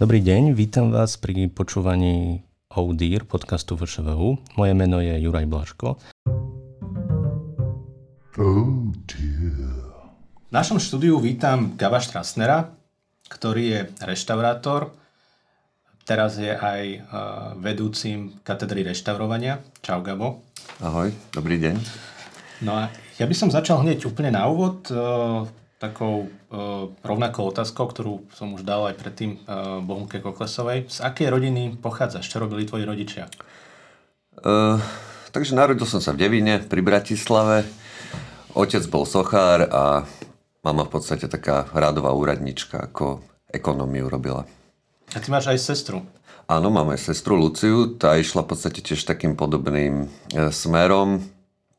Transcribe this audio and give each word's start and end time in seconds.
Dobrý 0.00 0.24
deň, 0.24 0.56
vítam 0.56 0.88
vás 0.88 1.20
pri 1.20 1.52
počúvaní 1.52 2.40
ODIR 2.72 3.28
podcastu 3.28 3.76
VŠVU. 3.76 4.40
Moje 4.56 4.72
meno 4.72 4.96
je 4.96 5.12
Juraj 5.20 5.44
Blaško. 5.44 6.00
Oh 8.40 8.80
v 10.40 10.48
našom 10.48 10.80
štúdiu 10.80 11.20
vítam 11.20 11.76
Gaba 11.76 12.00
Štrasnera, 12.00 12.72
ktorý 13.28 13.64
je 13.68 13.80
reštaurátor, 14.00 14.88
teraz 16.08 16.40
je 16.40 16.48
aj 16.48 16.82
uh, 16.96 17.00
vedúcim 17.60 18.40
katedry 18.40 18.80
reštaurovania. 18.80 19.60
Čau 19.84 20.00
Gabo. 20.00 20.40
Ahoj, 20.80 21.12
dobrý 21.28 21.60
deň. 21.60 21.76
No 22.64 22.72
a 22.72 22.88
ja 23.20 23.28
by 23.28 23.36
som 23.36 23.52
začal 23.52 23.84
hneď 23.84 24.08
úplne 24.08 24.32
na 24.32 24.48
úvod. 24.48 24.80
Takou 25.80 26.28
uh, 26.28 26.92
rovnakou 27.00 27.48
otázkou, 27.48 27.88
ktorú 27.88 28.28
som 28.36 28.52
už 28.52 28.68
dal 28.68 28.92
aj 28.92 29.00
predtým 29.00 29.40
uh, 29.48 29.80
Bohunke 29.80 30.20
Koklesovej. 30.20 30.92
Z 30.92 31.00
akej 31.00 31.32
rodiny 31.32 31.80
pochádzaš? 31.80 32.28
Čo 32.28 32.44
robili 32.44 32.68
tvoji 32.68 32.84
rodičia? 32.84 33.32
Uh, 34.44 34.76
takže 35.32 35.56
narodil 35.56 35.88
som 35.88 36.04
sa 36.04 36.12
v 36.12 36.20
Devine 36.20 36.60
pri 36.60 36.84
Bratislave. 36.84 37.64
Otec 38.52 38.84
bol 38.92 39.08
sochár 39.08 39.72
a 39.72 40.04
mama 40.60 40.84
v 40.84 41.00
podstate 41.00 41.32
taká 41.32 41.64
rádová 41.72 42.12
úradnička, 42.12 42.92
ako 42.92 43.24
ekonómiu 43.48 44.12
robila. 44.12 44.44
A 45.16 45.18
ty 45.18 45.32
máš 45.32 45.48
aj 45.48 45.64
sestru? 45.64 46.04
Áno, 46.44 46.68
mám 46.68 46.92
aj 46.92 47.08
sestru 47.08 47.40
Luciu. 47.40 47.96
Tá 47.96 48.20
išla 48.20 48.44
v 48.44 48.52
podstate 48.52 48.84
tiež 48.84 49.00
takým 49.08 49.32
podobným 49.32 50.12
smerom 50.52 51.24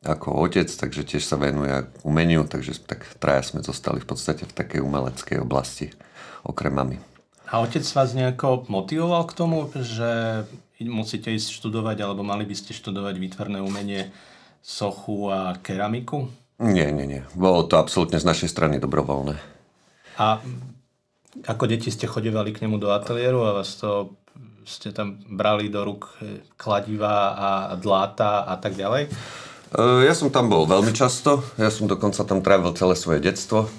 ako 0.01 0.33
otec, 0.41 0.65
takže 0.65 1.05
tiež 1.05 1.21
sa 1.21 1.37
venuje 1.37 1.85
umeniu, 2.01 2.41
takže 2.49 2.81
tak 2.81 3.05
traja 3.21 3.45
sme 3.45 3.61
zostali 3.61 4.01
v 4.01 4.09
podstate 4.09 4.49
v 4.49 4.53
takej 4.53 4.81
umeleckej 4.81 5.37
oblasti, 5.45 5.93
okrem 6.41 6.73
mami. 6.73 6.97
A 7.53 7.61
otec 7.61 7.85
vás 7.85 8.17
nejako 8.17 8.65
motivoval 8.65 9.29
k 9.29 9.37
tomu, 9.37 9.69
že 9.77 10.43
musíte 10.81 11.29
ísť 11.29 11.53
študovať, 11.53 12.01
alebo 12.01 12.25
mali 12.25 12.49
by 12.49 12.55
ste 12.57 12.73
študovať 12.73 13.15
výtvarné 13.21 13.61
umenie, 13.61 14.09
sochu 14.65 15.29
a 15.29 15.57
keramiku? 15.61 16.29
Nie, 16.61 16.93
nie, 16.93 17.05
nie. 17.05 17.21
Bolo 17.33 17.65
to 17.65 17.77
absolútne 17.77 18.21
z 18.21 18.25
našej 18.25 18.49
strany 18.49 18.77
dobrovoľné. 18.77 19.37
A 20.21 20.41
ako 21.45 21.65
deti 21.65 21.89
ste 21.89 22.05
chodevali 22.09 22.53
k 22.53 22.65
nemu 22.65 22.77
do 22.77 22.93
ateliéru 22.93 23.41
a 23.45 23.57
vás 23.61 23.77
to 23.77 24.17
ste 24.65 24.93
tam 24.93 25.17
brali 25.25 25.73
do 25.73 25.81
rúk 25.81 26.13
kladiva 26.53 27.33
a 27.33 27.49
dláta 27.77 28.45
a 28.45 28.57
tak 28.61 28.77
ďalej? 28.77 29.09
Eh, 29.71 30.03
ja 30.03 30.11
som 30.11 30.27
tam 30.27 30.51
bol 30.51 30.67
veľmi 30.67 30.91
často, 30.91 31.47
ja 31.55 31.71
som 31.71 31.87
dokonca 31.87 32.27
tam 32.27 32.43
trávil 32.43 32.75
celé 32.75 32.91
svoje 32.99 33.23
detstvo. 33.23 33.71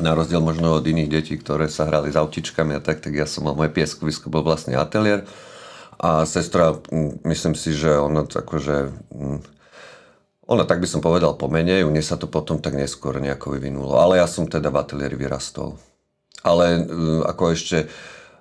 Na 0.00 0.16
rozdiel 0.16 0.40
možno 0.40 0.80
od 0.80 0.84
iných 0.88 1.12
detí, 1.12 1.36
ktoré 1.36 1.68
sa 1.68 1.84
hrali 1.84 2.08
s 2.08 2.16
autičkami 2.16 2.72
a 2.72 2.80
tak, 2.80 3.04
tak 3.04 3.12
ja 3.12 3.28
som 3.28 3.44
mal, 3.44 3.52
moje 3.52 3.68
pieskovisko 3.70 4.32
bol 4.32 4.40
vlastne 4.40 4.80
ateliér. 4.80 5.28
A 6.00 6.24
sestra, 6.24 6.80
mm, 6.88 7.20
myslím 7.28 7.52
si, 7.52 7.76
že 7.76 7.92
ona 8.00 8.24
akože... 8.24 8.96
Mm, 9.12 9.38
ona, 10.48 10.64
tak 10.64 10.80
by 10.80 10.88
som 10.88 11.04
povedal, 11.04 11.36
pomenej, 11.36 11.84
u 11.84 11.92
nej 11.92 12.04
sa 12.04 12.16
to 12.16 12.24
potom 12.24 12.60
tak 12.60 12.72
neskôr 12.72 13.20
nejako 13.20 13.60
vyvinulo. 13.60 14.00
Ale 14.00 14.18
ja 14.18 14.26
som 14.26 14.48
teda 14.48 14.72
v 14.72 14.80
ateliéri 14.80 15.20
vyrastol. 15.20 15.76
Ale 16.40 16.80
mm, 16.80 17.28
ako 17.28 17.52
ešte, 17.52 17.92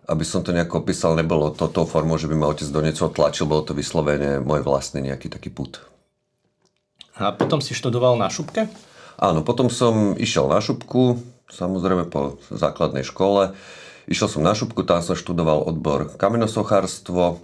aby 0.08 0.24
som 0.24 0.40
to 0.48 0.56
nejako 0.56 0.80
opísal, 0.80 1.12
nebolo 1.20 1.52
to 1.52 1.68
tou 1.68 1.84
formou, 1.84 2.16
že 2.16 2.32
by 2.32 2.40
ma 2.40 2.48
otec 2.48 2.72
do 2.72 2.80
niečo 2.80 3.12
tlačil, 3.12 3.52
bolo 3.52 3.68
to 3.68 3.76
vyslovene 3.76 4.40
môj 4.40 4.64
vlastný 4.64 5.04
nejaký 5.12 5.28
taký 5.28 5.52
put. 5.52 5.93
A 7.14 7.30
potom 7.30 7.62
si 7.62 7.78
študoval 7.78 8.18
na 8.18 8.26
šupke? 8.30 8.66
Áno, 9.22 9.46
potom 9.46 9.70
som 9.70 10.18
išiel 10.18 10.50
na 10.50 10.58
šupku, 10.58 11.22
samozrejme 11.46 12.10
po 12.10 12.42
základnej 12.50 13.06
škole. 13.06 13.54
Išiel 14.10 14.28
som 14.28 14.42
na 14.42 14.58
šupku, 14.58 14.82
tam 14.82 15.06
som 15.06 15.14
študoval 15.14 15.62
odbor 15.64 16.10
kamenosochárstvo. 16.18 17.40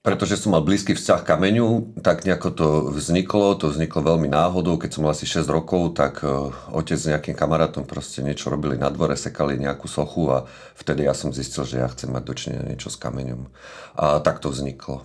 Pretože 0.00 0.38
som 0.38 0.54
mal 0.54 0.62
blízky 0.62 0.94
vzťah 0.94 1.26
kameňu, 1.26 1.98
tak 1.98 2.22
nejako 2.22 2.48
to 2.54 2.68
vzniklo. 2.94 3.58
To 3.58 3.74
vzniklo 3.74 4.06
veľmi 4.06 4.30
náhodou. 4.30 4.78
Keď 4.78 4.90
som 4.94 5.02
mal 5.02 5.18
asi 5.18 5.26
6 5.26 5.50
rokov, 5.50 5.98
tak 5.98 6.22
e, 6.22 6.30
otec 6.70 6.94
s 6.94 7.10
nejakým 7.10 7.34
kamarátom 7.34 7.82
proste 7.82 8.22
niečo 8.22 8.46
robili 8.46 8.78
na 8.78 8.86
dvore, 8.94 9.18
sekali 9.18 9.58
nejakú 9.58 9.90
sochu 9.90 10.30
a 10.30 10.46
vtedy 10.78 11.10
ja 11.10 11.14
som 11.14 11.34
zistil, 11.34 11.66
že 11.66 11.82
ja 11.82 11.90
chcem 11.90 12.14
mať 12.14 12.22
dočinenie 12.22 12.70
niečo 12.70 12.86
s 12.86 13.02
kameňom. 13.02 13.50
A 13.98 14.22
tak 14.22 14.38
to 14.38 14.46
vzniklo 14.54 15.02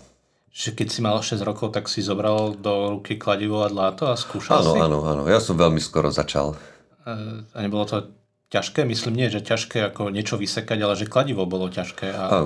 že 0.52 0.76
keď 0.76 0.88
si 0.92 1.00
mal 1.00 1.16
6 1.24 1.40
rokov, 1.48 1.72
tak 1.72 1.88
si 1.88 2.04
zobral 2.04 2.60
do 2.60 3.00
ruky 3.00 3.16
kladivo 3.16 3.64
a 3.64 3.72
dláto 3.72 4.12
a 4.12 4.20
skúšal 4.20 4.60
áno, 4.60 4.72
si? 4.76 4.78
Áno, 4.84 4.98
áno, 5.08 5.24
ja 5.32 5.40
som 5.40 5.56
veľmi 5.56 5.80
skoro 5.80 6.12
začal. 6.12 6.60
A 7.08 7.58
nebolo 7.64 7.88
to 7.88 8.12
ťažké? 8.52 8.84
Myslím 8.84 9.16
nie, 9.16 9.32
že 9.32 9.40
ťažké 9.40 9.96
ako 9.96 10.12
niečo 10.12 10.36
vysekať, 10.36 10.78
ale 10.84 11.00
že 11.00 11.08
kladivo 11.08 11.48
bolo 11.48 11.72
ťažké. 11.72 12.12
A... 12.12 12.24
a 12.28 12.38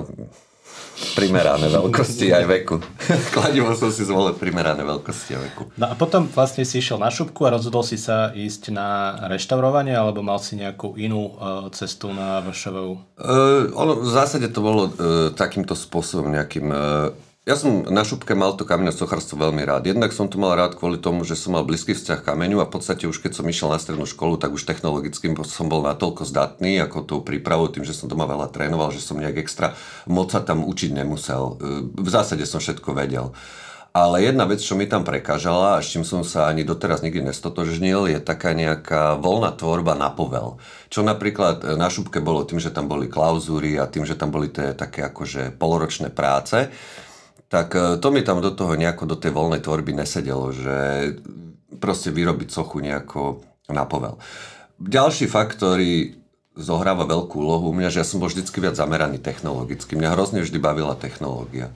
primerané 1.18 1.68
veľkosti 1.68 2.32
aj 2.32 2.44
veku. 2.46 2.76
kladivo 3.36 3.72
som 3.76 3.92
si 3.92 4.04
zvolil 4.04 4.36
primerané 4.36 4.80
veľkosti 4.80 5.30
a 5.36 5.40
veku. 5.40 5.62
No 5.76 5.92
a 5.92 5.94
potom 5.96 6.28
vlastne 6.28 6.64
si 6.64 6.80
išiel 6.80 6.96
na 7.00 7.12
šupku 7.12 7.44
a 7.44 7.52
rozhodol 7.56 7.84
si 7.84 8.00
sa 8.00 8.32
ísť 8.32 8.72
na 8.72 9.18
reštaurovanie, 9.28 9.92
alebo 9.92 10.24
mal 10.24 10.40
si 10.40 10.56
nejakú 10.56 10.96
inú 10.96 11.36
uh, 11.36 11.68
cestu 11.72 12.12
na 12.12 12.40
VŠVU? 12.44 12.92
Uh, 13.18 13.72
ono, 13.76 13.92
v 14.00 14.10
zásade 14.12 14.48
to 14.52 14.60
bolo 14.64 14.82
uh, 14.88 14.92
takýmto 15.36 15.76
spôsobom 15.76 16.32
nejakým 16.32 16.68
uh, 16.72 17.12
ja 17.46 17.54
som 17.54 17.86
na 17.86 18.02
šupke 18.02 18.34
mal 18.34 18.58
to 18.58 18.66
kamenné 18.66 18.90
sochárstvo 18.90 19.38
veľmi 19.38 19.62
rád. 19.62 19.86
Jednak 19.86 20.10
som 20.10 20.26
to 20.26 20.34
mal 20.34 20.58
rád 20.58 20.74
kvôli 20.74 20.98
tomu, 20.98 21.22
že 21.22 21.38
som 21.38 21.54
mal 21.54 21.62
blízky 21.62 21.94
vzťah 21.94 22.26
kameňu 22.26 22.58
a 22.58 22.66
v 22.66 22.74
podstate 22.74 23.06
už 23.06 23.22
keď 23.22 23.38
som 23.38 23.46
išiel 23.46 23.70
na 23.70 23.78
strednú 23.78 24.02
školu, 24.02 24.34
tak 24.34 24.50
už 24.50 24.66
technologicky 24.66 25.30
som 25.46 25.70
bol 25.70 25.86
natoľko 25.86 26.26
zdatný 26.26 26.82
ako 26.82 27.06
tou 27.06 27.20
prípravou, 27.22 27.70
tým, 27.70 27.86
že 27.86 27.94
som 27.94 28.10
doma 28.10 28.26
veľa 28.26 28.50
trénoval, 28.50 28.90
že 28.90 28.98
som 28.98 29.14
nejak 29.22 29.38
extra 29.38 29.78
moc 30.10 30.34
sa 30.34 30.42
tam 30.42 30.66
učiť 30.66 30.90
nemusel. 30.90 31.54
V 31.94 32.08
zásade 32.10 32.42
som 32.50 32.58
všetko 32.58 32.90
vedel. 32.98 33.30
Ale 33.94 34.26
jedna 34.26 34.44
vec, 34.44 34.60
čo 34.60 34.76
mi 34.76 34.90
tam 34.90 35.06
prekážala 35.06 35.78
a 35.78 35.80
s 35.80 35.88
čím 35.88 36.02
som 36.02 36.20
sa 36.26 36.50
ani 36.50 36.66
doteraz 36.66 37.00
nikdy 37.00 37.30
nestotožnil, 37.30 38.10
je 38.10 38.20
taká 38.20 38.52
nejaká 38.52 39.16
voľná 39.16 39.54
tvorba 39.56 39.94
na 39.94 40.10
povel. 40.12 40.58
Čo 40.92 41.00
napríklad 41.00 41.78
na 41.78 41.88
šupke 41.88 42.20
bolo 42.20 42.42
tým, 42.44 42.60
že 42.60 42.74
tam 42.74 42.90
boli 42.90 43.06
klauzúry 43.08 43.78
a 43.78 43.88
tým, 43.88 44.04
že 44.04 44.18
tam 44.18 44.34
boli 44.34 44.50
tie 44.52 44.76
také 44.76 45.06
akože 45.06 45.56
poloročné 45.56 46.12
práce 46.12 46.68
tak 47.46 47.74
e, 47.74 47.98
to 48.02 48.08
mi 48.10 48.22
tam 48.26 48.42
do 48.42 48.50
toho 48.50 48.74
nejako 48.74 49.04
do 49.06 49.16
tej 49.16 49.30
voľnej 49.34 49.62
tvorby 49.62 49.94
nesedelo, 49.94 50.50
že 50.50 50.76
proste 51.78 52.10
vyrobiť 52.10 52.48
sochu 52.50 52.82
nejako 52.82 53.44
na 53.70 53.84
povel. 53.84 54.18
Ďalší 54.76 55.26
fakt, 55.26 55.64
zohráva 56.56 57.04
veľkú 57.04 57.36
úlohu 57.36 57.68
u 57.70 57.74
mňa, 57.76 57.92
že 57.92 58.00
ja 58.00 58.06
som 58.08 58.18
bol 58.18 58.32
vždycky 58.32 58.64
viac 58.64 58.74
zameraný 58.80 59.20
technologicky. 59.20 59.92
Mňa 59.92 60.16
hrozne 60.16 60.40
vždy 60.40 60.56
bavila 60.56 60.96
technológia. 60.96 61.68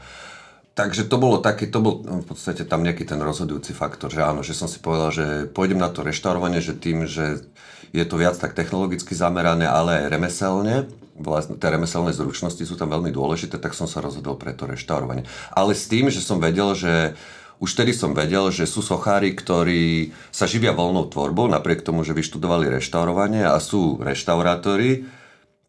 Takže 0.72 1.04
to 1.04 1.20
bolo 1.20 1.44
také, 1.44 1.68
to 1.68 1.84
bol 1.84 2.00
v 2.00 2.24
podstate 2.24 2.64
tam 2.64 2.80
nejaký 2.80 3.04
ten 3.04 3.20
rozhodujúci 3.20 3.76
faktor, 3.76 4.08
že 4.08 4.24
áno, 4.24 4.40
že 4.40 4.56
som 4.56 4.64
si 4.64 4.80
povedal, 4.80 5.12
že 5.12 5.26
pôjdem 5.52 5.76
na 5.76 5.92
to 5.92 6.00
reštaurovanie, 6.00 6.64
že 6.64 6.72
tým, 6.72 7.04
že 7.04 7.44
je 7.92 8.04
to 8.08 8.16
viac 8.16 8.40
tak 8.40 8.56
technologicky 8.56 9.12
zamerané, 9.12 9.68
ale 9.68 10.06
aj 10.06 10.16
remeselne, 10.16 10.88
vlastne 11.22 11.56
tie 11.60 11.70
remeselné 11.70 12.10
zručnosti 12.16 12.60
sú 12.60 12.74
tam 12.74 12.90
veľmi 12.90 13.12
dôležité, 13.14 13.60
tak 13.60 13.76
som 13.76 13.86
sa 13.86 14.02
rozhodol 14.02 14.36
pre 14.40 14.56
to 14.56 14.66
reštaurovanie. 14.66 15.28
Ale 15.54 15.76
s 15.76 15.86
tým, 15.86 16.08
že 16.08 16.24
som 16.24 16.40
vedel, 16.42 16.72
že 16.74 17.14
už 17.60 17.76
vtedy 17.76 17.92
som 17.92 18.16
vedel, 18.16 18.48
že 18.48 18.64
sú 18.64 18.80
sochári, 18.80 19.36
ktorí 19.36 20.16
sa 20.32 20.48
živia 20.48 20.72
voľnou 20.72 21.12
tvorbou, 21.12 21.44
napriek 21.44 21.84
tomu, 21.84 22.08
že 22.08 22.16
vyštudovali 22.16 22.72
reštaurovanie 22.72 23.44
a 23.44 23.60
sú 23.60 24.00
reštaurátori, 24.00 25.04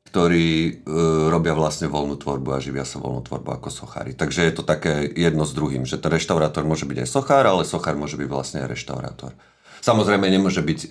ktorí 0.08 0.48
e, 0.48 0.72
robia 1.28 1.56
vlastne 1.56 1.92
voľnú 1.92 2.16
tvorbu 2.20 2.56
a 2.56 2.64
živia 2.64 2.88
sa 2.88 3.00
voľnú 3.00 3.28
tvorbu 3.28 3.60
ako 3.60 3.68
sochári. 3.72 4.12
Takže 4.16 4.44
je 4.44 4.54
to 4.56 4.64
také 4.64 5.08
jedno 5.08 5.44
s 5.44 5.56
druhým, 5.56 5.88
že 5.88 6.00
ten 6.00 6.12
reštaurátor 6.12 6.68
môže 6.68 6.88
byť 6.88 7.04
aj 7.04 7.10
sochár, 7.12 7.44
ale 7.44 7.68
sochár 7.68 7.96
môže 8.00 8.16
byť 8.16 8.28
vlastne 8.28 8.64
aj 8.64 8.72
reštaurátor. 8.72 9.32
Samozrejme 9.80 10.28
nemôže 10.28 10.64
byť 10.64 10.80
e, 10.84 10.88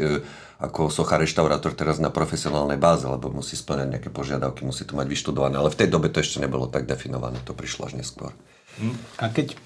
ako 0.60 0.92
socha 0.92 1.16
reštaurátor 1.16 1.72
teraz 1.72 1.96
na 1.96 2.12
profesionálnej 2.12 2.76
báze, 2.76 3.08
lebo 3.08 3.32
musí 3.32 3.56
splňať 3.56 3.88
nejaké 3.96 4.10
požiadavky, 4.12 4.60
musí 4.68 4.84
to 4.84 4.92
mať 4.92 5.08
vyštudované, 5.08 5.56
ale 5.56 5.72
v 5.72 5.78
tej 5.80 5.88
dobe 5.88 6.12
to 6.12 6.20
ešte 6.20 6.36
nebolo 6.36 6.68
tak 6.68 6.84
definované, 6.84 7.40
to 7.48 7.56
prišlo 7.56 7.88
až 7.88 7.96
neskôr. 7.96 8.36
Hm. 8.76 8.96
A 9.20 9.24
keď 9.32 9.56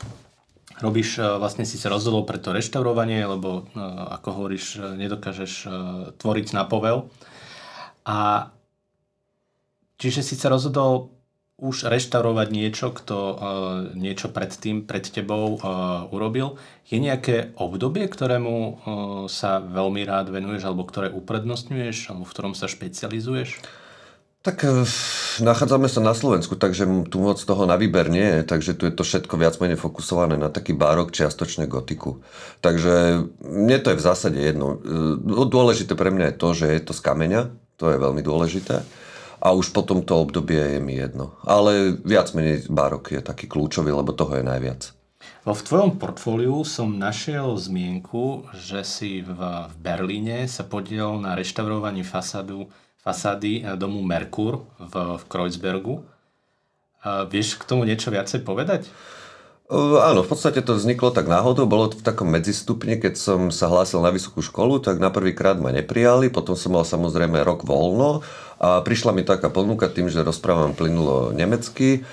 robíš, 0.79 1.19
e, 1.19 1.27
vlastne 1.39 1.67
si 1.67 1.79
sa 1.79 1.91
rozhodol 1.91 2.23
pre 2.23 2.39
to 2.39 2.55
reštaurovanie, 2.55 3.27
lebo 3.27 3.67
e, 3.75 3.83
ako 4.15 4.29
hovoríš, 4.39 4.95
nedokážeš 4.95 5.53
tvoriť 6.23 6.47
na 6.55 6.63
povel. 6.63 7.11
A 8.07 8.51
čiže 9.99 10.23
si 10.23 10.39
sa 10.39 10.53
rozhodol 10.53 11.14
už 11.65 11.89
reštaurovať 11.89 12.49
niečo, 12.53 12.93
kto 12.93 13.17
uh, 13.17 13.37
niečo 13.97 14.29
predtým, 14.29 14.85
pred 14.85 15.09
tebou 15.09 15.57
uh, 15.57 16.05
urobil. 16.13 16.61
Je 16.85 17.01
nejaké 17.01 17.57
obdobie, 17.57 18.05
ktorému 18.05 18.53
uh, 18.53 18.75
sa 19.33 19.65
veľmi 19.65 20.05
rád 20.05 20.29
venuješ, 20.29 20.69
alebo 20.69 20.85
ktoré 20.85 21.09
uprednostňuješ, 21.09 22.13
alebo 22.13 22.29
v 22.29 22.33
ktorom 22.37 22.53
sa 22.53 22.69
špecializuješ? 22.69 23.65
Tak 24.45 24.61
nachádzame 25.41 25.89
sa 25.89 26.05
na 26.05 26.13
Slovensku, 26.13 26.61
takže 26.61 26.85
tu 27.09 27.17
moc 27.17 27.41
toho 27.41 27.65
na 27.65 27.81
výber 27.81 28.13
nie 28.13 28.29
je, 28.29 28.41
takže 28.45 28.77
tu 28.77 28.85
je 28.85 28.93
to 28.93 29.01
všetko 29.01 29.41
viac 29.41 29.57
menej 29.57 29.81
fokusované 29.81 30.37
na 30.37 30.53
taký 30.53 30.77
bárok, 30.77 31.17
čiastočne 31.17 31.65
gotiku. 31.65 32.21
Takže 32.61 33.25
mne 33.41 33.77
to 33.81 33.97
je 33.97 33.97
v 33.97 34.05
zásade 34.05 34.37
jedno. 34.37 34.85
Dôležité 35.49 35.97
pre 35.97 36.13
mňa 36.13 36.29
je 36.29 36.37
to, 36.37 36.49
že 36.53 36.67
je 36.77 36.81
to 36.85 36.93
z 36.93 37.01
kameňa, 37.01 37.57
to 37.81 37.89
je 37.89 37.97
veľmi 37.97 38.21
dôležité 38.21 38.85
a 39.45 39.53
už 39.53 39.77
potom 39.77 40.01
to 40.01 40.17
obdobie 40.17 40.57
je 40.57 40.81
mi 40.81 40.97
jedno. 40.97 41.37
Ale 41.45 42.01
viac 42.01 42.33
menej 42.33 42.65
barok 42.73 43.13
je 43.13 43.21
taký 43.21 43.45
kľúčový, 43.45 43.93
lebo 43.93 44.17
toho 44.17 44.41
je 44.41 44.45
najviac. 44.49 44.97
V 45.45 45.61
tvojom 45.61 46.01
portfóliu 46.01 46.65
som 46.65 46.97
našiel 46.97 47.53
zmienku, 47.61 48.49
že 48.57 48.81
si 48.81 49.21
v, 49.21 49.37
v 49.69 49.75
Berlíne 49.77 50.49
sa 50.49 50.65
podiel 50.65 51.21
na 51.21 51.37
reštaurovaní 51.37 52.01
fasádu, 52.01 52.73
fasády 53.05 53.61
eh, 53.61 53.77
domu 53.77 54.01
Merkur 54.01 54.65
v, 54.81 55.21
v 55.21 55.23
Kreuzbergu. 55.29 56.01
A 57.05 57.29
vieš 57.29 57.61
k 57.61 57.69
tomu 57.69 57.85
niečo 57.85 58.09
viacej 58.09 58.41
povedať? 58.41 58.89
Áno, 59.75 60.21
v 60.21 60.29
podstate 60.29 60.61
to 60.61 60.77
vzniklo 60.77 61.09
tak 61.09 61.25
náhodou, 61.25 61.65
bolo 61.65 61.89
to 61.89 61.97
v 61.97 62.05
takom 62.05 62.29
medzistupni, 62.29 63.01
keď 63.01 63.17
som 63.17 63.41
sa 63.49 63.73
hlásil 63.73 64.05
na 64.05 64.13
vysokú 64.13 64.45
školu, 64.45 64.77
tak 64.77 65.01
na 65.01 65.09
prvýkrát 65.09 65.57
ma 65.57 65.73
neprijali, 65.73 66.29
potom 66.29 66.53
som 66.53 66.77
mal 66.77 66.85
samozrejme 66.85 67.41
rok 67.41 67.65
voľno 67.65 68.21
a 68.61 68.81
prišla 68.81 69.11
mi 69.13 69.27
taká 69.27 69.51
ponuka 69.51 69.91
tým, 69.91 70.07
že 70.07 70.23
rozprávam 70.23 70.73
plynulo 70.73 71.35
nemecky, 71.35 72.07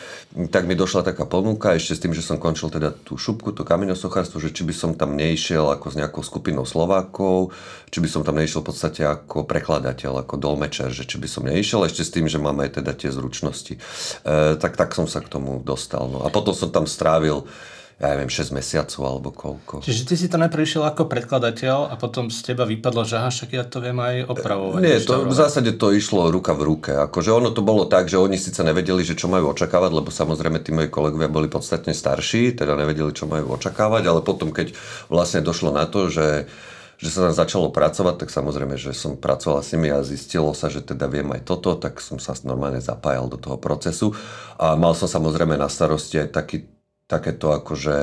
tak 0.47 0.63
mi 0.63 0.79
došla 0.79 1.03
taká 1.03 1.27
ponuka 1.27 1.75
ešte 1.75 1.93
s 1.97 2.01
tým, 2.01 2.15
že 2.15 2.23
som 2.23 2.39
končil 2.39 2.71
teda 2.71 2.95
tú 2.95 3.19
šupku, 3.19 3.51
to 3.51 3.67
kameňosochárstvo, 3.67 4.39
že 4.39 4.55
či 4.55 4.63
by 4.63 4.73
som 4.73 4.91
tam 4.95 5.19
neišiel 5.19 5.67
ako 5.75 5.91
s 5.91 5.99
nejakou 5.99 6.23
skupinou 6.23 6.63
Slovákov, 6.63 7.51
či 7.91 7.99
by 7.99 8.07
som 8.07 8.21
tam 8.23 8.39
neišiel 8.39 8.63
v 8.63 8.69
podstate 8.71 9.03
ako 9.03 9.43
prekladateľ, 9.43 10.23
ako 10.23 10.39
dolmečer, 10.39 10.87
že 10.95 11.03
či 11.03 11.19
by 11.19 11.27
som 11.27 11.43
neišiel 11.43 11.83
ešte 11.83 12.07
s 12.07 12.13
tým, 12.15 12.31
že 12.31 12.39
mám 12.39 12.55
aj 12.63 12.79
teda 12.79 12.95
tie 12.95 13.11
zručnosti. 13.11 13.75
E, 13.75 13.79
tak, 14.55 14.79
tak 14.79 14.95
som 14.95 15.03
sa 15.03 15.19
k 15.19 15.27
tomu 15.27 15.59
dostal. 15.59 16.07
No. 16.07 16.23
A 16.23 16.31
potom 16.31 16.55
som 16.55 16.71
tam 16.71 16.87
strávil 16.87 17.43
ja 18.01 18.17
neviem, 18.17 18.33
6 18.33 18.57
mesiacov 18.57 19.01
alebo 19.05 19.29
koľko. 19.29 19.85
Čiže 19.85 20.09
ty 20.09 20.17
si 20.17 20.25
to 20.25 20.41
najprv 20.41 20.65
išiel 20.65 20.81
ako 20.89 21.05
predkladateľ 21.05 21.93
a 21.93 21.95
potom 22.01 22.33
z 22.33 22.49
teba 22.49 22.65
vypadlo, 22.65 23.05
že 23.05 23.21
aha, 23.21 23.29
však 23.29 23.49
ja 23.53 23.61
to 23.61 23.77
viem 23.77 24.01
aj 24.01 24.25
opravovať. 24.25 24.81
Nie, 24.81 24.97
to, 25.05 25.29
v 25.29 25.35
zásade 25.37 25.77
to 25.77 25.93
išlo 25.93 26.33
ruka 26.33 26.57
v 26.57 26.65
ruke. 26.65 26.91
Akože 26.97 27.29
ono 27.29 27.53
to 27.53 27.61
bolo 27.61 27.85
tak, 27.85 28.09
že 28.09 28.17
oni 28.17 28.41
síce 28.41 28.65
nevedeli, 28.65 29.05
že 29.05 29.13
čo 29.13 29.29
majú 29.29 29.53
očakávať, 29.53 29.91
lebo 29.93 30.09
samozrejme 30.09 30.57
tí 30.65 30.73
moji 30.73 30.89
kolegovia 30.89 31.29
boli 31.29 31.45
podstatne 31.45 31.93
starší, 31.93 32.57
teda 32.57 32.73
nevedeli, 32.73 33.13
čo 33.13 33.29
majú 33.29 33.53
očakávať, 33.53 34.03
ale 34.09 34.25
potom, 34.25 34.49
keď 34.49 34.73
vlastne 35.05 35.45
došlo 35.45 35.69
na 35.69 35.85
to, 35.85 36.09
že 36.09 36.49
že 37.01 37.09
sa 37.09 37.25
tam 37.25 37.33
začalo 37.33 37.73
pracovať, 37.73 38.21
tak 38.21 38.29
samozrejme, 38.29 38.77
že 38.77 38.93
som 38.93 39.17
pracoval 39.17 39.65
s 39.65 39.73
nimi 39.73 39.89
a 39.89 40.05
zistilo 40.05 40.53
sa, 40.53 40.69
že 40.69 40.85
teda 40.85 41.09
viem 41.09 41.25
aj 41.33 41.49
toto, 41.49 41.73
tak 41.73 41.97
som 41.97 42.21
sa 42.21 42.37
normálne 42.45 42.77
zapájal 42.77 43.25
do 43.25 43.41
toho 43.41 43.57
procesu 43.57 44.13
a 44.61 44.77
mal 44.77 44.93
som 44.93 45.09
samozrejme 45.09 45.57
na 45.57 45.65
starosti 45.65 46.21
aj 46.21 46.29
taký 46.29 46.61
takéto 47.11 47.51
akože, 47.51 47.95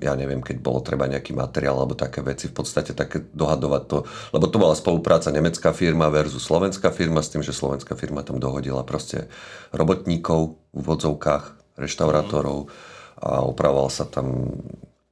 ja 0.00 0.16
neviem, 0.16 0.40
keď 0.40 0.56
bolo 0.64 0.80
treba 0.80 1.04
nejaký 1.04 1.36
materiál 1.36 1.76
alebo 1.76 1.92
také 1.92 2.24
veci, 2.24 2.48
v 2.48 2.56
podstate 2.56 2.96
také 2.96 3.20
dohadovať 3.36 3.82
to, 3.84 4.08
lebo 4.32 4.48
to 4.48 4.56
bola 4.56 4.72
spolupráca 4.72 5.28
nemecká 5.28 5.76
firma 5.76 6.08
versus 6.08 6.40
slovenská 6.48 6.88
firma 6.88 7.20
s 7.20 7.28
tým, 7.28 7.44
že 7.44 7.52
slovenská 7.52 7.92
firma 7.92 8.24
tam 8.24 8.40
dohodila 8.40 8.80
proste 8.88 9.28
robotníkov 9.76 10.56
v 10.72 10.80
vodzovkách, 10.80 11.76
reštaurátorov 11.76 12.72
a 13.20 13.44
opravoval 13.44 13.92
sa 13.92 14.08
tam 14.08 14.48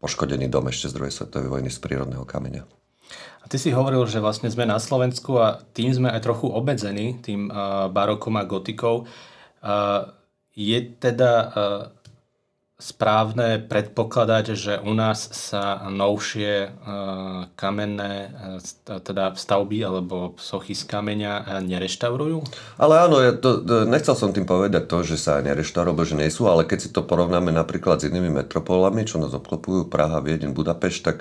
poškodený 0.01 0.49
dom 0.49 0.73
ešte 0.73 0.89
z 0.89 0.97
druhej 0.97 1.13
svetovej 1.13 1.53
vojny 1.53 1.69
z 1.69 1.79
prírodného 1.79 2.25
kameňa. 2.25 2.65
A 3.43 3.51
ty 3.51 3.59
si 3.59 3.75
hovoril, 3.75 4.07
že 4.07 4.23
vlastne 4.23 4.49
sme 4.49 4.65
na 4.65 4.79
Slovensku 4.79 5.37
a 5.37 5.61
tým 5.75 5.93
sme 5.93 6.09
aj 6.09 6.25
trochu 6.25 6.47
obmedzení, 6.49 7.21
tým 7.21 7.51
barokom 7.91 8.39
a 8.39 8.47
gotikou. 8.47 9.05
Je 10.55 10.79
teda 10.97 11.33
správne 12.83 13.63
predpokladať, 13.63 14.45
že 14.59 14.75
u 14.83 14.91
nás 14.91 15.31
sa 15.31 15.87
novšie 15.87 16.67
e, 16.67 16.69
kamenné 17.55 18.13
e, 18.27 18.99
teda 18.99 19.39
stavby 19.39 19.87
alebo 19.87 20.35
sochy 20.35 20.75
z 20.75 20.91
kameňa 20.91 21.33
e, 21.33 21.43
nereštaurujú? 21.63 22.43
Ale 22.83 23.07
áno, 23.07 23.23
ja 23.23 23.39
to, 23.39 23.63
to, 23.63 23.87
nechcel 23.87 24.19
som 24.19 24.35
tým 24.35 24.51
povedať 24.51 24.91
to, 24.91 25.07
že 25.07 25.15
sa 25.15 25.39
nereštaurujú, 25.39 26.03
že 26.03 26.19
nie 26.19 26.27
sú, 26.27 26.51
ale 26.51 26.67
keď 26.67 26.79
si 26.83 26.91
to 26.91 27.07
porovnáme 27.07 27.55
napríklad 27.55 28.03
s 28.03 28.11
inými 28.11 28.43
metropolami, 28.43 29.07
čo 29.07 29.23
nás 29.23 29.31
obklopujú, 29.31 29.87
Praha, 29.87 30.19
Viedeň, 30.19 30.51
Budapešť, 30.51 31.01
tak 31.07 31.19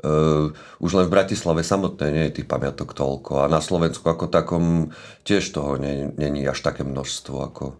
Uh, 0.00 0.56
už 0.80 0.96
len 0.96 1.04
v 1.04 1.12
Bratislave 1.12 1.60
samotné 1.60 2.08
nie 2.08 2.24
je 2.32 2.40
tých 2.40 2.48
pamiatok 2.48 2.96
toľko 2.96 3.44
a 3.44 3.52
na 3.52 3.60
Slovensku 3.60 4.00
ako 4.08 4.32
takom 4.32 4.96
tiež 5.28 5.52
toho 5.52 5.76
není 5.76 6.40
až 6.48 6.56
také 6.64 6.88
množstvo 6.88 7.36
ako 7.36 7.76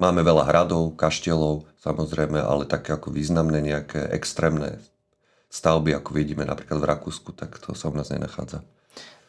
Máme 0.00 0.24
veľa 0.24 0.48
hradov, 0.48 0.96
kaštielov, 0.96 1.68
samozrejme, 1.84 2.40
ale 2.40 2.64
také 2.64 2.96
ako 2.96 3.12
významné 3.12 3.60
nejaké 3.60 4.00
extrémne 4.16 4.80
stavby, 5.52 5.92
ako 5.92 6.16
vidíme 6.16 6.48
napríklad 6.48 6.80
v 6.80 6.88
Rakúsku, 6.88 7.36
tak 7.36 7.60
to 7.60 7.76
sa 7.76 7.92
u 7.92 7.94
nás 7.94 8.08
nenachádza. 8.08 8.64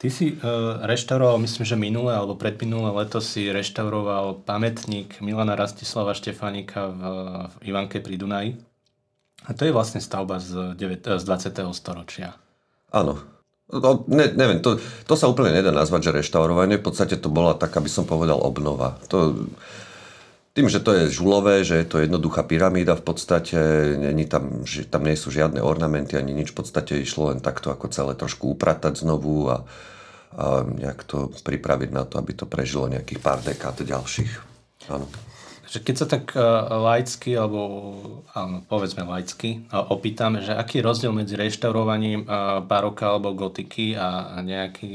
Ty 0.02 0.08
si 0.10 0.34
e, 0.34 0.36
reštauroval, 0.82 1.44
myslím, 1.44 1.62
že 1.68 1.78
minulé 1.78 2.18
alebo 2.18 2.34
predminulé 2.34 2.90
leto 2.90 3.22
si 3.22 3.52
reštauroval 3.54 4.48
pamätník 4.48 5.22
Milana 5.22 5.54
Rastislava 5.54 6.18
Štefánika 6.18 6.90
v, 6.90 7.02
v 7.52 7.56
Ivanke 7.70 8.02
pri 8.02 8.18
Dunaji. 8.18 8.52
A 9.46 9.54
to 9.54 9.70
je 9.70 9.76
vlastne 9.76 10.02
stavba 10.02 10.42
z, 10.42 10.74
9, 10.74 11.06
z 11.20 11.24
20. 11.26 11.54
storočia. 11.78 12.34
Áno. 12.90 13.22
No, 13.72 14.04
ne, 14.10 14.28
neviem, 14.34 14.60
to, 14.60 14.82
to 15.06 15.14
sa 15.16 15.30
úplne 15.30 15.54
nedá 15.54 15.70
nazvať, 15.70 16.10
že 16.10 16.18
reštaurovanie. 16.26 16.82
V 16.82 16.86
podstate 16.92 17.16
to 17.16 17.30
bola 17.30 17.56
taká, 17.56 17.78
by 17.80 17.88
som 17.88 18.04
povedal, 18.04 18.42
obnova. 18.42 18.98
To, 19.14 19.48
tým, 20.52 20.68
že 20.68 20.84
to 20.84 20.92
je 20.92 21.16
žulové, 21.16 21.64
že 21.64 21.80
je 21.80 21.88
to 21.88 22.04
jednoduchá 22.04 22.44
pyramída 22.44 23.00
v 23.00 23.04
podstate, 23.08 23.56
není 23.96 24.28
tam, 24.28 24.68
že 24.68 24.84
tam 24.84 25.08
nie 25.08 25.16
sú 25.16 25.32
žiadne 25.32 25.64
ornamenty 25.64 26.20
ani 26.20 26.36
nič, 26.36 26.52
v 26.52 26.60
podstate 26.60 27.00
išlo 27.00 27.32
len 27.32 27.40
takto 27.40 27.72
ako 27.72 27.88
celé 27.88 28.20
trošku 28.20 28.52
upratať 28.52 29.00
znovu 29.00 29.48
a, 29.48 29.64
a 30.36 30.68
nejak 30.68 31.08
to 31.08 31.32
pripraviť 31.32 31.90
na 31.96 32.04
to, 32.04 32.20
aby 32.20 32.36
to 32.36 32.44
prežilo 32.44 32.92
nejakých 32.92 33.24
pár 33.24 33.40
dekád 33.40 33.80
ďalších. 33.80 34.32
Áno. 34.92 35.08
Keď 35.72 35.96
sa 35.96 36.04
tak 36.04 36.36
uh, 36.36 36.68
laicky, 36.84 37.32
alebo 37.32 37.64
áno, 38.36 38.60
povedzme 38.68 39.08
laicky, 39.08 39.64
uh, 39.72 39.88
opýtame, 39.88 40.44
že 40.44 40.52
aký 40.52 40.84
je 40.84 40.88
rozdiel 40.92 41.16
medzi 41.16 41.40
reštaurovaním 41.40 42.28
uh, 42.28 42.60
baroka 42.60 43.08
alebo 43.08 43.32
gotiky 43.32 43.96
a 43.96 44.44
nejaký 44.44 44.92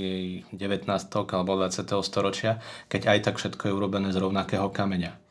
19. 0.53 0.85
alebo 1.33 1.57
20. 1.57 1.81
storočia, 2.05 2.61
keď 2.93 3.09
aj 3.09 3.19
tak 3.25 3.35
všetko 3.41 3.73
je 3.73 3.73
urobené 3.73 4.13
z 4.13 4.21
rovnakého 4.21 4.69
kameňa? 4.69 5.26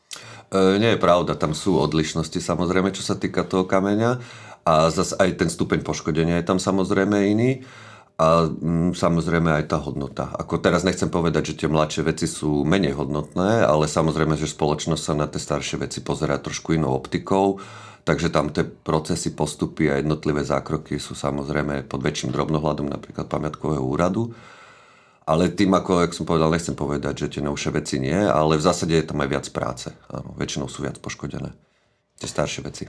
E, 0.50 0.78
nie 0.78 0.94
je 0.94 1.02
pravda, 1.02 1.34
tam 1.34 1.52
sú 1.52 1.78
odlišnosti 1.78 2.38
samozrejme, 2.38 2.94
čo 2.94 3.02
sa 3.02 3.18
týka 3.18 3.42
toho 3.42 3.66
kameňa. 3.66 4.22
A 4.66 4.90
zase 4.90 5.14
aj 5.18 5.38
ten 5.38 5.50
stupeň 5.50 5.86
poškodenia 5.86 6.42
je 6.42 6.46
tam 6.46 6.58
samozrejme 6.58 7.16
iný. 7.30 7.62
A 8.16 8.48
mm, 8.48 8.96
samozrejme 8.96 9.52
aj 9.60 9.64
tá 9.68 9.76
hodnota. 9.76 10.32
Ako 10.40 10.56
teraz 10.56 10.88
nechcem 10.88 11.12
povedať, 11.12 11.52
že 11.52 11.58
tie 11.60 11.68
mladšie 11.68 12.00
veci 12.00 12.24
sú 12.24 12.64
menej 12.64 12.96
hodnotné, 12.96 13.60
ale 13.60 13.84
samozrejme, 13.84 14.40
že 14.40 14.48
spoločnosť 14.48 15.02
sa 15.04 15.12
na 15.12 15.28
tie 15.28 15.36
staršie 15.36 15.84
veci 15.84 16.00
pozerá 16.00 16.40
trošku 16.40 16.72
inou 16.72 16.96
optikou, 16.96 17.60
takže 18.08 18.32
tam 18.32 18.48
tie 18.48 18.64
procesy, 18.64 19.36
postupy 19.36 19.92
a 19.92 20.00
jednotlivé 20.00 20.40
zákroky 20.48 20.96
sú 20.96 21.12
samozrejme 21.12 21.84
pod 21.84 22.00
väčším 22.00 22.32
drobnohľadom 22.32 22.88
napríklad 22.88 23.28
pamiatkového 23.28 23.84
úradu 23.84 24.32
ale 25.26 25.50
tým, 25.50 25.74
ako, 25.74 26.06
jak 26.06 26.14
som 26.14 26.22
povedal, 26.22 26.54
nechcem 26.54 26.78
povedať, 26.78 27.26
že 27.26 27.38
tie 27.38 27.42
novšie 27.42 27.74
veci 27.74 27.98
nie, 27.98 28.14
ale 28.14 28.54
v 28.54 28.62
zásade 28.62 28.94
je 28.94 29.06
tam 29.10 29.18
aj 29.18 29.28
viac 29.28 29.46
práce. 29.50 29.90
Áno, 30.06 30.38
väčšinou 30.38 30.70
sú 30.70 30.86
viac 30.86 31.02
poškodené. 31.02 31.50
Tie 32.22 32.30
staršie 32.30 32.62
veci. 32.62 32.86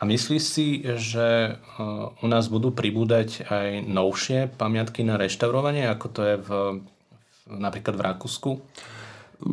A 0.00 0.08
myslíš 0.08 0.42
si, 0.46 0.80
že 0.96 1.58
uh, 1.60 2.14
u 2.22 2.26
nás 2.30 2.48
budú 2.48 2.72
pribúdať 2.72 3.50
aj 3.50 3.84
novšie 3.84 4.48
pamiatky 4.56 5.04
na 5.04 5.20
reštaurovanie, 5.20 5.90
ako 5.90 6.06
to 6.08 6.20
je 6.24 6.36
v, 6.40 6.50
napríklad 7.50 7.98
v 7.98 8.04
Rakúsku? 8.08 8.50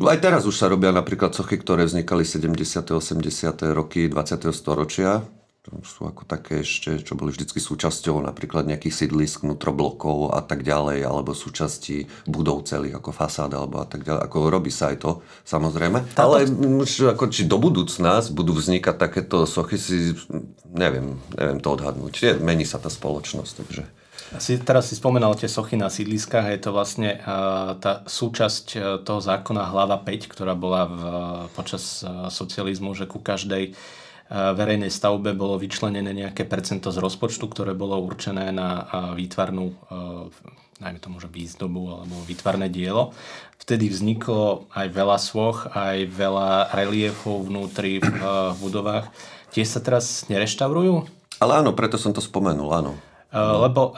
Aj 0.08 0.20
teraz 0.22 0.46
už 0.46 0.56
sa 0.56 0.72
robia 0.72 0.94
napríklad 0.94 1.34
sochy, 1.34 1.60
ktoré 1.60 1.84
vznikali 1.90 2.24
70. 2.24 2.54
80. 2.94 3.26
roky 3.76 4.08
20. 4.08 4.54
storočia 4.54 5.26
sú 5.84 6.08
ako 6.08 6.24
také 6.24 6.64
ešte, 6.64 7.04
čo 7.04 7.20
boli 7.20 7.36
vždy 7.36 7.46
súčasťou 7.48 8.24
napríklad 8.24 8.68
nejakých 8.68 9.06
sídlisk, 9.06 9.44
blokov 9.68 10.32
a 10.32 10.42
tak 10.42 10.64
ďalej, 10.64 11.04
alebo 11.04 11.36
súčasti 11.36 12.08
budov 12.26 12.66
celých 12.66 12.98
ako 12.98 13.12
fasáda 13.12 13.60
alebo 13.60 13.84
a 13.84 13.88
tak 13.88 14.08
ďalej. 14.08 14.22
Ako 14.26 14.38
robí 14.48 14.72
sa 14.72 14.96
aj 14.96 14.98
to, 15.04 15.12
samozrejme. 15.44 16.16
Ale 16.16 16.48
už 16.48 17.14
ako, 17.14 17.30
či 17.30 17.46
do 17.46 17.60
budúcna 17.60 18.24
budú 18.32 18.56
vznikať 18.56 18.96
takéto 18.96 19.44
sochy, 19.44 19.76
si 19.76 20.16
neviem, 20.72 21.20
neviem 21.36 21.60
to 21.60 21.70
odhadnúť. 21.76 22.14
Je, 22.24 22.32
mení 22.40 22.64
sa 22.64 22.80
tá 22.80 22.88
spoločnosť, 22.88 23.54
takže... 23.54 23.84
Si, 24.44 24.60
teraz 24.60 24.92
si 24.92 25.00
spomenal 25.00 25.40
tie 25.40 25.48
sochy 25.48 25.80
na 25.80 25.88
sídliskách, 25.88 26.52
je 26.52 26.60
to 26.60 26.76
vlastne 26.76 27.16
uh, 27.16 27.80
tá 27.80 28.04
súčasť 28.04 28.66
uh, 28.76 28.82
toho 29.00 29.24
zákona 29.24 29.72
hlava 29.72 30.04
5, 30.04 30.28
ktorá 30.28 30.52
bola 30.52 30.84
v, 30.84 31.00
počas 31.56 32.04
uh, 32.04 32.28
socializmu, 32.28 32.92
že 32.92 33.08
ku 33.08 33.24
každej 33.24 33.72
uh, 33.72 33.76
verejnej 34.32 34.92
stavbe 34.92 35.32
bolo 35.32 35.56
vyčlenené 35.56 36.12
nejaké 36.12 36.44
percento 36.44 36.92
z 36.92 37.00
rozpočtu, 37.00 37.48
ktoré 37.48 37.72
bolo 37.72 37.96
určené 38.04 38.52
na 38.52 38.84
výtvarnú, 39.16 39.72
najmä 40.78 41.00
tomu, 41.00 41.18
že 41.24 41.32
výzdobu 41.32 42.04
alebo 42.04 42.16
výtvarné 42.28 42.68
dielo. 42.68 43.16
Vtedy 43.58 43.88
vzniklo 43.92 44.70
aj 44.76 44.88
veľa 44.92 45.18
svoch, 45.18 45.68
aj 45.74 46.12
veľa 46.12 46.76
reliefov 46.76 47.48
vnútri 47.48 48.04
v 48.04 48.58
budovách. 48.60 49.10
Tie 49.56 49.64
sa 49.64 49.80
teraz 49.80 50.28
nereštaurujú? 50.28 51.08
Ale 51.40 51.64
áno, 51.64 51.74
preto 51.74 51.96
som 51.96 52.14
to 52.14 52.22
spomenul, 52.22 52.70
áno. 52.72 52.94
Lebo 53.34 53.96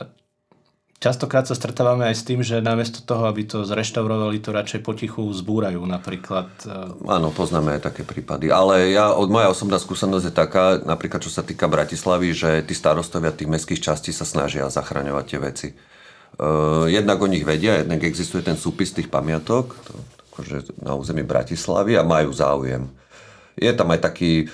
častokrát 1.00 1.48
sa 1.48 1.56
stretávame 1.56 2.06
aj 2.12 2.16
s 2.20 2.28
tým, 2.28 2.44
že 2.44 2.60
namiesto 2.60 3.00
toho, 3.02 3.26
aby 3.26 3.48
to 3.48 3.64
zreštaurovali, 3.64 4.44
to 4.44 4.52
radšej 4.52 4.84
potichu 4.84 5.24
zbúrajú 5.32 5.80
napríklad. 5.88 6.52
E, 6.68 7.08
Áno, 7.08 7.32
poznáme 7.32 7.80
aj 7.80 7.92
také 7.92 8.04
prípady. 8.04 8.52
Ale 8.52 8.92
ja, 8.92 9.16
od 9.16 9.32
moja 9.32 9.50
osobná 9.50 9.80
skúsenosť 9.80 10.26
je 10.28 10.34
taká, 10.36 10.66
napríklad 10.84 11.24
čo 11.24 11.32
sa 11.32 11.42
týka 11.42 11.72
Bratislavy, 11.72 12.36
že 12.36 12.52
tí 12.68 12.76
starostovia 12.76 13.32
tých 13.32 13.50
mestských 13.50 13.82
častí 13.82 14.12
sa 14.12 14.28
snažia 14.28 14.68
zachraňovať 14.68 15.26
tie 15.26 15.40
veci. 15.40 15.70
Uh, 16.40 16.88
jednak 16.88 17.20
o 17.20 17.28
nich 17.28 17.44
vedia, 17.44 17.82
jednak 17.82 18.06
existuje 18.06 18.46
ten 18.46 18.56
súpis 18.56 18.96
tých 18.96 19.12
pamiatok 19.12 19.76
to, 19.84 19.92
akože 20.32 20.72
na 20.80 20.96
území 20.96 21.26
Bratislavy 21.28 22.00
a 22.00 22.08
majú 22.08 22.32
záujem. 22.32 22.88
Je 23.60 23.68
tam 23.76 23.92
aj 23.92 24.00
taký, 24.08 24.48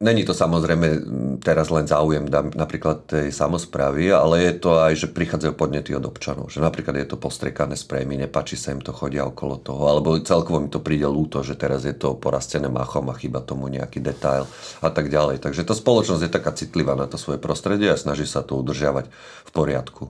Není 0.00 0.24
to 0.24 0.32
samozrejme 0.32 1.04
teraz 1.44 1.68
len 1.68 1.84
záujem 1.84 2.24
napríklad 2.56 3.04
tej 3.04 3.28
samozprávy, 3.36 4.08
ale 4.08 4.48
je 4.48 4.54
to 4.56 4.80
aj, 4.80 4.96
že 4.96 5.12
prichádzajú 5.12 5.52
podnety 5.52 5.92
od 5.92 6.08
občanov. 6.08 6.48
Že 6.48 6.64
napríklad 6.64 7.04
je 7.04 7.12
to 7.12 7.20
postrekané 7.20 7.76
sprejmy, 7.76 8.16
nepáči 8.16 8.56
sa 8.56 8.72
im 8.72 8.80
to, 8.80 8.96
chodia 8.96 9.28
okolo 9.28 9.60
toho, 9.60 9.92
alebo 9.92 10.16
celkovo 10.24 10.56
mi 10.56 10.72
to 10.72 10.80
príde 10.80 11.04
lúto, 11.04 11.44
že 11.44 11.52
teraz 11.52 11.84
je 11.84 11.92
to 11.92 12.16
porastené 12.16 12.72
machom 12.72 13.12
a 13.12 13.18
chyba 13.20 13.44
tomu 13.44 13.68
nejaký 13.68 14.00
detail 14.00 14.48
a 14.80 14.88
tak 14.88 15.12
ďalej. 15.12 15.44
Takže 15.44 15.68
tá 15.68 15.76
spoločnosť 15.76 16.24
je 16.24 16.32
taká 16.32 16.56
citlivá 16.56 16.96
na 16.96 17.04
to 17.04 17.20
svoje 17.20 17.36
prostredie 17.36 17.92
a 17.92 18.00
snaží 18.00 18.24
sa 18.24 18.40
to 18.40 18.56
udržiavať 18.56 19.04
v 19.44 19.50
poriadku. 19.52 20.08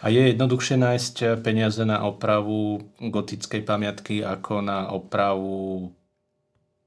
A 0.00 0.08
je 0.08 0.32
jednoduchšie 0.32 0.80
nájsť 0.80 1.44
peniaze 1.44 1.84
na 1.84 2.00
opravu 2.00 2.80
gotickej 2.96 3.60
pamiatky 3.60 4.24
ako 4.24 4.64
na 4.64 4.88
opravu 4.88 5.92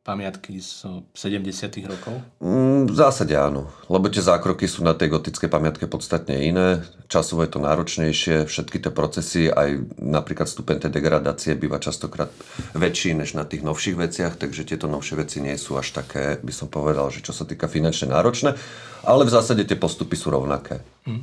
pamiatky 0.10 0.58
z 0.58 1.06
70. 1.14 1.86
rokov? 1.86 2.18
Mm, 2.42 2.90
v 2.90 2.96
zásade 2.98 3.38
áno, 3.38 3.70
lebo 3.86 4.10
tie 4.10 4.26
zákroky 4.26 4.66
sú 4.66 4.82
na 4.82 4.98
tej 4.98 5.14
gotickej 5.14 5.46
pamiatke 5.46 5.86
podstatne 5.86 6.42
iné, 6.42 6.82
časovo 7.06 7.46
je 7.46 7.54
to 7.54 7.62
náročnejšie, 7.62 8.50
všetky 8.50 8.82
tie 8.82 8.90
procesy, 8.90 9.54
aj 9.54 10.02
napríklad 10.02 10.50
stupeň 10.50 10.90
tej 10.90 10.92
degradácie 10.98 11.54
býva 11.54 11.78
častokrát 11.78 12.34
väčší 12.74 13.14
než 13.14 13.38
na 13.38 13.46
tých 13.46 13.62
novších 13.62 13.94
veciach, 14.02 14.34
takže 14.34 14.66
tieto 14.66 14.90
novšie 14.90 15.22
veci 15.22 15.38
nie 15.46 15.54
sú 15.62 15.78
až 15.78 15.94
také, 15.94 16.42
by 16.42 16.54
som 16.54 16.66
povedal, 16.66 17.14
že 17.14 17.22
čo 17.22 17.30
sa 17.30 17.46
týka 17.46 17.70
finančne 17.70 18.10
náročné, 18.10 18.58
ale 19.06 19.22
v 19.30 19.34
zásade 19.34 19.62
tie 19.62 19.78
postupy 19.78 20.18
sú 20.18 20.34
rovnaké. 20.34 20.82
Hm. 21.06 21.22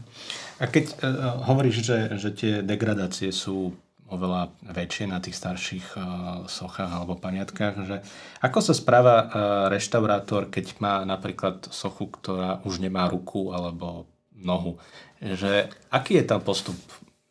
A 0.57 0.65
keď 0.73 0.85
uh, 1.05 1.45
hovoríš, 1.45 1.85
že, 1.85 1.99
že 2.17 2.31
tie 2.33 2.53
degradácie 2.65 3.29
sú 3.29 3.77
oveľa 4.07 4.55
väčšie 4.63 5.11
na 5.11 5.19
tých 5.19 5.35
starších 5.35 5.87
uh, 5.99 6.05
sochách 6.47 6.91
alebo 6.91 7.19
pamiatkách, 7.19 7.75
že 7.83 7.97
ako 8.39 8.59
sa 8.63 8.75
správa 8.75 9.17
uh, 9.19 9.27
reštaurátor, 9.67 10.47
keď 10.47 10.79
má 10.79 11.03
napríklad 11.03 11.67
sochu, 11.75 12.11
ktorá 12.11 12.63
už 12.63 12.79
nemá 12.79 13.11
ruku 13.11 13.51
alebo 13.51 14.07
nohu, 14.37 14.79
že 15.19 15.73
aký 15.91 16.23
je 16.23 16.25
tam 16.29 16.41
postup? 16.45 16.77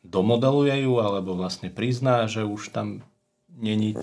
Domodeluje 0.06 0.86
ju 0.86 1.02
alebo 1.02 1.34
vlastne 1.34 1.74
prizná, 1.74 2.30
že 2.30 2.46
už 2.46 2.70
tam 2.70 3.02
není... 3.56 3.96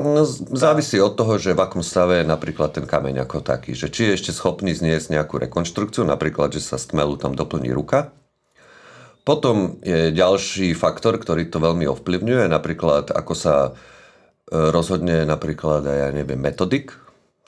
No, 0.00 0.24
závisí 0.54 0.96
od 1.02 1.18
toho, 1.18 1.36
že 1.36 1.52
v 1.52 1.60
akom 1.60 1.82
stave 1.82 2.22
je 2.22 2.26
napríklad 2.26 2.72
ten 2.72 2.86
kameň 2.86 3.26
ako 3.26 3.42
taký. 3.42 3.74
Že 3.74 3.86
či 3.90 4.00
je 4.06 4.16
ešte 4.16 4.32
schopný 4.32 4.72
zniesť 4.72 5.12
nejakú 5.18 5.36
rekonštrukciu, 5.36 6.06
napríklad, 6.06 6.54
že 6.54 6.62
sa 6.62 6.78
z 6.78 6.94
tam 6.94 7.34
doplní 7.34 7.74
ruka, 7.74 8.14
potom 9.30 9.78
je 9.86 10.10
ďalší 10.10 10.74
faktor, 10.74 11.14
ktorý 11.14 11.46
to 11.46 11.62
veľmi 11.62 11.86
ovplyvňuje, 11.86 12.50
napríklad 12.50 13.14
ako 13.14 13.34
sa 13.38 13.54
e, 13.70 13.72
rozhodne 14.50 15.22
napríklad 15.22 15.86
aj, 15.86 15.98
ja 16.02 16.10
neviem, 16.10 16.42
metodik, 16.42 16.98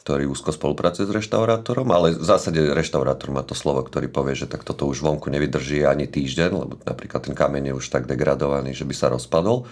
ktorý 0.07 0.31
úzko 0.31 0.55
spolupracuje 0.55 1.11
s 1.11 1.17
reštaurátorom, 1.19 1.91
ale 1.91 2.15
v 2.15 2.23
zásade 2.23 2.62
reštaurátor 2.71 3.35
má 3.35 3.43
to 3.43 3.59
slovo, 3.59 3.83
ktorý 3.83 4.07
povie, 4.07 4.39
že 4.39 4.47
tak 4.47 4.62
toto 4.62 4.87
už 4.87 5.03
vonku 5.03 5.27
nevydrží 5.27 5.83
ani 5.83 6.07
týždeň, 6.07 6.51
lebo 6.55 6.79
napríklad 6.87 7.27
ten 7.27 7.35
kameň 7.35 7.75
je 7.75 7.79
už 7.83 7.91
tak 7.91 8.07
degradovaný, 8.07 8.79
že 8.79 8.87
by 8.87 8.95
sa 8.95 9.11
rozpadol. 9.11 9.67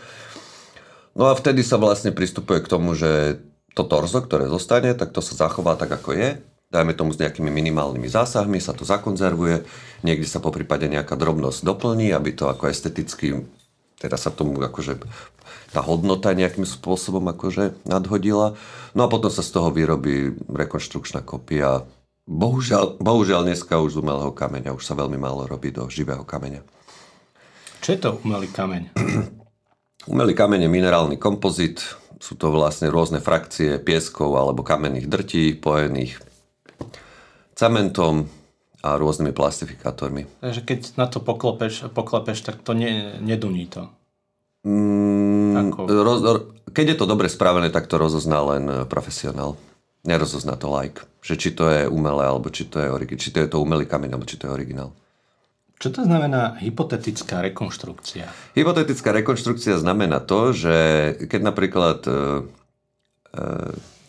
No 1.15 1.31
a 1.31 1.39
vtedy 1.39 1.63
sa 1.63 1.79
vlastne 1.79 2.11
pristupuje 2.11 2.59
k 2.59 2.71
tomu, 2.75 2.99
že 2.99 3.39
to 3.79 3.87
torzo, 3.87 4.19
ktoré 4.19 4.51
zostane, 4.51 4.99
tak 4.99 5.15
to 5.15 5.23
sa 5.23 5.47
zachová 5.47 5.79
tak, 5.79 5.95
ako 5.95 6.11
je 6.19 6.43
dajme 6.71 6.95
tomu 6.95 7.11
s 7.11 7.19
nejakými 7.19 7.51
minimálnymi 7.51 8.07
zásahmi, 8.07 8.63
sa 8.63 8.71
to 8.71 8.87
zakonzervuje, 8.87 9.67
niekde 10.07 10.27
sa 10.31 10.39
po 10.39 10.55
prípade 10.55 10.87
nejaká 10.87 11.19
drobnosť 11.19 11.67
doplní, 11.67 12.15
aby 12.15 12.31
to 12.31 12.47
ako 12.47 12.71
esteticky, 12.71 13.43
teda 13.99 14.15
sa 14.15 14.31
tomu 14.31 14.55
akože 14.63 15.03
tá 15.75 15.83
hodnota 15.83 16.31
nejakým 16.31 16.63
spôsobom 16.63 17.27
akože 17.31 17.75
nadhodila. 17.87 18.55
No 18.95 19.07
a 19.07 19.09
potom 19.11 19.31
sa 19.31 19.43
z 19.43 19.51
toho 19.51 19.75
vyrobí 19.75 20.35
rekonštrukčná 20.47 21.27
kopia. 21.27 21.87
Bohužiaľ, 22.31 23.03
bohužiaľ 23.03 23.51
dneska 23.51 23.79
už 23.83 23.99
z 23.99 24.01
umelého 24.03 24.31
kameňa, 24.31 24.75
už 24.75 24.87
sa 24.87 24.95
veľmi 24.95 25.19
málo 25.19 25.51
robí 25.51 25.75
do 25.75 25.91
živého 25.91 26.23
kameňa. 26.23 26.63
Čo 27.83 27.89
je 27.91 27.99
to 27.99 28.11
umelý 28.23 28.47
kameň? 28.47 28.83
umelý 30.13 30.35
kameň 30.39 30.67
je 30.67 30.71
minerálny 30.71 31.17
kompozit, 31.19 31.83
sú 32.23 32.39
to 32.39 32.55
vlastne 32.55 32.87
rôzne 32.87 33.19
frakcie 33.19 33.83
pieskov 33.83 34.39
alebo 34.39 34.63
kamenných 34.63 35.11
drtí, 35.11 35.59
pojených 35.59 36.30
cementom 37.61 38.25
a 38.81 38.97
rôznymi 38.97 39.37
plastifikátormi. 39.37 40.25
Takže 40.41 40.65
keď 40.65 40.81
na 40.97 41.05
to 41.05 41.21
poklopeš, 41.21 41.93
poklepeš, 41.93 42.41
tak 42.41 42.65
to 42.65 42.73
ne, 42.73 43.21
neduní 43.21 43.69
to. 43.69 43.93
Mm, 44.65 45.69
Ako? 45.69 45.85
roz, 45.89 46.21
keď 46.73 46.97
je 46.97 46.97
to 46.97 47.07
dobre 47.09 47.29
spravené, 47.29 47.69
tak 47.69 47.89
to 47.89 48.01
rozozná 48.01 48.41
len 48.57 48.65
e, 48.69 48.77
profesionál. 48.89 49.61
Nerozozná 50.05 50.57
to 50.57 50.73
like. 50.73 51.05
Že 51.21 51.35
či 51.37 51.49
to 51.53 51.69
je 51.69 51.81
umelé, 51.93 52.25
alebo 52.25 52.49
či 52.49 52.65
to 52.65 52.81
je, 52.81 52.89
origi- 52.89 53.21
či 53.21 53.29
to, 53.33 53.45
je 53.45 53.49
to 53.53 53.61
umelý 53.61 53.85
kameň, 53.85 54.17
alebo 54.17 54.25
či 54.25 54.41
to 54.41 54.49
je 54.49 54.57
originál. 54.57 54.97
Čo 55.81 55.97
to 55.97 56.01
znamená 56.05 56.61
hypotetická 56.61 57.41
rekonštrukcia? 57.41 58.57
Hypotetická 58.57 59.17
rekonštrukcia 59.17 59.81
znamená 59.81 60.21
to, 60.21 60.53
že 60.53 60.77
keď 61.25 61.41
napríklad 61.41 62.01
e, 62.05 62.13
e, 62.13 63.45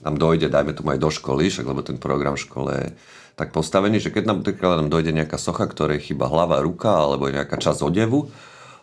nám 0.03 0.15
dojde, 0.15 0.51
dajme 0.51 0.75
tomu 0.75 0.96
aj 0.96 1.00
do 1.00 1.12
školy, 1.12 1.48
však 1.48 1.67
lebo 1.67 1.79
ten 1.84 1.96
program 2.00 2.36
v 2.36 2.43
škole 2.43 2.75
tak 3.35 3.55
postavený, 3.55 4.03
že 4.03 4.13
keď 4.13 4.23
nám, 4.27 4.39
nám 4.43 4.89
dojde 4.91 5.15
nejaká 5.15 5.39
socha, 5.39 5.65
ktorej 5.67 6.03
chyba 6.03 6.27
hlava, 6.27 6.61
ruka 6.61 6.91
alebo 6.91 7.31
nejaká 7.31 7.57
časť 7.57 7.81
odevu, 7.81 8.29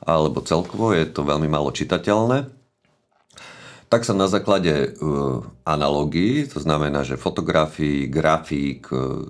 alebo 0.03 0.41
celkovo 0.41 0.95
je 0.95 1.05
to 1.09 1.27
veľmi 1.27 1.51
málo 1.51 1.75
čitateľné, 1.75 2.49
tak 3.89 4.05
sa 4.05 4.13
na 4.13 4.29
základe 4.29 4.93
uh, 5.01 5.41
analógií, 5.65 6.45
to 6.45 6.61
znamená, 6.61 7.09
že 7.09 7.17
fotografií, 7.17 8.05
grafík, 8.05 8.93
uh, 8.93 9.25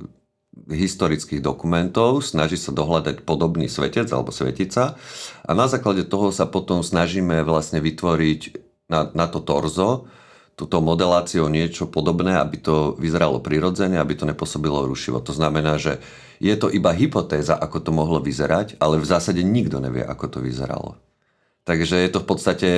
historických 0.66 1.38
dokumentov, 1.38 2.26
snaží 2.26 2.58
sa 2.58 2.74
dohľadať 2.74 3.22
podobný 3.22 3.70
svetec 3.70 4.10
alebo 4.10 4.34
svetica 4.34 4.98
a 5.46 5.50
na 5.54 5.70
základe 5.70 6.02
toho 6.04 6.34
sa 6.34 6.50
potom 6.50 6.82
snažíme 6.82 7.46
vlastne 7.46 7.78
vytvoriť 7.78 8.40
na, 8.90 9.06
na 9.14 9.26
to 9.30 9.38
torzo 9.38 10.10
túto 10.58 10.82
modeláciou 10.82 11.46
niečo 11.46 11.86
podobné, 11.86 12.34
aby 12.34 12.58
to 12.58 12.98
vyzeralo 12.98 13.38
prirodzene, 13.38 13.94
aby 13.94 14.18
to 14.18 14.26
nepôsobilo 14.26 14.90
rušivo. 14.90 15.22
To 15.22 15.30
znamená, 15.30 15.78
že 15.78 16.02
je 16.42 16.50
to 16.58 16.66
iba 16.66 16.90
hypotéza, 16.90 17.54
ako 17.54 17.78
to 17.78 17.90
mohlo 17.94 18.18
vyzerať, 18.18 18.74
ale 18.82 18.98
v 18.98 19.06
zásade 19.06 19.38
nikto 19.46 19.78
nevie, 19.78 20.02
ako 20.02 20.26
to 20.26 20.38
vyzeralo. 20.42 20.98
Takže 21.62 22.02
je 22.02 22.10
to 22.10 22.26
v 22.26 22.28
podstate 22.28 22.68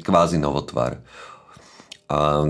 kvázi 0.00 0.40
novotvar. 0.40 1.04
A 2.08 2.48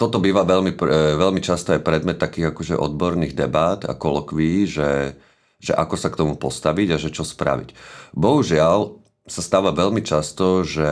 toto 0.00 0.16
býva 0.16 0.48
veľmi, 0.48 0.80
veľmi 1.20 1.40
často 1.44 1.76
aj 1.76 1.84
predmet 1.84 2.16
takých 2.16 2.56
akože 2.56 2.80
odborných 2.80 3.36
debát 3.36 3.84
a 3.84 3.92
kolokví, 3.92 4.64
že, 4.64 5.12
že 5.60 5.76
ako 5.76 5.94
sa 6.00 6.08
k 6.08 6.18
tomu 6.24 6.40
postaviť 6.40 6.88
a 6.96 6.96
že 6.96 7.12
čo 7.12 7.28
spraviť. 7.28 7.76
Bohužiaľ 8.16 8.96
sa 9.28 9.42
stáva 9.44 9.76
veľmi 9.76 10.00
často, 10.00 10.64
že 10.64 10.88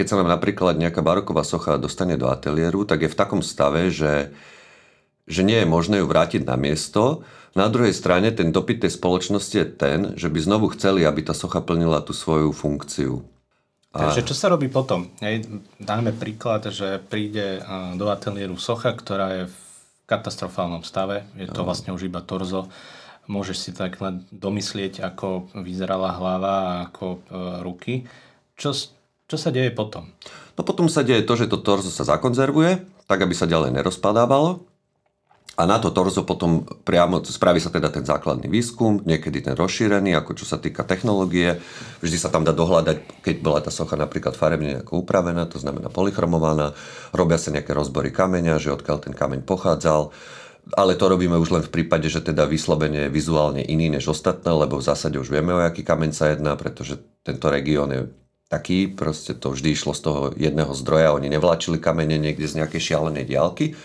keď 0.00 0.06
sa 0.08 0.16
nám 0.16 0.32
napríklad 0.32 0.80
nejaká 0.80 1.04
baroková 1.04 1.44
socha 1.44 1.76
dostane 1.76 2.16
do 2.16 2.32
ateliéru, 2.32 2.88
tak 2.88 3.04
je 3.04 3.12
v 3.12 3.18
takom 3.20 3.44
stave, 3.44 3.92
že, 3.92 4.32
že 5.28 5.44
nie 5.44 5.60
je 5.60 5.68
možné 5.68 6.00
ju 6.00 6.08
vrátiť 6.08 6.48
na 6.48 6.56
miesto. 6.56 7.20
Na 7.52 7.68
druhej 7.68 7.92
strane 7.92 8.32
ten 8.32 8.48
dopyt 8.48 8.88
tej 8.88 8.96
spoločnosti 8.96 9.52
je 9.60 9.68
ten, 9.68 9.98
že 10.16 10.32
by 10.32 10.40
znovu 10.40 10.72
chceli, 10.72 11.04
aby 11.04 11.20
tá 11.20 11.36
socha 11.36 11.60
plnila 11.60 12.00
tú 12.00 12.16
svoju 12.16 12.48
funkciu. 12.56 13.20
A... 13.92 14.08
Takže 14.08 14.24
čo 14.24 14.32
sa 14.32 14.48
robí 14.48 14.72
potom? 14.72 15.12
Dáme 15.76 16.16
príklad, 16.16 16.72
že 16.72 16.96
príde 16.96 17.60
do 18.00 18.08
ateliéru 18.08 18.56
socha, 18.56 18.96
ktorá 18.96 19.28
je 19.36 19.44
v 19.52 19.56
katastrofálnom 20.08 20.80
stave. 20.80 21.28
Je 21.36 21.44
to 21.44 21.60
vlastne 21.60 21.92
už 21.92 22.08
iba 22.08 22.24
torzo. 22.24 22.72
Môžeš 23.28 23.56
si 23.68 23.70
tak 23.76 24.00
len 24.00 24.24
domyslieť, 24.32 25.04
ako 25.04 25.52
vyzerala 25.60 26.16
hlava 26.16 26.54
a 26.56 26.72
ako 26.90 27.06
e, 27.14 27.18
ruky. 27.62 27.94
Čo, 28.58 28.74
čo 29.30 29.38
sa 29.38 29.54
deje 29.54 29.70
potom? 29.70 30.10
No 30.58 30.66
potom 30.66 30.90
sa 30.90 31.06
deje 31.06 31.22
to, 31.22 31.38
že 31.38 31.46
to 31.46 31.62
torzo 31.62 31.88
sa 31.88 32.02
zakonzervuje, 32.02 32.82
tak 33.06 33.22
aby 33.22 33.30
sa 33.30 33.46
ďalej 33.46 33.78
nerozpadávalo. 33.78 34.66
A 35.60 35.68
na 35.68 35.76
to 35.76 35.92
torzo 35.92 36.24
potom 36.24 36.64
priamo 36.64 37.20
spraví 37.20 37.60
sa 37.60 37.68
teda 37.68 37.92
ten 37.92 38.00
základný 38.00 38.48
výskum, 38.48 39.04
niekedy 39.04 39.44
ten 39.44 39.52
rozšírený, 39.52 40.16
ako 40.16 40.32
čo 40.32 40.48
sa 40.48 40.56
týka 40.56 40.88
technológie. 40.88 41.60
Vždy 42.00 42.16
sa 42.16 42.32
tam 42.32 42.48
dá 42.48 42.56
dohľadať, 42.56 43.20
keď 43.20 43.36
bola 43.44 43.60
tá 43.60 43.68
socha 43.68 43.92
napríklad 43.92 44.32
farebne 44.32 44.80
nejako 44.80 45.04
upravená, 45.04 45.44
to 45.52 45.60
znamená 45.60 45.92
polychromovaná, 45.92 46.72
robia 47.12 47.36
sa 47.36 47.52
nejaké 47.52 47.76
rozbory 47.76 48.08
kameňa, 48.08 48.56
že 48.56 48.72
odkiaľ 48.72 48.98
ten 49.04 49.12
kameň 49.12 49.44
pochádzal. 49.44 50.10
ale 50.76 50.94
to 50.94 51.08
robíme 51.08 51.34
už 51.36 51.50
len 51.50 51.64
v 51.66 51.72
prípade, 51.72 52.06
že 52.08 52.24
teda 52.24 52.46
vyslovene 52.46 53.08
je 53.08 53.10
vizuálne 53.12 53.60
iný 53.64 53.90
než 53.90 54.12
ostatné, 54.12 54.54
lebo 54.54 54.78
v 54.78 54.86
zásade 54.86 55.18
už 55.18 55.28
vieme, 55.28 55.52
o 55.52 55.60
aký 55.60 55.82
kameň 55.82 56.10
sa 56.14 56.30
jedná, 56.30 56.54
pretože 56.56 57.00
tento 57.26 57.50
región 57.50 57.90
je 57.90 58.06
taký, 58.50 58.90
proste 58.90 59.32
to 59.38 59.54
vždy 59.54 59.78
išlo 59.78 59.94
z 59.94 60.00
toho 60.02 60.20
jedného 60.34 60.74
zdroja, 60.74 61.14
oni 61.14 61.30
nevláčili 61.30 61.78
kamene 61.78 62.18
niekde 62.18 62.50
z 62.50 62.58
nejakej 62.58 62.82
šialenej 62.82 63.24
diálky. 63.30 63.78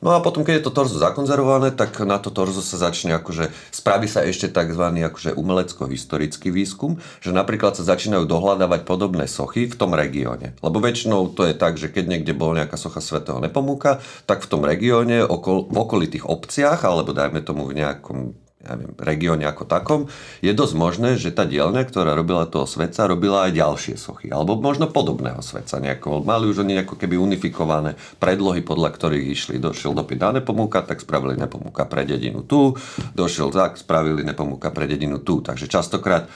No 0.00 0.16
a 0.16 0.24
potom, 0.24 0.48
keď 0.48 0.60
je 0.60 0.64
to 0.64 0.72
torzo 0.72 0.96
zakonzervované, 0.96 1.76
tak 1.76 1.92
na 2.08 2.16
to 2.16 2.32
torzo 2.32 2.64
sa 2.64 2.80
začne 2.80 3.20
akože, 3.20 3.52
spraví 3.68 4.08
sa 4.08 4.24
ešte 4.24 4.48
tzv. 4.48 4.80
akože 4.80 5.36
umelecko-historický 5.36 6.48
výskum, 6.48 6.96
že 7.20 7.36
napríklad 7.36 7.76
sa 7.76 7.84
začínajú 7.84 8.24
dohľadávať 8.24 8.88
podobné 8.88 9.28
sochy 9.28 9.68
v 9.68 9.76
tom 9.76 9.92
regióne. 9.92 10.56
Lebo 10.64 10.80
väčšinou 10.80 11.36
to 11.36 11.44
je 11.44 11.52
tak, 11.52 11.76
že 11.76 11.92
keď 11.92 12.16
niekde 12.16 12.32
bol 12.32 12.56
nejaká 12.56 12.80
socha 12.80 13.04
svätého 13.04 13.44
Nepomúka, 13.44 14.00
tak 14.24 14.40
v 14.40 14.48
tom 14.48 14.64
regióne, 14.64 15.20
okol, 15.20 15.68
v 15.68 15.76
okolitých 15.76 16.24
obciach, 16.24 16.80
alebo 16.80 17.12
dajme 17.12 17.44
tomu 17.44 17.68
v 17.68 17.84
nejakom 17.84 18.32
ja 18.60 18.76
neviem, 18.76 18.92
regióne 19.00 19.48
ako 19.48 19.64
takom, 19.64 20.00
je 20.44 20.52
dosť 20.52 20.74
možné, 20.76 21.08
že 21.16 21.32
tá 21.32 21.48
dielňa, 21.48 21.80
ktorá 21.88 22.12
robila 22.12 22.44
toho 22.44 22.68
sveca, 22.68 23.08
robila 23.08 23.48
aj 23.48 23.56
ďalšie 23.56 23.96
sochy. 23.96 24.28
Alebo 24.28 24.60
možno 24.60 24.92
podobného 24.92 25.40
sveca. 25.40 25.80
Nejako, 25.80 26.20
mali 26.20 26.44
už 26.44 26.68
oni 26.68 26.84
ako 26.84 27.00
keby 27.00 27.16
unifikované 27.16 27.96
predlohy, 28.20 28.60
podľa 28.60 28.92
ktorých 28.92 29.26
išli. 29.32 29.56
Došiel 29.56 29.96
dopyt 29.96 30.20
na 30.20 30.44
nepomúka, 30.44 30.84
tak 30.84 31.00
spravili 31.00 31.40
nepomúka 31.40 31.88
pre 31.88 32.04
dedinu 32.04 32.44
tu. 32.44 32.76
Došiel 33.16 33.48
zák, 33.48 33.80
spravili 33.80 34.28
nepomúka 34.28 34.68
pre 34.68 34.84
dedinu 34.84 35.24
tu. 35.24 35.40
Takže 35.40 35.64
častokrát 35.64 36.28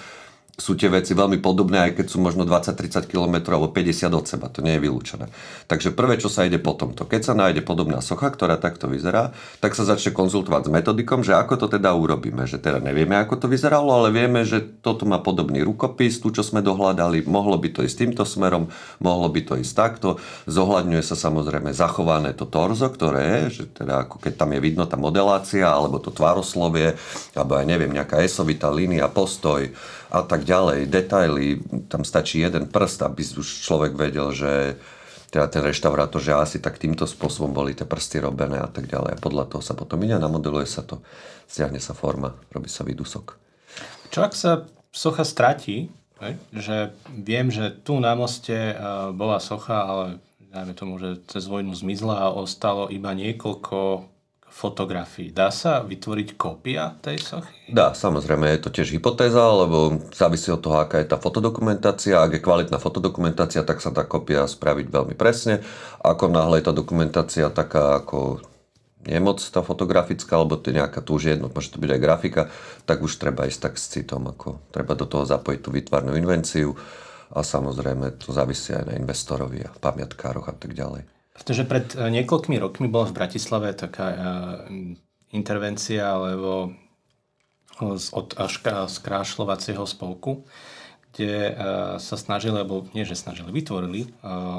sú 0.54 0.78
tie 0.78 0.86
veci 0.86 1.18
veľmi 1.18 1.42
podobné, 1.42 1.90
aj 1.90 1.92
keď 1.98 2.06
sú 2.06 2.22
možno 2.22 2.46
20-30 2.46 3.10
km 3.10 3.50
alebo 3.50 3.74
50 3.74 4.06
od 4.14 4.26
seba. 4.30 4.46
To 4.54 4.62
nie 4.62 4.78
je 4.78 4.84
vylúčené. 4.86 5.26
Takže 5.66 5.90
prvé, 5.90 6.14
čo 6.14 6.30
sa 6.30 6.46
ide 6.46 6.62
po 6.62 6.78
tomto, 6.78 7.10
keď 7.10 7.20
sa 7.26 7.34
nájde 7.34 7.66
podobná 7.66 7.98
socha, 7.98 8.30
ktorá 8.30 8.54
takto 8.62 8.86
vyzerá, 8.86 9.34
tak 9.58 9.74
sa 9.74 9.82
začne 9.82 10.14
konzultovať 10.14 10.70
s 10.70 10.70
metodikom, 10.70 11.26
že 11.26 11.34
ako 11.34 11.58
to 11.58 11.66
teda 11.74 11.90
urobíme. 11.98 12.46
Že 12.46 12.62
teda 12.62 12.78
nevieme, 12.78 13.18
ako 13.18 13.42
to 13.42 13.46
vyzeralo, 13.50 13.98
ale 13.98 14.14
vieme, 14.14 14.46
že 14.46 14.62
toto 14.78 15.02
má 15.10 15.18
podobný 15.18 15.58
rukopis, 15.66 16.22
tu, 16.22 16.30
čo 16.30 16.46
sme 16.46 16.62
dohľadali, 16.62 17.26
mohlo 17.26 17.58
by 17.58 17.74
to 17.74 17.82
ísť 17.82 18.06
týmto 18.06 18.22
smerom, 18.22 18.70
mohlo 19.02 19.26
by 19.26 19.42
to 19.42 19.58
ísť 19.58 19.74
takto. 19.74 20.22
Zohľadňuje 20.46 21.02
sa 21.02 21.18
samozrejme 21.18 21.74
zachované 21.74 22.30
to 22.30 22.46
torzo, 22.46 22.86
ktoré 22.94 23.50
je, 23.50 23.62
že 23.62 23.64
teda 23.74 24.06
ako 24.06 24.22
keď 24.22 24.38
tam 24.38 24.54
je 24.54 24.60
vidno 24.62 24.86
tá 24.86 24.94
modelácia, 24.94 25.66
alebo 25.66 25.98
to 25.98 26.14
tvároslovie, 26.14 26.94
alebo 27.34 27.58
aj 27.58 27.66
neviem, 27.66 27.90
nejaká 27.90 28.22
esovitá 28.22 28.70
línia, 28.70 29.10
postoj, 29.10 29.66
a 30.14 30.22
tak 30.22 30.46
ďalej. 30.46 30.86
Detaily, 30.86 31.58
tam 31.90 32.06
stačí 32.06 32.38
jeden 32.38 32.70
prst, 32.70 33.02
aby 33.02 33.26
už 33.26 33.66
človek 33.66 33.98
vedel, 33.98 34.30
že 34.30 34.78
teda 35.34 35.50
ten 35.50 35.66
reštaurátor, 35.66 36.22
že 36.22 36.30
asi 36.30 36.62
tak 36.62 36.78
týmto 36.78 37.10
spôsobom 37.10 37.50
boli 37.50 37.74
tie 37.74 37.82
prsty 37.82 38.22
robené 38.22 38.62
a 38.62 38.70
tak 38.70 38.86
ďalej. 38.86 39.18
A 39.18 39.22
podľa 39.22 39.50
toho 39.50 39.62
sa 39.66 39.74
potom 39.74 39.98
ide, 40.06 40.14
namodeluje 40.14 40.62
sa 40.62 40.86
to, 40.86 41.02
stiahne 41.50 41.82
sa 41.82 41.90
forma, 41.90 42.38
robí 42.54 42.70
sa 42.70 42.86
výdusok. 42.86 43.34
Čo 44.14 44.18
ak 44.22 44.32
sa 44.38 44.70
socha 44.94 45.26
stratí, 45.26 45.90
že 46.54 46.94
viem, 47.10 47.50
že 47.50 47.74
tu 47.82 47.98
na 47.98 48.14
moste 48.14 48.54
eh, 48.54 48.78
bola 49.10 49.42
socha, 49.42 49.82
ale 49.82 50.06
dajme 50.54 50.72
tomu, 50.78 51.02
že 51.02 51.18
cez 51.26 51.50
vojnu 51.50 51.74
zmizla 51.74 52.30
a 52.30 52.30
ostalo 52.30 52.86
iba 52.86 53.10
niekoľko 53.10 54.06
fotografií. 54.54 55.34
Dá 55.34 55.50
sa 55.50 55.82
vytvoriť 55.82 56.38
kópia 56.38 56.94
tej 57.02 57.18
sochy? 57.18 57.66
Dá, 57.66 57.90
samozrejme, 57.90 58.46
je 58.54 58.62
to 58.62 58.70
tiež 58.70 58.94
hypotéza, 58.94 59.42
lebo 59.42 59.98
závisí 60.14 60.54
od 60.54 60.62
toho, 60.62 60.78
aká 60.78 61.02
je 61.02 61.10
tá 61.10 61.18
fotodokumentácia. 61.18 62.22
Ak 62.22 62.38
je 62.38 62.38
kvalitná 62.38 62.78
fotodokumentácia, 62.78 63.66
tak 63.66 63.82
sa 63.82 63.90
dá 63.90 64.06
kópia 64.06 64.46
spraviť 64.46 64.86
veľmi 64.86 65.18
presne. 65.18 65.58
Ako 66.06 66.30
náhle 66.30 66.62
je 66.62 66.70
tá 66.70 66.72
dokumentácia 66.72 67.50
taká 67.50 67.98
ako 67.98 68.46
nemoc 69.10 69.42
tá 69.42 69.60
fotografická, 69.60 70.38
alebo 70.38 70.56
to 70.56 70.70
je 70.70 70.78
nejaká 70.80 71.02
tu 71.02 71.18
už 71.18 71.36
jedno, 71.36 71.52
môže 71.52 71.74
to 71.74 71.82
byť 71.82 71.90
aj 71.92 72.00
grafika, 72.00 72.42
tak 72.88 73.04
už 73.04 73.20
treba 73.20 73.44
ísť 73.44 73.60
tak 73.60 73.74
s 73.76 73.92
citom, 73.92 74.24
ako 74.32 74.64
treba 74.72 74.96
do 74.96 75.04
toho 75.04 75.28
zapojiť 75.28 75.60
tú 75.60 75.68
výtvarnú 75.74 76.16
invenciu 76.16 76.72
a 77.34 77.44
samozrejme 77.44 78.16
to 78.16 78.32
závisí 78.32 78.72
aj 78.72 78.88
na 78.88 78.94
investorovi 78.96 79.60
a 79.60 79.70
pamiatkároch 79.76 80.48
a 80.48 80.56
tak 80.56 80.72
ďalej. 80.72 81.13
Pretože 81.34 81.66
pred 81.66 81.90
eh, 81.92 82.08
niekoľkými 82.14 82.56
rokmi 82.62 82.86
bola 82.86 83.10
v 83.10 83.16
Bratislave 83.18 83.74
taká 83.74 84.06
uh, 84.08 84.18
intervencia, 85.34 86.14
alebo 86.14 86.70
z, 87.74 88.06
od 88.14 88.38
skrášľovacieho 88.86 89.82
spolku, 89.82 90.46
kde 91.14 91.54
sa 92.02 92.16
snažili, 92.18 92.58
alebo 92.58 92.90
nie, 92.90 93.06
že 93.06 93.14
snažili, 93.14 93.54
vytvorili 93.54 94.10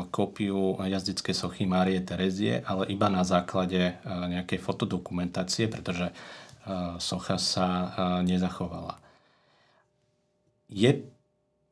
kópiu 0.07 0.79
jazdickej 0.79 1.35
sochy 1.35 1.67
Márie 1.67 1.99
Terezie, 1.99 2.63
ale 2.63 2.87
iba 2.87 3.11
na 3.11 3.27
základe 3.27 3.99
nejakej 4.07 4.63
fotodokumentácie, 4.63 5.67
pretože 5.67 6.15
socha 7.03 7.35
sa 7.35 7.67
nezachovala. 8.23 8.95
Je 10.71 11.03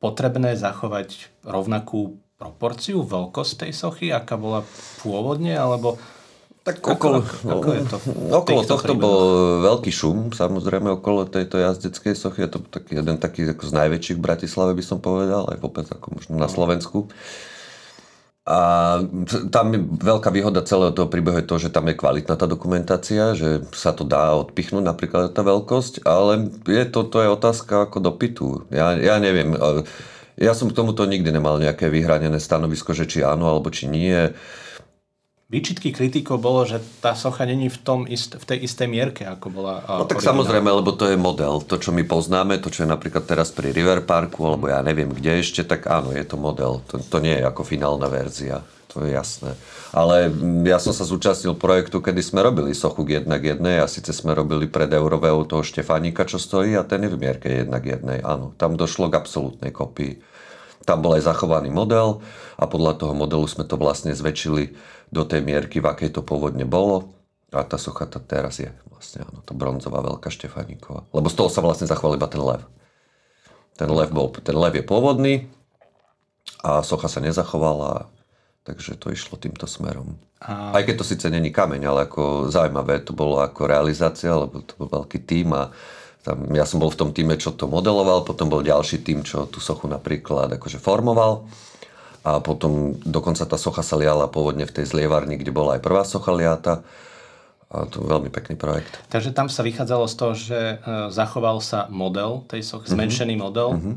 potrebné 0.04 0.52
zachovať 0.52 1.32
rovnakú 1.40 2.20
proporciu, 2.44 3.00
veľkosť 3.00 3.64
tej 3.64 3.72
sochy, 3.72 4.12
aká 4.12 4.36
bola 4.36 4.60
pôvodne, 5.00 5.56
alebo 5.56 5.96
tak 6.64 6.80
okolo, 6.80 7.20
ako, 7.20 7.60
ako 7.60 7.68
je 7.76 7.82
to 7.84 7.96
okolo 8.40 8.60
tohto 8.64 8.92
bol 8.96 9.20
veľký 9.60 9.92
šum, 9.92 10.32
samozrejme 10.32 10.96
okolo 10.96 11.28
tejto 11.28 11.60
jazdeckej 11.60 12.16
sochy. 12.16 12.48
Je 12.48 12.56
to 12.56 12.60
taký, 12.64 13.04
jeden 13.04 13.20
taký 13.20 13.52
ako 13.52 13.68
z 13.68 13.72
najväčších 13.76 14.16
v 14.16 14.24
Bratislave 14.24 14.72
by 14.72 14.84
som 14.84 14.96
povedal, 14.96 15.44
aj 15.52 15.60
vôbec 15.60 15.84
ako 15.92 16.16
možno 16.16 16.40
na 16.40 16.48
no. 16.48 16.52
Slovensku. 16.52 17.12
A 18.44 18.60
tam 19.48 19.66
je 19.72 19.80
veľká 19.80 20.28
výhoda 20.28 20.60
celého 20.64 20.92
toho 20.92 21.08
príbehu 21.08 21.40
je 21.40 21.48
to, 21.48 21.56
že 21.56 21.72
tam 21.72 21.88
je 21.88 21.96
kvalitná 21.96 22.36
tá 22.36 22.44
dokumentácia, 22.44 23.32
že 23.32 23.64
sa 23.72 23.96
to 23.96 24.04
dá 24.04 24.36
odpichnúť 24.36 24.84
napríklad 24.84 25.32
tá 25.32 25.40
veľkosť, 25.40 26.04
ale 26.04 26.48
je 26.64 26.84
to, 26.88 27.08
to 27.08 27.24
je 27.24 27.28
otázka 27.28 27.88
ako 27.88 28.04
dopytu. 28.04 28.68
Ja, 28.68 28.96
ja 28.96 29.16
neviem, 29.16 29.56
ja 30.34 30.52
som 30.52 30.66
k 30.70 30.76
tomuto 30.76 31.06
nikdy 31.06 31.30
nemal 31.30 31.62
nejaké 31.62 31.86
vyhranené 31.86 32.42
stanovisko, 32.42 32.90
že 32.90 33.06
či 33.06 33.22
áno 33.22 33.46
alebo 33.46 33.70
či 33.70 33.86
nie. 33.86 34.34
Výčitky 35.44 35.94
kritikov 35.94 36.42
bolo, 36.42 36.66
že 36.66 36.82
tá 36.98 37.14
socha 37.14 37.46
není 37.46 37.70
v, 37.70 37.78
tom 37.78 38.00
ist, 38.10 38.34
v 38.34 38.42
tej 38.42 38.58
istej 38.66 38.88
mierke, 38.90 39.22
ako 39.22 39.46
bola 39.52 39.86
No 39.86 40.08
tak 40.08 40.18
originál. 40.18 40.30
samozrejme, 40.34 40.70
lebo 40.72 40.90
to 40.96 41.04
je 41.06 41.14
model. 41.20 41.62
To, 41.62 41.78
čo 41.78 41.94
my 41.94 42.02
poznáme, 42.02 42.58
to, 42.58 42.72
čo 42.72 42.82
je 42.82 42.90
napríklad 42.90 43.22
teraz 43.28 43.54
pri 43.54 43.70
River 43.70 44.02
Parku, 44.02 44.42
alebo 44.42 44.66
ja 44.66 44.82
neviem 44.82 45.12
kde 45.12 45.38
ešte, 45.38 45.62
tak 45.62 45.86
áno, 45.86 46.10
je 46.10 46.24
to 46.26 46.34
model. 46.34 46.82
To, 46.90 46.98
to 46.98 47.22
nie 47.22 47.38
je 47.38 47.44
ako 47.46 47.62
finálna 47.62 48.10
verzia. 48.10 48.66
To 48.96 49.06
je 49.06 49.14
jasné. 49.14 49.54
Ale 49.94 50.26
ja 50.66 50.82
som 50.82 50.90
sa 50.90 51.06
zúčastnil 51.06 51.54
projektu, 51.54 52.02
kedy 52.02 52.18
sme 52.18 52.42
robili 52.42 52.74
sochu 52.74 53.06
k 53.06 53.22
jednak 53.22 53.46
jednej 53.46 53.78
a 53.78 53.86
síce 53.86 54.10
sme 54.10 54.34
robili 54.34 54.66
pred 54.66 54.90
Euroveu 54.90 55.46
toho 55.46 55.62
Štefánika, 55.62 56.26
čo 56.26 56.42
stojí 56.42 56.74
a 56.74 56.82
ten 56.82 57.06
je 57.06 57.14
v 57.14 57.20
mierke 57.22 57.46
jednak 57.46 57.86
jednej. 57.86 58.18
Áno, 58.26 58.50
tam 58.58 58.74
došlo 58.74 59.06
k 59.06 59.22
absolútnej 59.22 59.70
kopii. 59.70 60.18
Tam 60.82 60.98
bol 60.98 61.14
aj 61.14 61.30
zachovaný 61.30 61.70
model 61.70 62.26
a 62.58 62.66
podľa 62.66 62.98
toho 62.98 63.14
modelu 63.14 63.46
sme 63.46 63.62
to 63.62 63.78
vlastne 63.78 64.10
zväčšili 64.10 64.74
do 65.14 65.22
tej 65.22 65.46
mierky, 65.46 65.78
v 65.78 65.86
akej 65.86 66.10
to 66.10 66.26
pôvodne 66.26 66.66
bolo. 66.66 67.14
A 67.54 67.62
tá 67.62 67.78
socha 67.78 68.10
tá 68.10 68.18
teraz 68.18 68.58
je 68.58 68.74
vlastne, 68.90 69.22
áno, 69.22 69.46
to 69.46 69.54
bronzová 69.54 70.02
veľká 70.02 70.26
Štefánikova. 70.26 71.06
Lebo 71.14 71.30
z 71.30 71.38
toho 71.38 71.46
sa 71.46 71.62
vlastne 71.62 71.86
zachoval 71.86 72.18
iba 72.18 72.26
ten 72.26 72.42
lev. 72.42 72.66
Ten 73.78 73.86
lev, 73.94 74.10
bol, 74.10 74.34
ten 74.42 74.58
lev 74.58 74.74
je 74.74 74.82
pôvodný 74.82 75.46
a 76.66 76.82
socha 76.82 77.06
sa 77.06 77.22
nezachovala 77.22 78.10
Takže 78.64 78.96
to 78.96 79.12
išlo 79.12 79.36
týmto 79.36 79.68
smerom. 79.68 80.16
A... 80.40 80.72
Aj 80.72 80.82
keď 80.84 81.04
to 81.04 81.08
síce 81.08 81.28
není 81.28 81.52
kameň, 81.52 81.84
ale 81.84 82.00
ako 82.08 82.48
zaujímavé 82.48 83.04
to 83.04 83.12
bolo 83.12 83.44
ako 83.44 83.68
realizácia, 83.68 84.32
lebo 84.32 84.64
to 84.64 84.72
bol 84.80 84.88
veľký 84.88 85.20
tým 85.28 85.52
a 85.52 85.68
tam, 86.24 86.48
ja 86.56 86.64
som 86.64 86.80
bol 86.80 86.88
v 86.88 86.96
tom 86.96 87.10
týme, 87.12 87.36
čo 87.36 87.52
to 87.52 87.68
modeloval, 87.68 88.24
potom 88.24 88.48
bol 88.48 88.64
ďalší 88.64 89.04
tým, 89.04 89.20
čo 89.20 89.44
tú 89.44 89.60
sochu 89.60 89.84
napríklad 89.84 90.56
akože 90.56 90.80
formoval 90.80 91.44
a 92.24 92.40
potom 92.40 92.96
dokonca 93.04 93.44
tá 93.44 93.60
socha 93.60 93.84
sa 93.84 94.00
liala 94.00 94.32
pôvodne 94.32 94.64
v 94.64 94.72
tej 94.80 94.88
zlievarni, 94.88 95.36
kde 95.36 95.52
bola 95.52 95.76
aj 95.76 95.84
prvá 95.84 96.00
socha 96.08 96.32
liata 96.32 96.80
a 97.68 97.84
to 97.84 98.00
je 98.00 98.08
veľmi 98.08 98.32
pekný 98.32 98.56
projekt. 98.56 98.96
Takže 99.12 99.36
tam 99.36 99.52
sa 99.52 99.60
vychádzalo 99.60 100.08
z 100.08 100.14
toho, 100.16 100.32
že 100.32 100.60
e, 100.60 100.76
zachoval 101.12 101.60
sa 101.60 101.84
model 101.92 102.48
tej 102.48 102.64
sochy, 102.64 102.88
mm-hmm. 102.88 102.96
zmenšený 102.96 103.34
model 103.36 103.68
mm-hmm. 103.76 103.94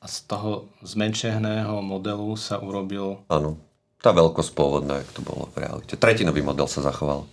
a 0.00 0.06
z 0.08 0.16
toho 0.24 0.72
zmenšeného 0.80 1.84
modelu 1.84 2.32
sa 2.40 2.56
urobil... 2.64 3.20
Áno 3.28 3.60
tá 4.02 4.10
veľkosť 4.10 4.50
pôvodná, 4.52 4.98
jak 5.00 5.10
to 5.14 5.22
bolo 5.22 5.48
v 5.54 5.62
realite. 5.62 5.94
Tretinový 5.94 6.42
model 6.42 6.66
sa 6.66 6.82
zachoval. 6.82 7.24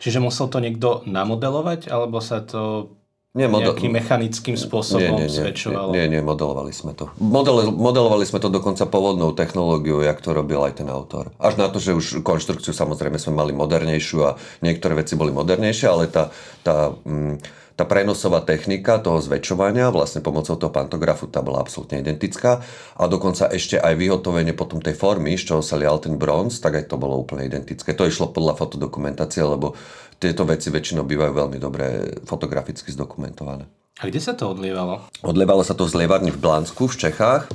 Čiže 0.00 0.24
musel 0.24 0.48
to 0.48 0.58
niekto 0.62 1.04
namodelovať, 1.04 1.92
alebo 1.92 2.24
sa 2.24 2.40
to 2.40 2.96
nie, 3.38 3.46
model... 3.46 3.78
nejakým 3.78 3.94
mechanickým 3.94 4.56
spôsobom 4.58 5.22
nie, 5.22 5.24
nie, 5.24 5.30
nie, 5.30 5.38
zväčšovalo? 5.38 5.90
Nie, 5.94 6.10
nie, 6.10 6.18
modelovali 6.18 6.74
sme 6.74 6.98
to. 6.98 7.14
Model, 7.22 7.70
modelovali 7.70 8.26
sme 8.26 8.42
to 8.42 8.50
dokonca 8.50 8.82
pôvodnou 8.90 9.30
technológiou, 9.38 10.02
jak 10.02 10.18
to 10.18 10.34
robil 10.34 10.66
aj 10.66 10.82
ten 10.82 10.90
autor. 10.90 11.30
Až 11.38 11.54
na 11.62 11.70
to, 11.70 11.78
že 11.78 11.94
už 11.94 12.06
konštrukciu 12.26 12.74
samozrejme 12.74 13.22
sme 13.22 13.38
mali 13.38 13.54
modernejšiu 13.54 14.18
a 14.26 14.34
niektoré 14.58 14.98
veci 14.98 15.14
boli 15.14 15.30
modernejšie, 15.30 15.86
ale 15.86 16.10
tá, 16.10 16.34
tá, 16.66 16.90
mm, 16.90 17.38
tá 17.78 17.86
prenosová 17.86 18.42
technika 18.42 18.98
toho 18.98 19.22
zväčšovania 19.22 19.94
vlastne 19.94 20.18
pomocou 20.18 20.58
toho 20.58 20.74
pantografu 20.74 21.30
tá 21.30 21.38
bola 21.38 21.62
absolútne 21.62 22.02
identická 22.02 22.58
a 22.98 23.02
dokonca 23.06 23.46
ešte 23.54 23.78
aj 23.78 23.94
vyhotovenie 23.94 24.50
potom 24.50 24.82
tej 24.82 24.98
formy, 24.98 25.38
z 25.38 25.54
čoho 25.54 25.62
sa 25.62 25.78
lial 25.78 26.02
ten 26.02 26.18
bronz, 26.18 26.58
tak 26.58 26.74
aj 26.74 26.90
to 26.90 26.98
bolo 26.98 27.14
úplne 27.14 27.46
identické. 27.46 27.94
To 27.94 28.02
išlo 28.02 28.34
podľa 28.34 28.58
fotodokumentácie, 28.58 29.46
lebo 29.46 29.78
tieto 30.18 30.42
veci 30.44 30.68
väčšinou 30.68 31.06
bývajú 31.06 31.32
veľmi 31.32 31.58
dobre 31.62 32.18
fotograficky 32.26 32.90
zdokumentované. 32.90 33.64
A 33.98 34.06
kde 34.06 34.22
sa 34.22 34.34
to 34.34 34.50
odlievalo? 34.54 35.10
Odlievalo 35.26 35.66
sa 35.66 35.74
to 35.74 35.86
v 35.86 35.94
zlievarni 35.98 36.30
v 36.30 36.38
Blansku 36.38 36.86
v 36.86 36.98
Čechách 37.08 37.50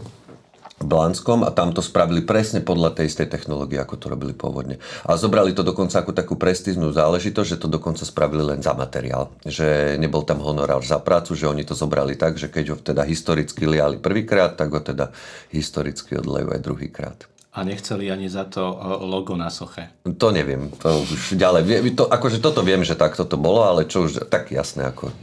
Blanskom 0.83 1.47
a 1.47 1.49
tam 1.55 1.71
to 1.71 1.79
spravili 1.79 2.21
presne 2.21 2.59
podľa 2.59 2.99
tej 2.99 3.09
istej 3.09 3.31
technológie, 3.31 3.79
ako 3.79 3.95
to 3.95 4.05
robili 4.11 4.35
pôvodne. 4.35 4.77
A 5.07 5.15
zobrali 5.15 5.55
to 5.55 5.63
dokonca 5.63 6.03
ako 6.03 6.11
takú 6.11 6.35
prestíznú 6.35 6.91
záležitosť, 6.91 7.49
že 7.57 7.61
to 7.61 7.71
dokonca 7.71 8.03
spravili 8.03 8.43
len 8.43 8.59
za 8.59 8.75
materiál. 8.75 9.31
Že 9.47 9.97
nebol 9.97 10.27
tam 10.27 10.43
honorár 10.43 10.83
za 10.83 10.99
prácu, 10.99 11.33
že 11.33 11.49
oni 11.49 11.63
to 11.63 11.73
zobrali 11.73 12.19
tak, 12.19 12.35
že 12.35 12.51
keď 12.51 12.75
ho 12.75 12.77
teda 12.77 13.07
historicky 13.07 13.63
liali 13.63 13.97
prvýkrát, 13.97 14.59
tak 14.59 14.75
ho 14.75 14.83
teda 14.83 15.15
historicky 15.55 16.19
odlejú 16.19 16.51
aj 16.51 16.61
druhýkrát. 16.61 17.32
A 17.53 17.61
nechceli 17.61 18.09
ani 18.09 18.33
za 18.33 18.49
to 18.49 18.65
logo 19.05 19.37
na 19.37 19.53
soche? 19.53 19.93
To 20.09 20.33
neviem, 20.33 20.73
to 20.73 21.05
už 21.05 21.37
ďalej. 21.37 21.93
To, 21.93 22.09
akože 22.09 22.41
toto 22.41 22.65
viem, 22.65 22.81
že 22.81 22.97
takto 22.97 23.29
to 23.29 23.37
bolo, 23.37 23.61
ale 23.61 23.85
čo 23.85 24.09
už 24.09 24.25
tak 24.25 24.49
jasné 24.49 24.89
ako... 24.89 25.13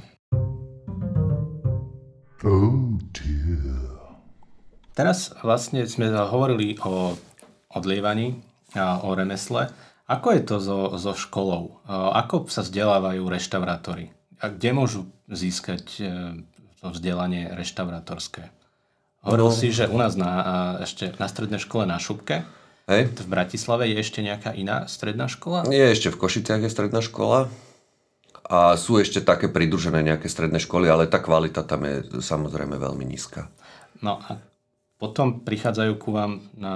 Oh 2.46 2.96
dear. 3.10 4.14
Teraz 4.94 5.34
vlastne 5.42 5.82
sme 5.90 6.08
hovorili 6.14 6.78
o 6.86 7.18
odlievaní 7.74 8.38
a 8.78 9.02
o 9.02 9.12
remesle. 9.18 9.68
Ako 10.06 10.28
je 10.34 10.42
to 10.46 10.56
so, 10.62 10.78
so 10.98 11.12
školou? 11.18 11.82
Ako 11.90 12.46
sa 12.46 12.62
vzdelávajú 12.62 13.26
reštaurátori? 13.26 14.14
A 14.38 14.48
kde 14.50 14.70
môžu 14.72 15.00
získať 15.28 15.84
e, 16.00 16.04
to 16.80 16.88
vzdelanie 16.90 17.52
reštaurátorské? 17.52 18.48
Hovoril 19.20 19.52
no. 19.52 19.56
si, 19.56 19.68
že 19.68 19.84
u 19.84 20.00
nás 20.00 20.16
na, 20.16 20.32
ešte 20.80 21.12
na 21.20 21.28
strednej 21.28 21.60
škole 21.60 21.84
na 21.84 22.00
Šupke, 22.00 22.48
Hej. 22.88 23.12
v 23.12 23.28
Bratislave 23.28 23.86
je 23.92 24.00
ešte 24.00 24.24
nejaká 24.24 24.56
iná 24.56 24.88
stredná 24.88 25.28
škola? 25.28 25.68
Je 25.68 25.84
ešte 25.92 26.08
v 26.08 26.20
Košiciach 26.20 26.64
je 26.64 26.72
stredná 26.72 27.04
škola 27.04 27.52
a 28.50 28.74
sú 28.74 28.98
ešte 28.98 29.22
také 29.22 29.46
pridružené 29.52 30.02
nejaké 30.02 30.26
stredné 30.26 30.58
školy, 30.58 30.88
ale 30.88 31.06
tá 31.06 31.22
kvalita 31.22 31.62
tam 31.62 31.86
je 31.86 32.02
samozrejme 32.18 32.80
veľmi 32.80 33.04
nízka. 33.04 33.52
No 34.00 34.18
a 34.24 34.40
potom 34.98 35.44
prichádzajú 35.46 35.92
ku 36.00 36.10
vám 36.16 36.40
na, 36.58 36.74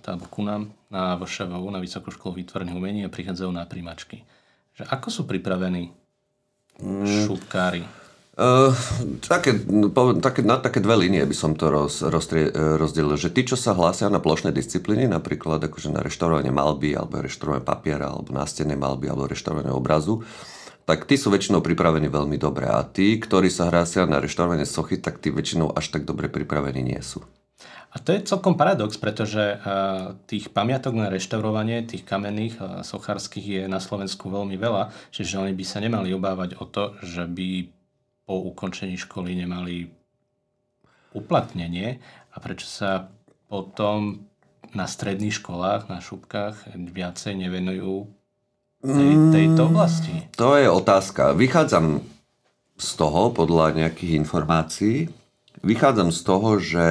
alebo 0.00 0.28
ku 0.30 0.46
nám 0.46 0.70
na 0.92 1.18
VŠVU, 1.18 1.66
na 1.72 1.82
Vysokú 1.82 2.14
školu 2.14 2.40
výtvarných 2.40 2.76
umení 2.78 3.00
a 3.04 3.12
prichádzajú 3.12 3.50
na 3.50 3.66
príjmačky. 3.66 4.22
Že 4.78 4.84
ako 4.86 5.08
sú 5.10 5.22
pripravení 5.24 5.90
mm. 6.78 7.26
šupkári? 7.26 8.05
Uh, 8.36 8.68
také, 9.24 9.56
no, 9.64 9.88
také, 10.20 10.44
na 10.44 10.60
také 10.60 10.84
dve 10.84 11.08
línie 11.08 11.24
by 11.24 11.32
som 11.32 11.56
to 11.56 11.72
roz, 11.72 12.04
roztrie, 12.04 12.52
rozdelil, 12.52 13.16
že 13.16 13.32
tí, 13.32 13.48
čo 13.48 13.56
sa 13.56 13.72
hlásia 13.72 14.12
na 14.12 14.20
plošné 14.20 14.52
disciplíny, 14.52 15.08
napríklad 15.08 15.64
akože 15.64 15.88
na 15.88 16.04
reštaurovanie 16.04 16.52
malby, 16.52 16.92
alebo 16.92 17.24
reštaurovanie 17.24 17.64
papiera, 17.64 18.12
alebo 18.12 18.36
nástenné 18.36 18.76
malby, 18.76 19.08
alebo 19.08 19.24
reštaurovanie 19.24 19.72
obrazu, 19.72 20.20
tak 20.84 21.08
tí 21.08 21.16
sú 21.16 21.32
väčšinou 21.32 21.64
pripravení 21.64 22.12
veľmi 22.12 22.36
dobre. 22.36 22.68
A 22.68 22.84
tí, 22.84 23.16
ktorí 23.16 23.48
sa 23.48 23.72
hlásia 23.72 24.04
na 24.04 24.20
reštaurovanie 24.20 24.68
sochy, 24.68 25.00
tak 25.00 25.16
tí 25.16 25.32
väčšinou 25.32 25.72
až 25.72 25.96
tak 25.96 26.04
dobre 26.04 26.28
pripravení 26.28 26.84
nie 26.84 27.00
sú. 27.00 27.24
A 27.90 27.96
to 27.96 28.12
je 28.12 28.28
celkom 28.28 28.60
paradox, 28.60 29.00
pretože 29.00 29.56
uh, 29.56 30.12
tých 30.28 30.52
pamiatok 30.52 30.92
na 30.92 31.08
reštaurovanie, 31.08 31.88
tých 31.88 32.04
kamenných 32.04 32.60
uh, 32.60 32.84
sochárskych 32.84 33.46
je 33.48 33.62
na 33.64 33.80
Slovensku 33.80 34.28
veľmi 34.28 34.60
veľa, 34.60 34.92
čiže 35.08 35.40
oni 35.40 35.56
by 35.56 35.64
sa 35.64 35.80
nemali 35.80 36.12
obávať 36.12 36.60
o 36.60 36.68
to, 36.68 36.92
že 37.00 37.24
by 37.24 37.75
po 38.26 38.42
ukončení 38.52 38.98
školy 38.98 39.38
nemali 39.38 39.86
uplatnenie 41.14 42.02
a 42.34 42.36
prečo 42.42 42.66
sa 42.66 43.08
potom 43.46 44.26
na 44.74 44.84
stredných 44.84 45.38
školách, 45.40 45.88
na 45.88 46.02
šupkách 46.02 46.74
viacej 46.74 47.38
nevenujú 47.46 48.10
tej, 48.82 49.12
tejto 49.32 49.72
oblasti? 49.72 50.26
To 50.36 50.58
je 50.58 50.68
otázka. 50.68 51.32
Vychádzam 51.32 52.02
z 52.76 52.90
toho, 52.98 53.32
podľa 53.32 53.72
nejakých 53.72 54.12
informácií, 54.20 55.08
vychádzam 55.64 56.12
z 56.12 56.20
toho, 56.20 56.50
že 56.60 56.86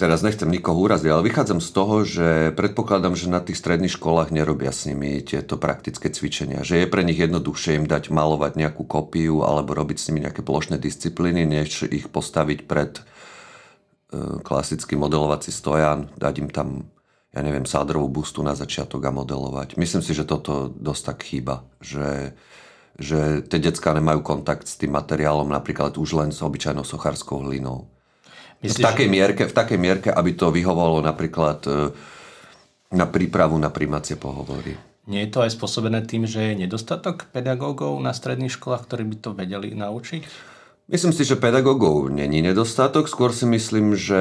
teraz 0.00 0.24
nechcem 0.24 0.48
nikoho 0.48 0.80
uraziť, 0.80 1.12
ale 1.12 1.28
vychádzam 1.28 1.60
z 1.60 1.70
toho, 1.76 1.96
že 2.08 2.56
predpokladám, 2.56 3.12
že 3.12 3.28
na 3.28 3.44
tých 3.44 3.60
stredných 3.60 3.92
školách 3.92 4.32
nerobia 4.32 4.72
s 4.72 4.88
nimi 4.88 5.20
tieto 5.20 5.60
praktické 5.60 6.08
cvičenia. 6.08 6.64
Že 6.64 6.80
je 6.80 6.86
pre 6.88 7.04
nich 7.04 7.20
jednoduchšie 7.20 7.76
im 7.76 7.84
dať 7.84 8.08
malovať 8.08 8.56
nejakú 8.56 8.88
kopiu 8.88 9.44
alebo 9.44 9.76
robiť 9.76 10.00
s 10.00 10.08
nimi 10.08 10.24
nejaké 10.24 10.40
plošné 10.40 10.80
disciplíny, 10.80 11.44
než 11.44 11.84
ich 11.92 12.08
postaviť 12.08 12.64
pred 12.64 12.96
e, 12.96 13.02
klasický 14.40 14.96
modelovací 14.96 15.52
stojan, 15.52 16.08
dať 16.16 16.34
im 16.40 16.48
tam, 16.48 16.88
ja 17.36 17.44
neviem, 17.44 17.68
sádrovú 17.68 18.08
bustu 18.08 18.40
na 18.40 18.56
začiatok 18.56 19.04
a 19.04 19.12
modelovať. 19.12 19.76
Myslím 19.76 20.00
si, 20.00 20.16
že 20.16 20.24
toto 20.24 20.72
dosť 20.72 21.02
tak 21.04 21.18
chýba, 21.28 21.68
že 21.84 22.32
že 23.00 23.40
tie 23.48 23.56
decka 23.56 23.96
nemajú 23.96 24.20
kontakt 24.20 24.68
s 24.68 24.76
tým 24.76 24.92
materiálom 24.92 25.48
napríklad 25.48 25.96
už 25.96 26.20
len 26.20 26.30
s 26.36 26.44
obyčajnou 26.44 26.84
socharskou 26.84 27.48
hlinou. 27.48 27.88
Myslíš, 28.60 28.84
v, 28.84 28.88
takej 28.92 29.08
mierke, 29.08 29.42
v 29.48 29.54
takej 29.56 29.78
mierke, 29.80 30.08
aby 30.12 30.36
to 30.36 30.52
vyhovalo 30.52 31.00
napríklad 31.00 31.64
e, 31.64 31.72
na 32.92 33.06
prípravu 33.08 33.56
na 33.56 33.72
primácie 33.72 34.20
pohovory. 34.20 34.76
Nie 35.08 35.26
je 35.26 35.32
to 35.32 35.40
aj 35.42 35.56
spôsobené 35.56 36.04
tým, 36.04 36.28
že 36.28 36.52
je 36.52 36.60
nedostatok 36.68 37.32
pedagógov 37.32 37.96
na 38.04 38.12
stredných 38.12 38.52
školách, 38.52 38.84
ktorí 38.84 39.08
by 39.08 39.16
to 39.16 39.30
vedeli 39.32 39.72
naučiť? 39.72 40.22
Myslím 40.90 41.14
si, 41.14 41.22
že 41.22 41.38
pedagógov 41.38 42.10
není 42.10 42.42
nedostatok, 42.42 43.06
skôr 43.06 43.30
si 43.30 43.46
myslím, 43.46 43.94
že 43.94 44.20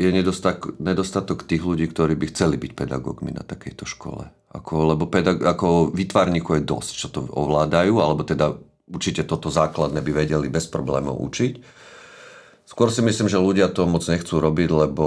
je 0.00 0.10
nedostatok, 0.10 0.80
nedostatok 0.80 1.44
tých 1.44 1.60
ľudí, 1.60 1.92
ktorí 1.92 2.16
by 2.16 2.32
chceli 2.32 2.56
byť 2.56 2.72
pedagógmi 2.72 3.36
na 3.36 3.44
takejto 3.44 3.84
škole. 3.84 4.32
Ako, 4.50 4.96
lebo 4.96 5.06
pedag- 5.12 5.44
ako 5.44 5.92
vytvarníkov 5.92 6.56
je 6.56 6.64
dosť, 6.64 6.92
čo 6.96 7.08
to 7.12 7.20
ovládajú, 7.28 8.00
alebo 8.00 8.24
teda 8.24 8.56
určite 8.88 9.28
toto 9.28 9.52
základné 9.52 10.00
by 10.00 10.24
vedeli 10.24 10.48
bez 10.48 10.72
problémov 10.72 11.20
učiť. 11.20 11.52
Skôr 12.70 12.94
si 12.94 13.02
myslím, 13.02 13.26
že 13.26 13.42
ľudia 13.42 13.66
to 13.66 13.82
moc 13.90 14.06
nechcú 14.06 14.38
robiť, 14.38 14.70
lebo 14.70 15.06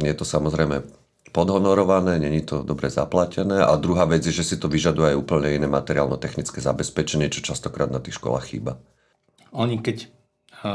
je 0.00 0.14
to 0.16 0.24
samozrejme 0.24 0.88
podhonorované, 1.36 2.16
není 2.16 2.40
to 2.40 2.64
dobre 2.64 2.88
zaplatené 2.88 3.60
a 3.60 3.76
druhá 3.76 4.08
vec 4.08 4.24
je, 4.24 4.32
že 4.32 4.40
si 4.40 4.56
to 4.56 4.72
vyžaduje 4.72 5.12
aj 5.12 5.20
úplne 5.20 5.52
iné 5.52 5.68
materiálno-technické 5.68 6.64
zabezpečenie, 6.64 7.28
čo 7.28 7.44
častokrát 7.52 7.92
na 7.92 8.00
tých 8.00 8.16
školách 8.16 8.48
chýba. 8.48 8.80
Oni 9.52 9.84
keď 9.84 10.08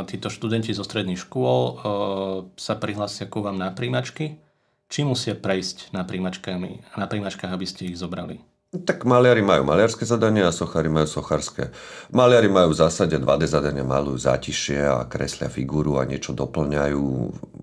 títo 0.06 0.30
študenti 0.30 0.71
zo 0.78 0.86
stredných 0.86 1.17
škôl 1.17 1.82
sa 2.56 2.73
prihlásia 2.78 3.26
ku 3.26 3.41
vám 3.41 3.58
na 3.58 3.73
príjmačky, 3.73 4.38
či 4.93 5.02
musia 5.02 5.34
prejsť 5.34 5.97
na 5.97 6.06
príjmačkách, 6.06 7.49
aby 7.49 7.65
ste 7.65 7.89
ich 7.89 7.97
zobrali? 7.97 8.38
Tak 8.74 9.06
maliari 9.06 9.46
majú 9.46 9.70
maliarské 9.70 10.02
zadania 10.02 10.50
a 10.50 10.56
sochári 10.56 10.90
majú 10.90 11.06
sochárske. 11.06 11.70
Maliari 12.10 12.50
majú 12.50 12.74
v 12.74 12.82
zásade 12.82 13.22
2D 13.22 13.46
zadania, 13.46 13.86
malujú 13.86 14.18
zátišie 14.18 14.82
a 14.82 15.06
kreslia 15.06 15.46
figúru 15.46 16.02
a 16.02 16.10
niečo 16.10 16.34
doplňajú 16.34 17.06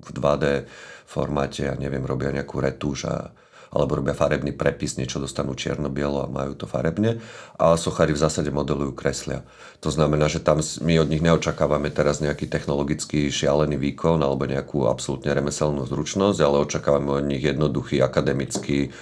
v 0.07 0.09
2D 0.14 0.70
formáte 1.11 1.66
a 1.66 1.75
neviem, 1.75 2.07
robia 2.07 2.31
nejakú 2.31 2.62
retuš 2.62 3.11
a, 3.11 3.35
alebo 3.75 3.99
robia 3.99 4.14
farebný 4.14 4.55
prepis, 4.55 5.03
niečo 5.03 5.18
dostanú 5.18 5.59
čierno-bielo 5.59 6.23
a 6.23 6.31
majú 6.31 6.55
to 6.55 6.70
farebne. 6.70 7.18
A 7.59 7.75
sochári 7.75 8.14
v 8.14 8.23
zásade 8.23 8.55
modelujú 8.55 8.94
kreslia. 8.94 9.42
To 9.83 9.90
znamená, 9.90 10.31
že 10.31 10.38
tam 10.38 10.62
my 10.62 10.94
od 11.03 11.11
nich 11.11 11.27
neočakávame 11.27 11.90
teraz 11.90 12.23
nejaký 12.23 12.46
technologický 12.46 13.35
šialený 13.35 13.83
výkon 13.83 14.23
alebo 14.23 14.46
nejakú 14.46 14.87
absolútne 14.87 15.35
remeselnú 15.35 15.90
zručnosť, 15.90 16.38
ale 16.38 16.62
očakávame 16.62 17.11
od 17.11 17.27
nich 17.27 17.42
jednoduchý 17.42 17.99
akademický 17.99 18.94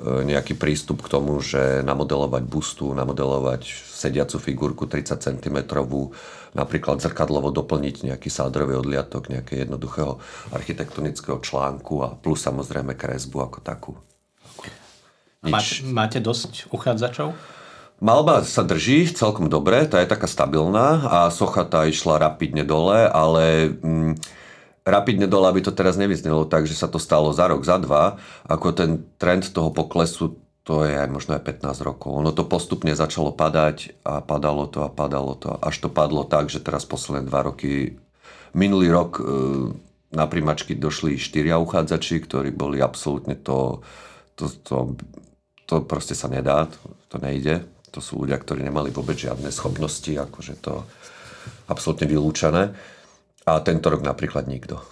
nejaký 0.00 0.60
prístup 0.60 1.00
k 1.00 1.08
tomu, 1.08 1.40
že 1.40 1.80
namodelovať 1.80 2.44
bustu, 2.44 2.92
namodelovať 2.92 3.64
sediacu 3.96 4.36
figurku 4.36 4.84
30 4.84 5.16
cm, 5.16 5.58
napríklad 6.52 7.00
zrkadlovo 7.00 7.48
doplniť 7.48 8.12
nejaký 8.12 8.28
sádrový 8.28 8.76
odliatok, 8.76 9.32
nejaké 9.32 9.64
jednoduchého 9.64 10.20
architektonického 10.52 11.40
článku 11.40 12.04
a 12.04 12.12
plus 12.12 12.44
samozrejme 12.44 12.92
kresbu 12.92 13.48
ako 13.48 13.58
takú. 13.64 13.92
Nič. 15.40 15.80
Máte 15.88 16.20
dosť 16.20 16.68
uchádzačov? 16.68 17.32
Malba 17.96 18.44
sa 18.44 18.60
drží 18.60 19.08
celkom 19.08 19.48
dobre, 19.48 19.88
tá 19.88 20.04
je 20.04 20.12
taká 20.12 20.28
stabilná 20.28 21.08
a 21.08 21.18
socha 21.32 21.64
tá 21.64 21.88
išla 21.88 22.20
rapidne 22.20 22.68
dole, 22.68 23.08
ale... 23.08 23.72
Mm, 23.80 24.20
rapidne 24.86 25.26
dole, 25.26 25.50
aby 25.50 25.60
to 25.66 25.74
teraz 25.74 25.98
nevyznelo 25.98 26.46
tak, 26.46 26.70
že 26.70 26.78
sa 26.78 26.86
to 26.86 27.02
stalo 27.02 27.34
za 27.34 27.50
rok, 27.50 27.66
za 27.66 27.82
dva, 27.82 28.22
ako 28.46 28.70
ten 28.70 28.90
trend 29.18 29.50
toho 29.50 29.74
poklesu, 29.74 30.38
to 30.62 30.86
je 30.86 30.94
aj 30.94 31.10
možno 31.10 31.34
aj 31.34 31.42
15 31.42 31.82
rokov. 31.82 32.14
Ono 32.14 32.30
to 32.30 32.46
postupne 32.46 32.94
začalo 32.94 33.34
padať 33.34 33.98
a 34.06 34.22
padalo 34.22 34.70
to 34.70 34.86
a 34.86 34.90
padalo 34.90 35.34
to, 35.34 35.58
až 35.58 35.82
to 35.82 35.88
padlo 35.90 36.22
tak, 36.22 36.46
že 36.50 36.62
teraz 36.62 36.86
posledné 36.86 37.26
dva 37.26 37.50
roky, 37.50 37.98
minulý 38.54 38.94
rok 38.94 39.18
e, 39.18 39.22
na 40.14 40.26
primačky 40.30 40.78
došli 40.78 41.18
štyria 41.18 41.58
uchádzači, 41.58 42.22
ktorí 42.22 42.54
boli 42.54 42.78
absolútne 42.78 43.34
to, 43.34 43.82
to, 44.38 44.46
to, 44.62 44.94
to 45.66 45.74
proste 45.82 46.14
sa 46.14 46.30
nedá, 46.30 46.70
to, 46.70 46.78
to 47.10 47.16
nejde. 47.18 47.66
To 47.90 47.98
sú 47.98 48.22
ľudia, 48.22 48.38
ktorí 48.38 48.62
nemali 48.62 48.94
vôbec 48.94 49.18
žiadne 49.18 49.50
schopnosti, 49.50 50.10
akože 50.10 50.54
to 50.62 50.86
absolútne 51.70 52.06
vylúčené. 52.06 52.74
A 53.46 53.62
tento 53.62 53.86
rok 53.94 54.02
napríklad 54.02 54.50
nikto. 54.50 54.82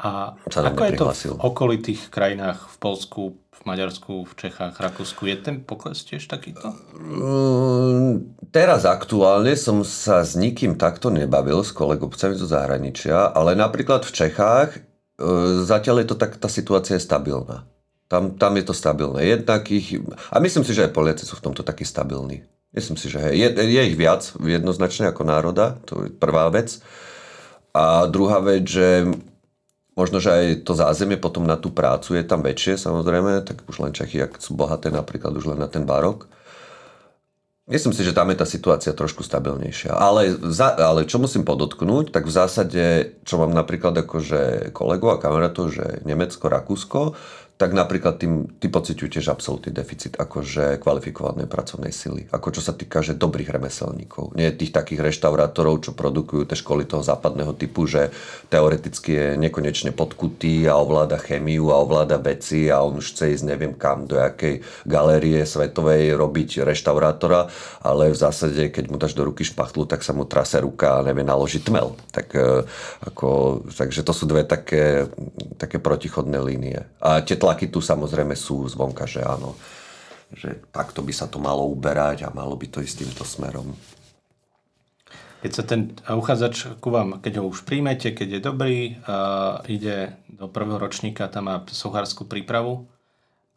A 0.00 0.34
ako 0.48 0.84
je 0.84 0.92
to 0.96 1.06
v 1.06 1.44
okolitých 1.44 2.10
krajinách, 2.10 2.72
v 2.72 2.76
Polsku, 2.82 3.22
v 3.36 3.60
Maďarsku, 3.62 4.26
v 4.26 4.32
Čechách, 4.34 4.74
Rakúsku? 4.80 5.28
Je 5.28 5.36
ten 5.38 5.56
pokles 5.62 6.02
tiež 6.02 6.24
takýto? 6.26 6.74
Mm, 6.96 8.34
teraz 8.50 8.88
aktuálne 8.88 9.54
som 9.54 9.86
sa 9.86 10.26
s 10.26 10.34
nikým 10.34 10.80
takto 10.80 11.14
nebavil, 11.14 11.62
s 11.62 11.70
kolegovcami 11.70 12.34
zo 12.34 12.48
zahraničia, 12.48 13.32
ale 13.32 13.54
napríklad 13.54 14.02
v 14.02 14.12
Čechách 14.12 14.70
e, 14.76 14.78
zatiaľ 15.62 16.02
je 16.02 16.08
to 16.10 16.16
tak, 16.18 16.42
tá 16.42 16.50
situácia 16.50 16.98
je 16.98 17.04
stabilná. 17.06 17.68
Tam, 18.10 18.34
tam 18.34 18.52
je 18.58 18.64
to 18.66 18.74
stabilné. 18.74 19.24
Jednak 19.24 19.68
ich, 19.70 20.00
a 20.32 20.36
myslím 20.42 20.64
si, 20.66 20.74
že 20.74 20.90
aj 20.90 20.96
Poliaci 20.96 21.24
sú 21.24 21.38
v 21.38 21.44
tomto 21.48 21.62
takí 21.62 21.86
stabilní. 21.86 22.44
Myslím 22.74 22.98
si, 22.98 23.06
že 23.06 23.22
hej, 23.30 23.36
je, 23.38 23.48
je 23.62 23.82
ich 23.94 23.96
viac 23.96 24.26
jednoznačne 24.42 25.14
ako 25.14 25.22
národa, 25.22 25.78
to 25.86 26.04
je 26.04 26.10
prvá 26.10 26.50
vec. 26.50 26.82
A 27.74 28.06
druhá 28.06 28.38
vec, 28.38 28.70
že 28.70 29.10
Možno, 29.94 30.18
že 30.18 30.30
aj 30.34 30.66
to 30.66 30.74
zázemie 30.74 31.14
potom 31.14 31.46
na 31.46 31.54
tú 31.54 31.70
prácu 31.70 32.18
je 32.18 32.26
tam 32.26 32.42
väčšie, 32.42 32.82
samozrejme, 32.82 33.46
tak 33.46 33.62
už 33.70 33.78
len 33.78 33.94
Čechy, 33.94 34.26
ak 34.26 34.42
sú 34.42 34.58
bohaté 34.58 34.90
napríklad 34.90 35.30
už 35.38 35.54
len 35.54 35.62
na 35.62 35.70
ten 35.70 35.86
barok. 35.86 36.26
Myslím 37.64 37.96
si, 37.96 38.04
že 38.04 38.12
tam 38.12 38.28
je 38.28 38.36
tá 38.36 38.44
situácia 38.44 38.92
trošku 38.92 39.24
stabilnejšia. 39.24 39.94
Ale, 39.94 40.36
za, 40.50 40.76
ale 40.76 41.08
čo 41.08 41.16
musím 41.16 41.48
podotknúť, 41.48 42.12
tak 42.12 42.28
v 42.28 42.36
zásade, 42.36 42.84
čo 43.24 43.40
mám 43.40 43.56
napríklad 43.56 44.04
akože 44.04 44.74
kolegov 44.76 45.16
a 45.16 45.22
kamarátov, 45.22 45.72
že 45.72 46.04
Nemecko, 46.04 46.50
Rakúsko, 46.50 47.16
tak 47.54 47.70
napríklad 47.70 48.18
tým, 48.18 48.50
ty 48.58 48.66
pociťujú 48.66 49.08
tiež 49.14 49.30
absolútny 49.30 49.70
deficit 49.70 50.18
akože 50.18 50.82
kvalifikovanej 50.82 51.46
pracovnej 51.46 51.94
sily. 51.94 52.26
Ako 52.34 52.50
čo 52.50 52.58
sa 52.58 52.74
týka, 52.74 52.98
že 52.98 53.14
dobrých 53.14 53.54
remeselníkov. 53.54 54.34
Nie 54.34 54.50
tých 54.50 54.74
takých 54.74 55.06
reštaurátorov, 55.06 55.86
čo 55.86 55.94
produkujú 55.94 56.50
tie 56.50 56.58
školy 56.58 56.82
toho 56.82 57.06
západného 57.06 57.54
typu, 57.54 57.86
že 57.86 58.10
teoreticky 58.50 59.10
je 59.14 59.26
nekonečne 59.38 59.94
podkutý 59.94 60.66
a 60.66 60.74
ovláda 60.82 61.14
chemiu 61.22 61.70
a 61.70 61.78
ovláda 61.78 62.18
veci 62.18 62.66
a 62.74 62.82
on 62.82 62.98
už 62.98 63.14
chce 63.14 63.38
ísť 63.38 63.44
neviem 63.46 63.74
kam, 63.78 64.10
do 64.10 64.18
jakej 64.18 64.58
galérie 64.82 65.46
svetovej 65.46 66.18
robiť 66.18 66.66
reštaurátora, 66.66 67.46
ale 67.86 68.10
v 68.10 68.18
zásade, 68.18 68.74
keď 68.74 68.84
mu 68.90 68.98
dáš 68.98 69.14
do 69.14 69.22
ruky 69.22 69.46
špachtlu, 69.46 69.86
tak 69.86 70.02
sa 70.02 70.10
mu 70.10 70.26
trase 70.26 70.58
ruka 70.58 70.98
a 70.98 71.06
nevie 71.06 71.22
naložiť 71.22 71.62
tmel. 71.70 71.94
Tak, 72.10 72.26
e, 72.34 72.66
ako, 73.06 73.62
takže 73.70 74.02
to 74.02 74.10
sú 74.10 74.26
dve 74.26 74.42
také, 74.42 75.06
také 75.54 75.78
protichodné 75.78 76.42
línie. 76.42 76.82
A 76.98 77.22
tie 77.22 77.38
tlaky 77.44 77.68
tu 77.68 77.84
samozrejme 77.84 78.32
sú 78.32 78.64
zvonka, 78.72 79.04
že 79.04 79.20
áno, 79.20 79.52
že 80.32 80.64
takto 80.72 81.04
by 81.04 81.12
sa 81.12 81.28
to 81.28 81.36
malo 81.36 81.68
uberať 81.68 82.24
a 82.24 82.32
malo 82.32 82.56
by 82.56 82.72
to 82.72 82.80
ísť 82.80 83.04
týmto 83.04 83.24
smerom. 83.28 83.76
Keď 85.44 85.52
sa 85.52 85.64
ten 85.68 85.92
uchádzač 86.08 86.80
ku 86.80 86.88
vám, 86.88 87.20
keď 87.20 87.44
ho 87.44 87.52
už 87.52 87.68
príjmete, 87.68 88.16
keď 88.16 88.28
je 88.32 88.40
dobrý, 88.40 88.76
uh, 89.04 89.60
ide 89.68 90.16
do 90.32 90.48
prvého 90.48 90.80
ročníka, 90.80 91.28
tam 91.28 91.52
má 91.52 91.60
sochárskú 91.68 92.24
prípravu 92.24 92.88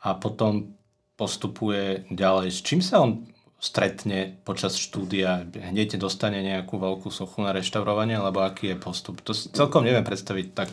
a 0.03 0.11
potom 0.11 0.75
postupuje 1.15 2.03
ďalej. 2.11 2.51
S 2.51 2.59
čím 2.59 2.83
sa 2.83 2.99
on 3.07 3.31
stretne 3.63 4.35
počas 4.43 4.75
štúdia? 4.75 5.47
Hneď 5.47 5.95
dostane 5.95 6.43
nejakú 6.43 6.75
veľkú 6.75 7.07
sochu 7.07 7.39
na 7.39 7.55
reštaurovanie, 7.55 8.19
alebo 8.19 8.43
aký 8.43 8.75
je 8.75 8.77
postup? 8.83 9.23
To 9.23 9.31
si 9.31 9.47
celkom 9.55 9.87
neviem 9.87 10.03
predstaviť 10.03 10.47
tak 10.51 10.69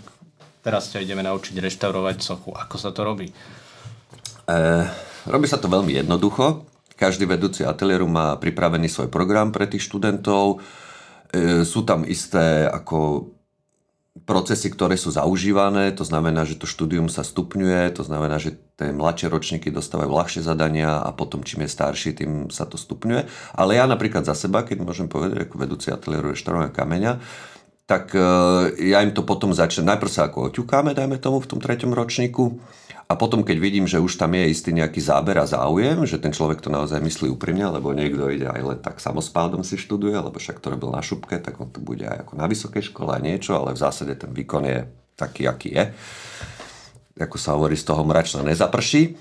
teraz 0.65 0.89
ťa 0.89 1.05
ideme 1.05 1.21
naučiť 1.21 1.61
reštaurovať 1.61 2.17
sochu. 2.25 2.57
Ako 2.57 2.81
sa 2.81 2.91
to 2.97 3.05
robí? 3.05 3.29
E, 4.49 4.59
robí 5.29 5.47
sa 5.47 5.61
to 5.61 5.69
veľmi 5.69 5.93
jednoducho. 6.01 6.65
Každý 6.97 7.29
vedúci 7.29 7.69
ateliéru 7.69 8.09
má 8.09 8.41
pripravený 8.41 8.89
svoj 8.89 9.13
program 9.13 9.53
pre 9.53 9.69
tých 9.69 9.85
študentov. 9.85 10.65
E, 11.29 11.69
sú 11.69 11.85
tam 11.85 12.09
isté 12.09 12.65
ako 12.65 13.29
procesy, 14.23 14.71
ktoré 14.71 14.95
sú 14.95 15.11
zaužívané, 15.11 15.91
to 15.91 16.07
znamená, 16.07 16.47
že 16.47 16.55
to 16.55 16.71
štúdium 16.71 17.11
sa 17.11 17.27
stupňuje, 17.27 17.99
to 17.99 18.07
znamená, 18.07 18.39
že 18.39 18.55
tie 18.79 18.95
mladšie 18.95 19.27
ročníky 19.27 19.75
dostávajú 19.75 20.07
ľahšie 20.07 20.47
zadania 20.47 21.03
a 21.03 21.11
potom 21.11 21.43
čím 21.43 21.67
je 21.67 21.75
starší, 21.75 22.23
tým 22.23 22.31
sa 22.47 22.63
to 22.63 22.79
stupňuje. 22.79 23.27
Ale 23.59 23.75
ja 23.75 23.91
napríklad 23.91 24.23
za 24.23 24.39
seba, 24.39 24.63
keď 24.63 24.87
môžem 24.87 25.11
povedať 25.11 25.51
ako 25.51 25.55
vedúci 25.59 25.91
ateliéru 25.91 26.31
reštaurovania 26.31 26.71
kameňa, 26.71 27.13
tak 27.85 28.17
e, 28.17 28.25
ja 28.89 29.05
im 29.05 29.13
to 29.13 29.21
potom 29.25 29.53
začnem, 29.53 29.85
najprv 29.93 30.11
sa 30.11 30.29
ako 30.29 30.49
oťukáme, 30.53 30.97
dajme 30.97 31.21
tomu 31.21 31.41
v 31.41 31.49
tom 31.53 31.61
treťom 31.61 31.93
ročníku 31.93 32.57
a 33.05 33.13
potom 33.21 33.45
keď 33.45 33.57
vidím, 33.61 33.85
že 33.85 34.01
už 34.01 34.17
tam 34.17 34.33
je 34.33 34.49
istý 34.49 34.73
nejaký 34.73 34.97
záber 35.05 35.37
a 35.37 35.45
záujem, 35.45 36.09
že 36.09 36.17
ten 36.17 36.33
človek 36.33 36.65
to 36.65 36.73
naozaj 36.73 36.97
myslí 37.05 37.29
úprimne, 37.29 37.69
lebo 37.69 37.93
niekto 37.93 38.33
ide 38.33 38.49
aj 38.49 38.63
len 38.65 38.79
tak 38.81 38.97
samospádom 38.97 39.61
si 39.61 39.77
študuje, 39.77 40.17
lebo 40.17 40.41
však 40.41 40.65
to 40.65 40.73
robil 40.73 40.89
na 40.89 41.05
šupke, 41.05 41.37
tak 41.37 41.61
on 41.61 41.69
to 41.69 41.85
bude 41.85 42.01
aj 42.01 42.25
ako 42.25 42.33
na 42.41 42.49
vysokej 42.49 42.89
škole 42.89 43.13
a 43.13 43.21
niečo, 43.21 43.61
ale 43.61 43.77
v 43.77 43.83
zásade 43.85 44.17
ten 44.17 44.33
výkon 44.33 44.65
je 44.65 44.89
taký, 45.21 45.45
aký 45.45 45.77
je. 45.77 45.85
Ako 47.21 47.37
sa 47.37 47.53
hovorí, 47.55 47.77
z 47.77 47.85
toho 47.85 48.03
mračna 48.03 48.41
nezaprší. 48.41 49.15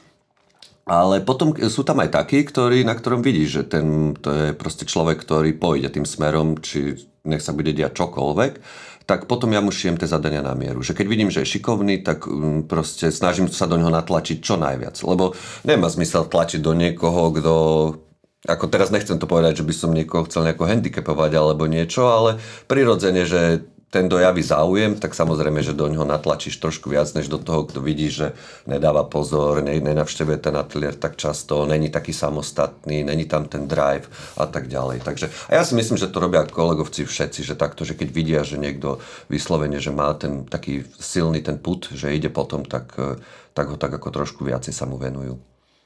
Ale 0.84 1.24
potom 1.24 1.56
sú 1.56 1.88
tam 1.88 2.04
aj 2.04 2.12
takí, 2.12 2.44
ktorí, 2.44 2.84
na 2.84 2.92
ktorom 2.92 3.24
vidíš, 3.24 3.50
že 3.50 3.64
ten, 3.80 3.88
to 4.20 4.30
je 4.32 4.48
proste 4.52 4.84
človek, 4.84 5.24
ktorý 5.24 5.56
pôjde 5.56 5.96
tým 5.96 6.04
smerom, 6.04 6.60
či 6.60 7.00
nech 7.24 7.40
sa 7.40 7.56
bude 7.56 7.72
diať 7.72 7.96
čokoľvek, 8.04 8.54
tak 9.08 9.28
potom 9.28 9.52
ja 9.52 9.60
mu 9.64 9.72
šijem 9.72 10.00
tie 10.00 10.08
zadania 10.08 10.44
na 10.44 10.56
mieru. 10.56 10.84
Že 10.84 10.96
keď 11.00 11.06
vidím, 11.08 11.32
že 11.32 11.44
je 11.44 11.56
šikovný, 11.56 12.04
tak 12.04 12.28
mm, 12.28 12.68
proste 12.68 13.12
snažím 13.12 13.52
sa 13.52 13.68
do 13.68 13.80
neho 13.80 13.92
natlačiť 13.92 14.44
čo 14.44 14.56
najviac. 14.60 14.96
Lebo 15.04 15.36
nemá 15.68 15.88
zmysel 15.88 16.28
tlačiť 16.28 16.60
do 16.60 16.76
niekoho, 16.76 17.32
kto 17.32 17.54
ako 18.44 18.68
teraz 18.68 18.92
nechcem 18.92 19.16
to 19.16 19.24
povedať, 19.24 19.64
že 19.64 19.68
by 19.68 19.72
som 19.72 19.96
niekoho 19.96 20.28
chcel 20.28 20.44
nejako 20.44 20.68
handicapovať 20.68 21.32
alebo 21.32 21.64
niečo, 21.64 22.12
ale 22.12 22.44
prirodzene, 22.68 23.24
že 23.24 23.64
ten 23.94 24.10
dojaví 24.10 24.42
záujem, 24.42 24.98
tak 24.98 25.14
samozrejme, 25.14 25.62
že 25.62 25.78
do 25.78 25.86
ňoho 25.86 26.10
natlačíš 26.10 26.58
trošku 26.58 26.90
viac, 26.90 27.14
než 27.14 27.30
do 27.30 27.38
toho, 27.38 27.70
kto 27.70 27.78
vidí, 27.78 28.10
že 28.10 28.34
nedáva 28.66 29.06
pozor, 29.06 29.62
ne, 29.62 29.78
nenavštevuje 29.78 30.42
ten 30.42 30.58
ateliér 30.58 30.98
tak 30.98 31.14
často, 31.14 31.70
není 31.70 31.94
taký 31.94 32.10
samostatný, 32.10 33.06
není 33.06 33.30
tam 33.30 33.46
ten 33.46 33.70
drive 33.70 34.10
a 34.34 34.50
tak 34.50 34.66
ďalej. 34.66 35.06
Takže, 35.06 35.30
a 35.46 35.62
ja 35.62 35.64
si 35.64 35.78
myslím, 35.78 36.02
že 36.02 36.10
to 36.10 36.26
robia 36.26 36.42
kolegovci 36.42 37.06
všetci, 37.06 37.46
že 37.46 37.54
takto, 37.54 37.86
že 37.86 37.94
keď 37.94 38.10
vidia, 38.10 38.42
že 38.42 38.58
niekto 38.58 38.98
vyslovene, 39.30 39.78
že 39.78 39.94
má 39.94 40.10
ten 40.18 40.50
taký 40.50 40.90
silný 40.98 41.46
ten 41.46 41.62
put, 41.62 41.94
že 41.94 42.10
ide 42.10 42.34
potom, 42.34 42.66
tak, 42.66 42.98
tak 43.54 43.66
ho 43.70 43.78
tak 43.78 43.94
ako 43.94 44.10
trošku 44.10 44.42
viacej 44.42 44.74
sa 44.74 44.90
mu 44.90 44.98
venujú. 44.98 45.38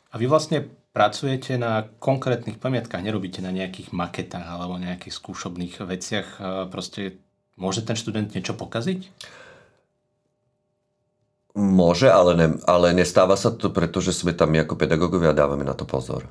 A 0.08 0.16
vy 0.16 0.32
vlastne 0.32 0.64
pracujete 0.96 1.60
na 1.60 1.84
konkrétnych 2.00 2.56
pamiatkách, 2.56 3.04
nerobíte 3.04 3.44
na 3.44 3.52
nejakých 3.52 3.92
maketách 3.92 4.48
alebo 4.48 4.80
nejakých 4.80 5.12
skúšobných 5.12 5.84
veciach, 5.84 6.28
proste 6.72 7.27
Môže 7.58 7.82
ten 7.82 7.98
študent 7.98 8.30
niečo 8.32 8.54
pokaziť? 8.54 9.10
Môže, 11.58 12.14
ale, 12.14 12.32
ne, 12.38 12.48
ale 12.70 12.94
nestáva 12.94 13.34
sa 13.34 13.50
to, 13.50 13.74
pretože 13.74 14.14
sme 14.14 14.30
tam 14.38 14.54
my 14.54 14.62
ako 14.62 14.78
pedagógovia 14.78 15.34
dávame 15.34 15.66
na 15.66 15.74
to 15.74 15.90
pozor. 15.90 16.30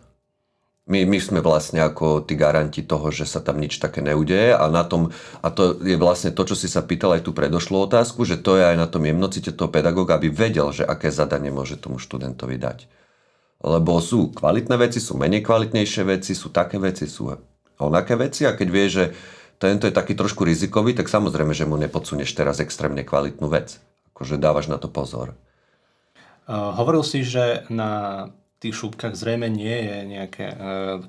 My, 0.87 1.03
my 1.03 1.19
sme 1.19 1.43
vlastne 1.43 1.83
ako 1.83 2.23
tí 2.23 2.39
garanti 2.39 2.87
toho, 2.87 3.11
že 3.11 3.27
sa 3.27 3.43
tam 3.43 3.59
nič 3.59 3.83
také 3.83 4.07
neudeje 4.07 4.55
a 4.55 4.71
na 4.71 4.87
tom, 4.87 5.11
a 5.43 5.51
to 5.51 5.83
je 5.83 5.99
vlastne 5.99 6.31
to, 6.31 6.47
čo 6.47 6.55
si 6.55 6.71
sa 6.71 6.87
pýtal 6.87 7.19
aj 7.19 7.27
tú 7.27 7.35
predošlú 7.35 7.91
otázku, 7.91 8.23
že 8.23 8.39
to 8.39 8.55
je 8.55 8.71
aj 8.71 8.79
na 8.79 8.87
tom 8.87 9.03
jemnocite 9.03 9.51
toho 9.51 9.67
pedagóga, 9.67 10.15
aby 10.15 10.31
vedel, 10.31 10.71
že 10.71 10.87
aké 10.87 11.11
zadanie 11.11 11.51
môže 11.51 11.75
tomu 11.75 11.99
študentovi 11.99 12.55
dať. 12.55 12.87
Lebo 13.67 13.99
sú 13.99 14.31
kvalitné 14.31 14.79
veci, 14.79 15.03
sú 15.03 15.19
menej 15.19 15.43
kvalitnejšie 15.43 16.07
veci, 16.07 16.39
sú 16.39 16.55
také 16.55 16.79
veci, 16.79 17.11
sú 17.11 17.35
onaké 17.83 18.15
veci 18.15 18.47
a 18.47 18.55
keď 18.55 18.69
vie, 18.71 18.87
že 18.87 19.05
tento 19.57 19.89
je 19.89 19.95
taký 19.95 20.13
trošku 20.13 20.45
rizikový, 20.45 20.93
tak 20.93 21.09
samozrejme, 21.09 21.57
že 21.57 21.69
mu 21.69 21.81
nepodsunieš 21.81 22.37
teraz 22.37 22.61
extrémne 22.61 23.03
kvalitnú 23.03 23.49
vec. 23.49 23.81
Akože 24.13 24.41
dávaš 24.41 24.69
na 24.69 24.77
to 24.81 24.89
pozor. 24.89 25.37
Uh, 26.47 26.73
hovoril 26.79 27.03
si, 27.03 27.27
že 27.27 27.67
na 27.73 28.25
tých 28.63 28.79
šúbkach 28.79 29.13
zrejme 29.19 29.51
nie 29.51 29.77
je 29.85 29.99
nejaké 30.07 30.47
uh, 30.49 30.57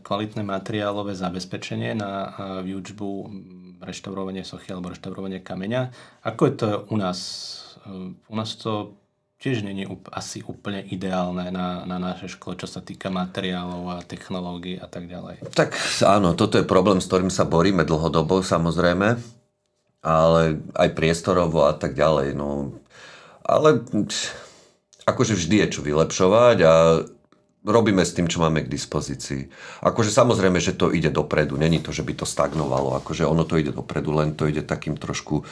kvalitné 0.02 0.44
materiálové 0.44 1.16
zabezpečenie 1.16 1.96
na 1.96 2.12
uh, 2.12 2.30
výučbu 2.66 3.08
reštaurovanie 3.80 4.42
sochy 4.42 4.74
alebo 4.74 4.90
reštaurovanie 4.90 5.40
kameňa. 5.46 5.94
Ako 6.26 6.42
je 6.50 6.54
to 6.58 6.68
u 6.90 6.98
nás? 6.98 7.20
U 8.28 8.36
nás 8.36 8.58
to 8.58 8.98
tiež 9.38 9.62
není 9.62 9.86
asi 10.10 10.42
úplne 10.42 10.82
ideálne 10.82 11.54
na, 11.54 11.86
na 11.86 11.98
našej 12.02 12.38
škole, 12.38 12.58
čo 12.58 12.66
sa 12.66 12.82
týka 12.82 13.14
materiálov 13.14 13.84
a 13.94 14.06
technológií 14.06 14.82
a 14.82 14.90
tak 14.90 15.06
ďalej. 15.06 15.46
Tak 15.54 15.78
áno, 16.02 16.34
toto 16.34 16.58
je 16.58 16.66
problém, 16.66 16.98
s 16.98 17.10
ktorým 17.10 17.30
sa 17.30 17.46
boríme 17.46 17.86
dlhodobo 17.86 18.42
samozrejme, 18.42 19.18
ale 20.02 20.42
aj 20.74 20.90
priestorovo 20.98 21.70
a 21.70 21.74
tak 21.78 21.94
ďalej. 21.94 22.34
No. 22.34 22.74
Ale 23.46 23.86
akože 25.06 25.38
vždy 25.38 25.56
je 25.66 25.68
čo 25.78 25.82
vylepšovať 25.86 26.58
a 26.66 26.74
robíme 27.68 28.02
s 28.02 28.16
tým, 28.16 28.26
čo 28.26 28.42
máme 28.42 28.66
k 28.66 28.72
dispozícii. 28.72 29.52
Akože 29.86 30.10
samozrejme, 30.10 30.58
že 30.58 30.74
to 30.74 30.90
ide 30.90 31.14
dopredu. 31.14 31.60
Není 31.60 31.84
to, 31.84 31.94
že 31.94 32.02
by 32.02 32.14
to 32.18 32.26
stagnovalo. 32.26 32.98
Akože 33.04 33.28
ono 33.28 33.44
to 33.44 33.60
ide 33.60 33.76
dopredu, 33.76 34.18
len 34.18 34.34
to 34.34 34.48
ide 34.50 34.64
takým 34.64 34.96
trošku 34.98 35.46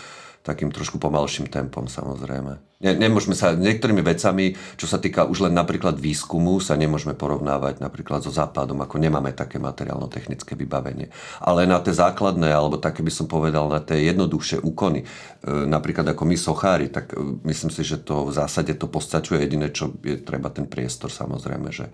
takým 0.45 0.69
trošku 0.69 1.01
pomalším 1.01 1.49
tempom 1.49 1.89
samozrejme. 1.89 2.61
Ne, 2.85 2.91
nemôžeme 2.93 3.33
sa, 3.33 3.57
niektorými 3.57 4.05
vecami, 4.05 4.53
čo 4.77 4.85
sa 4.85 5.01
týka 5.01 5.25
už 5.25 5.49
len 5.49 5.57
napríklad 5.57 5.97
výskumu, 5.97 6.61
sa 6.61 6.77
nemôžeme 6.77 7.17
porovnávať 7.17 7.81
napríklad 7.81 8.21
so 8.21 8.29
západom, 8.29 8.77
ako 8.85 9.01
nemáme 9.01 9.33
také 9.33 9.57
materiálno-technické 9.57 10.53
vybavenie. 10.53 11.09
Ale 11.41 11.65
na 11.65 11.81
tie 11.81 11.97
základné, 11.97 12.53
alebo 12.53 12.77
také 12.77 13.01
by 13.01 13.09
som 13.09 13.25
povedal, 13.25 13.65
na 13.73 13.81
tie 13.81 14.05
jednoduchšie 14.13 14.61
úkony, 14.61 15.01
e, 15.01 15.05
napríklad 15.65 16.13
ako 16.13 16.29
my 16.29 16.37
sochári, 16.37 16.93
tak 16.93 17.17
e, 17.17 17.41
myslím 17.49 17.73
si, 17.73 17.81
že 17.81 18.05
to 18.05 18.29
v 18.29 18.35
zásade 18.37 18.77
to 18.77 18.85
postačuje. 18.85 19.41
Jediné, 19.41 19.73
čo 19.73 19.89
je 20.05 20.21
treba 20.21 20.53
ten 20.53 20.69
priestor 20.69 21.09
samozrejme, 21.09 21.73
že 21.73 21.89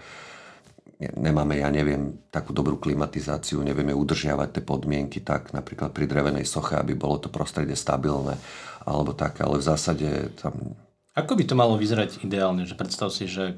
nemáme, 1.02 1.58
ja 1.58 1.74
neviem, 1.74 2.22
takú 2.30 2.54
dobrú 2.54 2.78
klimatizáciu, 2.78 3.66
nevieme 3.66 3.96
udržiavať 3.96 4.50
tie 4.54 4.64
podmienky 4.64 5.26
tak, 5.26 5.50
napríklad 5.50 5.90
pri 5.90 6.06
drevenej 6.06 6.46
soche, 6.46 6.78
aby 6.78 6.94
bolo 6.94 7.18
to 7.18 7.34
prostredie 7.34 7.74
stabilné 7.74 8.38
alebo 8.86 9.14
tak, 9.18 9.42
ale 9.42 9.58
v 9.58 9.66
zásade 9.66 10.08
tam... 10.38 10.78
Ako 11.18 11.34
by 11.38 11.44
to 11.46 11.58
malo 11.58 11.78
vyzerať 11.78 12.22
ideálne? 12.22 12.66
Že 12.66 12.78
predstav 12.78 13.10
si, 13.10 13.26
že 13.26 13.58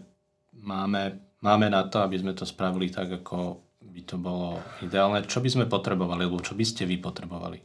máme, 0.56 1.20
máme 1.44 1.68
na 1.68 1.84
to, 1.88 2.00
aby 2.00 2.20
sme 2.20 2.34
to 2.36 2.48
spravili 2.48 2.92
tak, 2.92 3.12
ako 3.24 3.60
by 3.84 4.02
to 4.08 4.16
bolo 4.18 4.58
ideálne. 4.82 5.24
Čo 5.28 5.44
by 5.44 5.50
sme 5.52 5.66
potrebovali, 5.68 6.26
alebo 6.26 6.42
čo 6.42 6.56
by 6.56 6.66
ste 6.66 6.88
vy 6.88 6.98
potrebovali? 6.98 7.60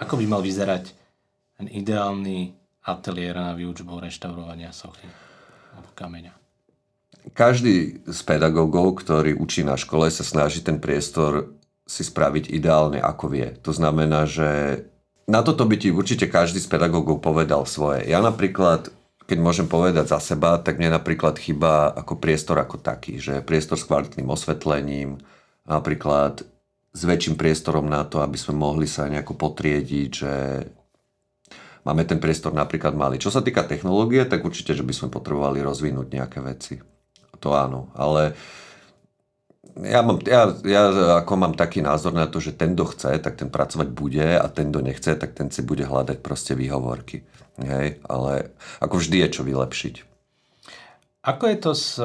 Ako 0.00 0.16
by 0.16 0.24
mal 0.26 0.42
vyzerať 0.42 0.92
ten 1.60 1.66
ideálny 1.68 2.52
ateliér 2.88 3.36
na 3.36 3.52
výučbu 3.52 4.00
reštaurovania 4.00 4.72
sochy 4.72 5.08
alebo 5.74 5.88
kameňa? 5.94 6.47
Každý 7.34 8.04
z 8.08 8.20
pedagógov, 8.24 9.04
ktorý 9.04 9.36
učí 9.36 9.66
na 9.66 9.76
škole, 9.76 10.08
sa 10.08 10.24
snaží 10.24 10.64
ten 10.64 10.80
priestor 10.80 11.52
si 11.88 12.04
spraviť 12.04 12.52
ideálne, 12.52 13.00
ako 13.00 13.24
vie. 13.32 13.48
To 13.64 13.72
znamená, 13.72 14.28
že 14.28 14.82
na 15.28 15.40
toto 15.44 15.64
by 15.64 15.76
ti 15.80 15.88
určite 15.88 16.28
každý 16.28 16.60
z 16.60 16.68
pedagógov 16.68 17.20
povedal 17.20 17.64
svoje. 17.64 18.08
Ja 18.08 18.20
napríklad, 18.20 18.92
keď 19.28 19.38
môžem 19.40 19.68
povedať 19.68 20.08
za 20.08 20.20
seba, 20.20 20.60
tak 20.60 20.80
mne 20.80 20.96
napríklad 20.96 21.40
chýba 21.40 21.92
ako 21.92 22.20
priestor 22.20 22.60
ako 22.60 22.80
taký, 22.80 23.20
že 23.20 23.44
priestor 23.44 23.80
s 23.80 23.88
kvalitným 23.88 24.28
osvetlením, 24.28 25.20
napríklad 25.68 26.44
s 26.92 27.00
väčším 27.04 27.36
priestorom 27.36 27.88
na 27.88 28.04
to, 28.08 28.24
aby 28.24 28.40
sme 28.40 28.56
mohli 28.56 28.88
sa 28.88 29.08
nejako 29.08 29.36
potriediť, 29.36 30.10
že 30.12 30.32
máme 31.84 32.08
ten 32.08 32.20
priestor 32.20 32.56
napríklad 32.56 32.96
malý. 32.96 33.20
Čo 33.20 33.32
sa 33.32 33.44
týka 33.44 33.68
technológie, 33.68 34.24
tak 34.24 34.44
určite, 34.44 34.72
že 34.72 34.84
by 34.84 34.92
sme 34.96 35.08
potrebovali 35.12 35.60
rozvinúť 35.60 36.08
nejaké 36.08 36.40
veci. 36.40 36.80
To 37.38 37.54
áno, 37.54 37.88
ale 37.94 38.34
ja, 39.78 40.02
mám, 40.02 40.18
ja, 40.26 40.50
ja 40.66 40.82
ako 41.22 41.32
mám 41.38 41.54
taký 41.54 41.78
názor 41.78 42.10
na 42.10 42.26
to, 42.26 42.42
že 42.42 42.58
ten, 42.58 42.74
kto 42.74 42.84
chce, 42.94 43.22
tak 43.22 43.38
ten 43.38 43.46
pracovať 43.46 43.88
bude 43.94 44.26
a 44.34 44.46
ten, 44.50 44.74
kto 44.74 44.80
nechce, 44.82 45.10
tak 45.14 45.38
ten 45.38 45.54
si 45.54 45.62
bude 45.62 45.86
hľadať 45.86 46.18
proste 46.18 46.58
výhovorky. 46.58 47.22
Hej? 47.62 48.02
Ale 48.06 48.50
ako 48.82 48.98
vždy 48.98 49.16
je 49.22 49.28
čo 49.38 49.42
vylepšiť. 49.46 49.94
Ako 51.22 51.44
je 51.50 51.58
to 51.62 51.72
s, 51.74 51.98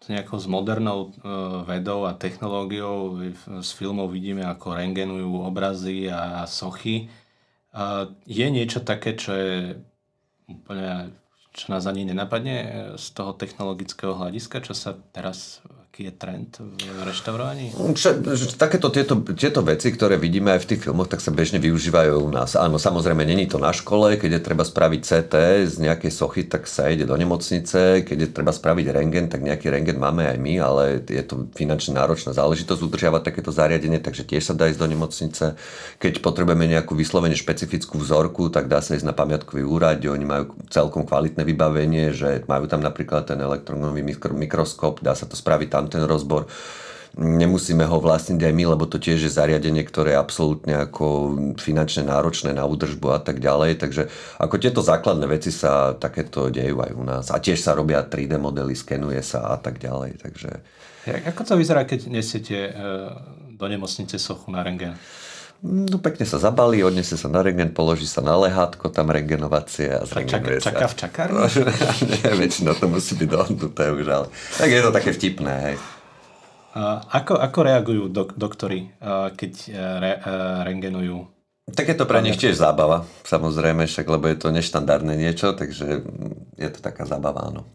s 0.00 0.06
nejakou 0.08 0.36
s 0.36 0.48
modernou 0.48 1.12
uh, 1.20 1.64
vedou 1.64 2.04
a 2.04 2.16
technológiou? 2.16 3.16
Z 3.60 3.70
filmov 3.72 4.12
vidíme, 4.12 4.44
ako 4.44 4.76
rengenujú 4.76 5.44
obrazy 5.48 6.12
a 6.12 6.44
sochy. 6.44 7.08
Uh, 7.72 8.12
je 8.24 8.46
niečo 8.48 8.84
také, 8.84 9.14
čo 9.16 9.32
je 9.32 9.56
úplne 10.48 11.12
čo 11.52 11.72
nás 11.72 11.88
ani 11.88 12.04
nenapadne 12.04 12.56
e, 12.56 12.68
z 13.00 13.06
toho 13.16 13.32
technologického 13.34 14.14
hľadiska, 14.14 14.62
čo 14.64 14.74
sa 14.76 14.96
teraz 15.14 15.64
aký 15.98 16.06
je 16.06 16.14
trend 16.14 16.54
v 16.62 17.00
reštaurovaní? 17.02 17.74
Takéto 18.54 18.86
tieto, 18.94 19.18
tieto 19.34 19.66
veci, 19.66 19.90
ktoré 19.90 20.14
vidíme 20.14 20.54
aj 20.54 20.62
v 20.62 20.68
tých 20.70 20.86
filmoch, 20.86 21.10
tak 21.10 21.18
sa 21.18 21.34
bežne 21.34 21.58
využívajú 21.58 22.22
u 22.22 22.30
nás. 22.30 22.54
Áno, 22.54 22.78
samozrejme, 22.78 23.26
není 23.26 23.50
to 23.50 23.58
na 23.58 23.74
škole, 23.74 24.14
keď 24.14 24.38
je 24.38 24.46
treba 24.46 24.62
spraviť 24.62 25.00
CT 25.02 25.34
z 25.66 25.74
nejakej 25.82 26.12
sochy, 26.14 26.46
tak 26.46 26.70
sa 26.70 26.86
ide 26.86 27.02
do 27.02 27.18
nemocnice, 27.18 28.06
keď 28.06 28.14
je 28.14 28.28
treba 28.30 28.54
spraviť 28.54 28.94
rengen, 28.94 29.26
tak 29.26 29.42
nejaký 29.42 29.74
rengen 29.74 29.98
máme 29.98 30.22
aj 30.30 30.38
my, 30.38 30.54
ale 30.62 31.02
je 31.02 31.18
to 31.26 31.50
finančne 31.58 31.98
náročná 31.98 32.30
záležitosť 32.30 32.78
udržiavať 32.78 33.34
takéto 33.34 33.50
zariadenie, 33.50 33.98
takže 33.98 34.22
tiež 34.22 34.46
sa 34.46 34.54
dá 34.54 34.70
ísť 34.70 34.78
do 34.78 34.86
nemocnice. 34.94 35.58
Keď 35.98 36.22
potrebujeme 36.22 36.70
nejakú 36.78 36.94
vyslovene 36.94 37.34
špecifickú 37.34 37.98
vzorku, 37.98 38.54
tak 38.54 38.70
dá 38.70 38.78
sa 38.78 38.94
ísť 38.94 39.02
na 39.02 39.18
pamiatkový 39.18 39.66
úrad, 39.66 39.98
kde 39.98 40.14
oni 40.14 40.26
majú 40.30 40.54
celkom 40.70 41.02
kvalitné 41.02 41.42
vybavenie, 41.42 42.14
že 42.14 42.46
majú 42.46 42.70
tam 42.70 42.86
napríklad 42.86 43.34
ten 43.34 43.42
elektronový 43.42 44.06
mikroskop, 44.14 45.02
dá 45.02 45.18
sa 45.18 45.26
to 45.26 45.34
spraviť 45.34 45.68
tam 45.74 45.87
ten 45.88 46.04
rozbor. 46.04 46.46
Nemusíme 47.18 47.82
ho 47.82 47.98
vlastniť 47.98 48.38
aj 48.38 48.54
my, 48.54 48.64
lebo 48.78 48.86
to 48.86 49.02
tiež 49.02 49.26
je 49.26 49.32
zariadenie, 49.32 49.82
ktoré 49.82 50.14
je 50.14 50.22
absolútne 50.22 50.74
ako 50.86 51.34
finančne 51.58 52.06
náročné 52.06 52.54
na 52.54 52.62
údržbu 52.62 53.10
a 53.10 53.18
tak 53.18 53.42
ďalej. 53.42 53.82
Takže 53.82 54.06
ako 54.38 54.54
tieto 54.62 54.86
základné 54.86 55.26
veci 55.26 55.50
sa 55.50 55.98
takéto 55.98 56.46
dejú 56.46 56.78
aj 56.78 56.92
u 56.94 57.02
nás. 57.02 57.26
A 57.34 57.42
tiež 57.42 57.58
sa 57.58 57.74
robia 57.74 58.06
3D 58.06 58.38
modely, 58.38 58.78
skenuje 58.78 59.18
sa 59.26 59.50
a 59.50 59.58
tak 59.58 59.82
ďalej. 59.82 60.22
Takže... 60.22 60.50
Ako 61.26 61.42
to 61.42 61.58
vyzerá, 61.58 61.82
keď 61.88 62.06
nesiete 62.06 62.54
e, 62.54 62.72
do 63.56 63.66
nemocnice 63.66 64.20
sochu 64.20 64.54
na 64.54 64.62
rengen? 64.62 64.94
No 65.58 65.98
pekne 65.98 66.22
sa 66.22 66.38
zabalí, 66.38 66.86
odniesie 66.86 67.18
sa 67.18 67.26
na 67.26 67.42
rengen, 67.42 67.74
položí 67.74 68.06
sa 68.06 68.22
na 68.22 68.38
lehátko, 68.38 68.94
tam 68.94 69.10
rengenovacie 69.10 69.90
a 69.90 70.06
zrengenuje 70.06 70.62
sa. 70.62 70.70
Čaká 70.70 70.86
v 70.86 70.94
čakárni? 70.94 71.42
Nie, 72.14 72.30
väčšinou 72.38 72.78
to 72.78 72.86
musí 72.86 73.18
byť 73.18 73.26
dohodnuté 73.26 73.90
už, 73.90 74.06
ale 74.06 74.26
tak 74.54 74.70
je 74.70 74.82
to 74.86 74.94
také 74.94 75.10
vtipné, 75.10 75.54
hej. 75.66 75.76
ako, 77.10 77.42
ako 77.42 77.58
reagujú 77.66 78.04
dok- 78.06 78.38
doktory, 78.38 78.94
keď 79.34 79.52
e, 79.66 79.70
re, 79.74 80.12
e, 80.22 80.36
rengenujú? 80.62 81.26
Tak 81.74 81.90
je 81.90 81.96
to 81.98 82.06
pre 82.06 82.22
nich 82.22 82.38
tiež 82.38 82.54
zábava, 82.54 83.02
samozrejme, 83.26 83.82
však, 83.84 84.06
lebo 84.06 84.30
je 84.30 84.38
to 84.38 84.54
neštandardné 84.54 85.18
niečo, 85.18 85.58
takže 85.58 86.06
je 86.54 86.68
to 86.70 86.78
taká 86.78 87.02
zábava, 87.02 87.50
áno. 87.50 87.66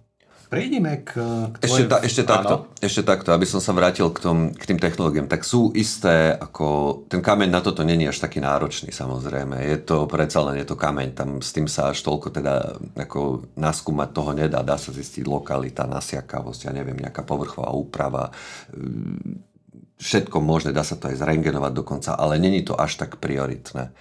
Prejdeme 0.54 1.02
k, 1.02 1.12
k 1.50 1.56
tvojim... 1.66 1.66
ešte, 1.66 1.84
ta, 1.90 1.98
ešte, 2.06 2.24
takto, 2.24 2.56
ešte 2.78 3.02
takto, 3.02 3.30
aby 3.34 3.46
som 3.50 3.58
sa 3.58 3.74
vrátil 3.74 4.06
k, 4.14 4.20
tom, 4.22 4.38
k 4.54 4.64
tým 4.70 4.78
technológiám. 4.78 5.26
Tak 5.26 5.42
sú 5.42 5.74
isté, 5.74 6.38
ako 6.38 7.02
ten 7.10 7.26
kameň 7.26 7.50
na 7.50 7.62
toto 7.66 7.82
není 7.82 8.06
až 8.06 8.22
taký 8.22 8.38
náročný 8.38 8.94
samozrejme. 8.94 9.66
Je 9.66 9.82
to 9.82 10.06
predsa 10.06 10.46
len 10.46 10.62
je 10.62 10.68
to 10.70 10.78
kameň, 10.78 11.18
tam 11.18 11.30
s 11.42 11.50
tým 11.58 11.66
sa 11.66 11.90
až 11.90 12.06
toľko 12.06 12.30
teda 12.30 12.78
ako 12.94 13.50
naskúmať 13.58 14.10
toho 14.14 14.32
nedá. 14.38 14.62
Dá 14.62 14.78
sa 14.78 14.94
zistiť 14.94 15.26
lokalita, 15.26 15.90
nasiakavosť, 15.90 16.70
ja 16.70 16.72
neviem, 16.72 17.02
nejaká 17.02 17.26
povrchová 17.26 17.74
úprava, 17.74 18.30
všetko 20.00 20.38
možné, 20.42 20.74
dá 20.74 20.82
sa 20.82 20.98
to 20.98 21.12
aj 21.12 21.20
zrengenovať 21.22 21.72
dokonca, 21.74 22.18
ale 22.18 22.42
není 22.42 22.66
to 22.66 22.74
až 22.78 22.98
tak 23.00 23.22
prioritné. 23.22 23.94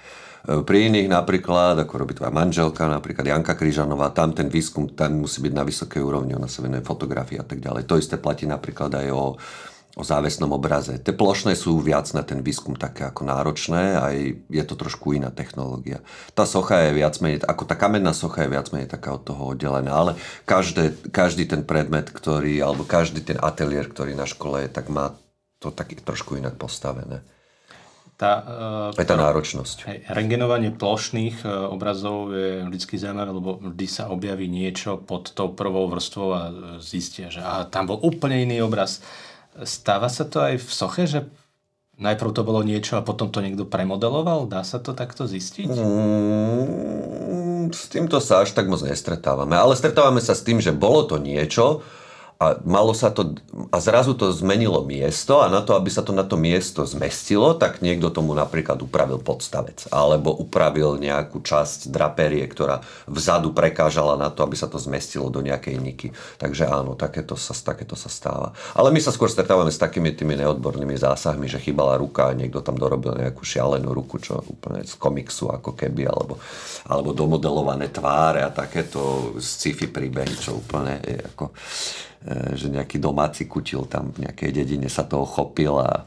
Pri 0.42 0.90
iných 0.90 1.06
napríklad, 1.06 1.78
ako 1.86 2.02
robí 2.02 2.18
tvoja 2.18 2.34
manželka, 2.34 2.90
napríklad 2.90 3.30
Janka 3.30 3.54
Kryžanová, 3.54 4.10
tam 4.10 4.34
ten 4.34 4.50
výskum 4.50 4.90
tam 4.90 5.22
musí 5.22 5.38
byť 5.38 5.54
na 5.54 5.62
vysokej 5.62 6.02
úrovni, 6.02 6.34
ona 6.34 6.50
sa 6.50 6.66
venuje 6.66 6.82
fotografii 6.82 7.38
a 7.38 7.46
tak 7.46 7.62
ďalej. 7.62 7.86
To 7.86 7.94
isté 7.94 8.18
platí 8.18 8.42
napríklad 8.50 8.90
aj 8.90 9.06
o, 9.14 9.38
o 9.94 10.02
závesnom 10.02 10.50
obraze. 10.50 10.98
Tie 10.98 11.14
plošné 11.14 11.54
sú 11.54 11.78
viac 11.78 12.10
na 12.10 12.26
ten 12.26 12.42
výskum 12.42 12.74
také 12.74 13.06
ako 13.06 13.22
náročné, 13.22 14.02
aj 14.02 14.14
je 14.50 14.64
to 14.66 14.74
trošku 14.74 15.14
iná 15.14 15.30
technológia. 15.30 16.02
Tá 16.34 16.42
socha 16.42 16.90
je 16.90 16.98
viac 16.98 17.14
menej, 17.22 17.46
ako 17.46 17.62
tá 17.62 17.78
kamenná 17.78 18.10
socha 18.10 18.42
je 18.42 18.50
viac 18.50 18.66
menej 18.74 18.90
taká 18.90 19.14
od 19.14 19.22
toho 19.22 19.54
oddelená, 19.54 19.94
ale 19.94 20.18
každé, 20.42 21.14
každý 21.14 21.46
ten 21.46 21.62
predmet, 21.62 22.10
ktorý, 22.10 22.58
alebo 22.58 22.82
každý 22.82 23.22
ten 23.22 23.38
ateliér, 23.38 23.94
ktorý 23.94 24.18
na 24.18 24.26
škole 24.26 24.66
je, 24.66 24.74
tak 24.74 24.90
má 24.90 25.14
to 25.62 25.70
tak 25.70 25.94
trošku 26.02 26.34
inak 26.34 26.58
postavené 26.58 27.22
tá, 28.22 28.32
uh, 28.94 28.94
aj 28.94 29.08
tá 29.08 29.16
náročnosť. 29.18 29.76
Hej, 29.90 29.98
rengenovanie 30.06 30.70
plošných 30.70 31.42
uh, 31.42 31.66
obrazov 31.74 32.30
je 32.30 32.62
vždy 32.70 32.94
zaujímavé, 32.94 33.30
lebo 33.34 33.50
vždy 33.58 33.86
sa 33.90 34.14
objaví 34.14 34.46
niečo 34.46 35.02
pod 35.02 35.34
tou 35.34 35.50
prvou 35.50 35.90
vrstvou 35.90 36.28
a 36.30 36.42
zistia, 36.78 37.34
že 37.34 37.42
aha, 37.42 37.66
tam 37.66 37.90
bol 37.90 37.98
úplne 37.98 38.46
iný 38.46 38.62
obraz. 38.62 39.02
Stáva 39.66 40.06
sa 40.06 40.22
to 40.22 40.38
aj 40.38 40.62
v 40.62 40.70
soche, 40.70 41.04
že 41.10 41.26
najprv 41.98 42.30
to 42.30 42.46
bolo 42.46 42.62
niečo 42.62 42.94
a 42.94 43.02
potom 43.02 43.34
to 43.34 43.42
niekto 43.42 43.66
premodeloval? 43.66 44.46
Dá 44.46 44.62
sa 44.62 44.78
to 44.78 44.94
takto 44.94 45.26
zistiť? 45.26 45.74
Mm, 45.74 47.74
s 47.74 47.90
týmto 47.90 48.22
sa 48.22 48.46
až 48.46 48.54
tak 48.54 48.70
moc 48.70 48.86
nestretávame. 48.86 49.58
Ale 49.58 49.74
stretávame 49.74 50.22
sa 50.22 50.38
s 50.38 50.46
tým, 50.46 50.62
že 50.62 50.70
bolo 50.70 51.10
to 51.10 51.18
niečo, 51.18 51.82
a 52.42 52.58
malo 52.66 52.90
sa 52.90 53.14
to, 53.14 53.38
a 53.70 53.78
zrazu 53.78 54.18
to 54.18 54.34
zmenilo 54.34 54.82
miesto 54.82 55.38
a 55.38 55.46
na 55.46 55.62
to, 55.62 55.78
aby 55.78 55.86
sa 55.94 56.02
to 56.02 56.10
na 56.10 56.26
to 56.26 56.34
miesto 56.34 56.82
zmestilo, 56.82 57.54
tak 57.54 57.78
niekto 57.78 58.10
tomu 58.10 58.34
napríklad 58.34 58.82
upravil 58.82 59.22
podstavec 59.22 59.86
alebo 59.94 60.34
upravil 60.34 60.98
nejakú 60.98 61.38
časť 61.38 61.86
draperie, 61.94 62.42
ktorá 62.50 62.82
vzadu 63.06 63.54
prekážala 63.54 64.18
na 64.18 64.26
to, 64.26 64.42
aby 64.42 64.58
sa 64.58 64.66
to 64.66 64.82
zmestilo 64.82 65.30
do 65.30 65.38
nejakej 65.38 65.78
niky. 65.78 66.08
Takže 66.42 66.66
áno, 66.66 66.98
takéto 66.98 67.38
sa, 67.38 67.54
takéto 67.54 67.94
sa 67.94 68.10
stáva. 68.10 68.58
Ale 68.74 68.90
my 68.90 68.98
sa 68.98 69.14
skôr 69.14 69.30
stretávame 69.30 69.70
s 69.70 69.78
takými 69.78 70.10
tými 70.10 70.34
neodbornými 70.42 70.98
zásahmi, 70.98 71.46
že 71.46 71.62
chýbala 71.62 71.94
ruka 71.94 72.26
a 72.26 72.34
niekto 72.34 72.58
tam 72.58 72.74
dorobil 72.74 73.22
nejakú 73.22 73.46
šialenú 73.46 73.94
ruku, 73.94 74.18
čo 74.18 74.42
úplne 74.42 74.82
z 74.82 74.98
komiksu 74.98 75.46
ako 75.46 75.78
keby, 75.78 76.10
alebo, 76.10 76.42
alebo 76.90 77.14
domodelované 77.14 77.86
tváre 77.94 78.42
a 78.42 78.50
takéto 78.50 79.30
sci-fi 79.38 79.86
príbehy, 79.86 80.34
čo 80.34 80.58
úplne 80.58 80.98
je 81.06 81.22
ako 81.22 81.54
že 82.54 82.70
nejaký 82.70 83.02
domáci 83.02 83.50
kutil 83.50 83.86
tam 83.90 84.14
v 84.14 84.28
nejakej 84.28 84.50
dedine 84.62 84.86
sa 84.86 85.02
toho 85.02 85.26
chopil 85.26 85.78
a 85.82 86.06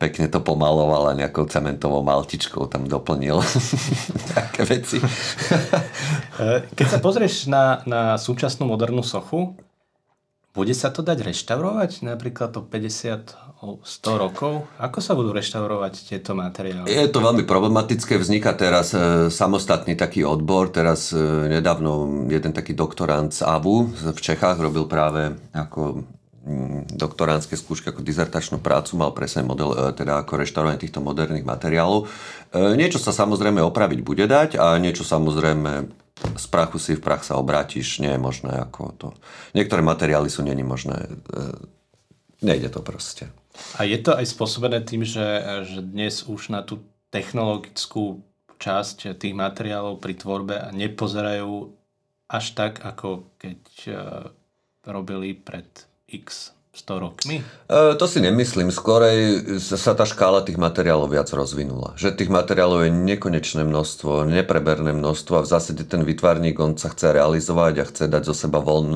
pekne 0.00 0.32
to 0.32 0.40
pomaloval 0.40 1.12
a 1.12 1.18
nejakou 1.18 1.44
cementovou 1.44 2.00
maltičkou 2.00 2.72
tam 2.72 2.88
doplnil 2.88 3.36
také 4.36 4.64
veci. 4.64 4.96
E, 6.40 6.64
keď 6.72 6.86
sa 6.88 6.98
pozrieš 7.04 7.52
na, 7.52 7.84
na 7.84 8.16
súčasnú 8.16 8.64
modernú 8.64 9.04
sochu, 9.04 9.52
bude 10.50 10.74
sa 10.74 10.90
to 10.90 11.06
dať 11.06 11.22
reštaurovať 11.30 12.02
napríklad 12.02 12.50
o 12.58 12.62
50, 12.66 13.62
o 13.62 13.78
100 13.86 14.18
rokov? 14.18 14.66
Ako 14.82 14.98
sa 14.98 15.14
budú 15.14 15.30
reštaurovať 15.30 16.10
tieto 16.10 16.34
materiály? 16.34 16.90
Je 16.90 17.06
to 17.06 17.22
veľmi 17.22 17.46
problematické. 17.46 18.18
Vzniká 18.18 18.58
teraz 18.58 18.90
e, 18.90 19.30
samostatný 19.30 19.94
taký 19.94 20.26
odbor. 20.26 20.74
Teraz 20.74 21.14
e, 21.14 21.22
nedávno 21.46 22.26
jeden 22.26 22.50
taký 22.50 22.74
doktorant 22.74 23.30
z 23.30 23.46
AVU 23.46 23.94
v 23.94 24.18
Čechách 24.18 24.58
robil 24.58 24.90
práve 24.90 25.38
ako 25.54 26.02
mm, 26.42 26.98
doktoránske 26.98 27.54
skúšky 27.54 27.94
ako 27.94 28.02
dizertačnú 28.02 28.58
prácu, 28.58 28.98
mal 28.98 29.14
presne 29.14 29.46
model, 29.46 29.70
e, 29.70 29.94
teda 29.94 30.26
ako 30.26 30.34
reštaurovanie 30.34 30.82
týchto 30.82 30.98
moderných 30.98 31.46
materiálov. 31.46 32.10
Niečo 32.50 32.98
sa 32.98 33.14
samozrejme 33.14 33.62
opraviť 33.62 34.02
bude 34.02 34.26
dať 34.26 34.58
a 34.58 34.74
niečo 34.82 35.06
samozrejme 35.06 35.99
z 36.20 36.46
prachu 36.48 36.78
si 36.78 36.92
v 36.96 37.04
prach 37.04 37.24
sa 37.24 37.40
obrátiš, 37.40 38.00
nie 38.00 38.12
je 38.12 38.20
možné 38.20 38.52
ako 38.52 38.82
to. 38.96 39.08
Niektoré 39.56 39.80
materiály 39.80 40.28
sú 40.28 40.44
není 40.44 40.62
možné. 40.62 41.08
E, 41.08 41.10
nejde 42.44 42.68
to 42.72 42.80
proste. 42.84 43.28
A 43.76 43.84
je 43.84 43.98
to 44.00 44.16
aj 44.16 44.26
spôsobené 44.28 44.80
tým, 44.84 45.04
že, 45.04 45.24
že 45.68 45.80
dnes 45.84 46.24
už 46.24 46.52
na 46.52 46.64
tú 46.64 46.80
technologickú 47.10 48.22
časť 48.60 49.16
tých 49.16 49.34
materiálov 49.34 49.98
pri 49.98 50.14
tvorbe 50.14 50.56
nepozerajú 50.76 51.72
až 52.30 52.44
tak, 52.54 52.84
ako 52.84 53.26
keď 53.40 53.60
e, 53.88 53.92
robili 54.86 55.34
pred 55.34 55.66
x 56.06 56.54
100 56.80 57.04
rokmi? 57.04 57.44
E, 57.44 57.94
to 58.00 58.04
si 58.08 58.24
nemyslím. 58.24 58.72
Skorej 58.72 59.44
sa 59.60 59.92
tá 59.92 60.08
škála 60.08 60.40
tých 60.40 60.56
materiálov 60.56 61.12
viac 61.12 61.28
rozvinula. 61.28 61.92
Že 62.00 62.16
tých 62.16 62.32
materiálov 62.32 62.88
je 62.88 62.96
nekonečné 62.96 63.62
množstvo, 63.68 64.24
nepreberné 64.24 64.96
množstvo 64.96 65.40
a 65.40 65.44
v 65.44 65.50
zásade 65.52 65.84
ten 65.84 66.00
vytvarník, 66.02 66.56
on 66.56 66.80
sa 66.80 66.88
chce 66.88 67.12
realizovať 67.12 67.74
a 67.80 67.88
chce 67.88 68.04
dať 68.08 68.22
zo 68.24 68.34
seba 68.34 68.64
von 68.64 68.88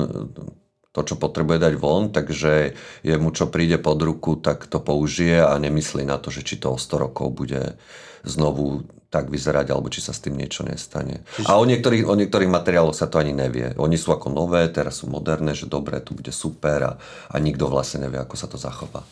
to, 0.95 1.03
čo 1.03 1.19
potrebuje 1.19 1.59
dať 1.59 1.73
von, 1.75 2.07
takže 2.07 2.71
jemu 3.03 3.27
čo 3.35 3.51
príde 3.51 3.75
pod 3.75 3.99
ruku, 3.99 4.39
tak 4.39 4.71
to 4.71 4.79
použije 4.79 5.43
a 5.43 5.51
nemyslí 5.59 6.07
na 6.07 6.15
to, 6.15 6.31
že 6.31 6.47
či 6.47 6.55
to 6.55 6.71
o 6.71 6.79
100 6.79 7.03
rokov 7.11 7.35
bude 7.35 7.75
znovu 8.23 8.87
tak 9.15 9.31
vyzerať, 9.31 9.71
alebo 9.71 9.87
či 9.87 10.03
sa 10.03 10.11
s 10.11 10.19
tým 10.19 10.35
niečo 10.35 10.67
nestane. 10.67 11.23
Čiže... 11.39 11.47
A 11.47 11.55
o 11.55 11.63
niektorých, 11.63 12.03
o 12.03 12.19
niektorých 12.19 12.51
materiáloch 12.51 12.99
sa 12.99 13.07
to 13.07 13.23
ani 13.23 13.31
nevie. 13.31 13.71
Oni 13.79 13.95
sú 13.95 14.11
ako 14.11 14.27
nové, 14.27 14.67
teraz 14.67 14.99
sú 14.99 15.07
moderné, 15.07 15.55
že 15.55 15.71
dobre, 15.71 16.03
tu 16.03 16.11
bude 16.11 16.35
super 16.35 16.79
a, 16.83 16.91
a 17.31 17.35
nikto 17.39 17.71
vlastne 17.71 18.03
nevie, 18.03 18.19
ako 18.19 18.35
sa 18.35 18.51
to 18.51 18.59
zachová. 18.59 19.07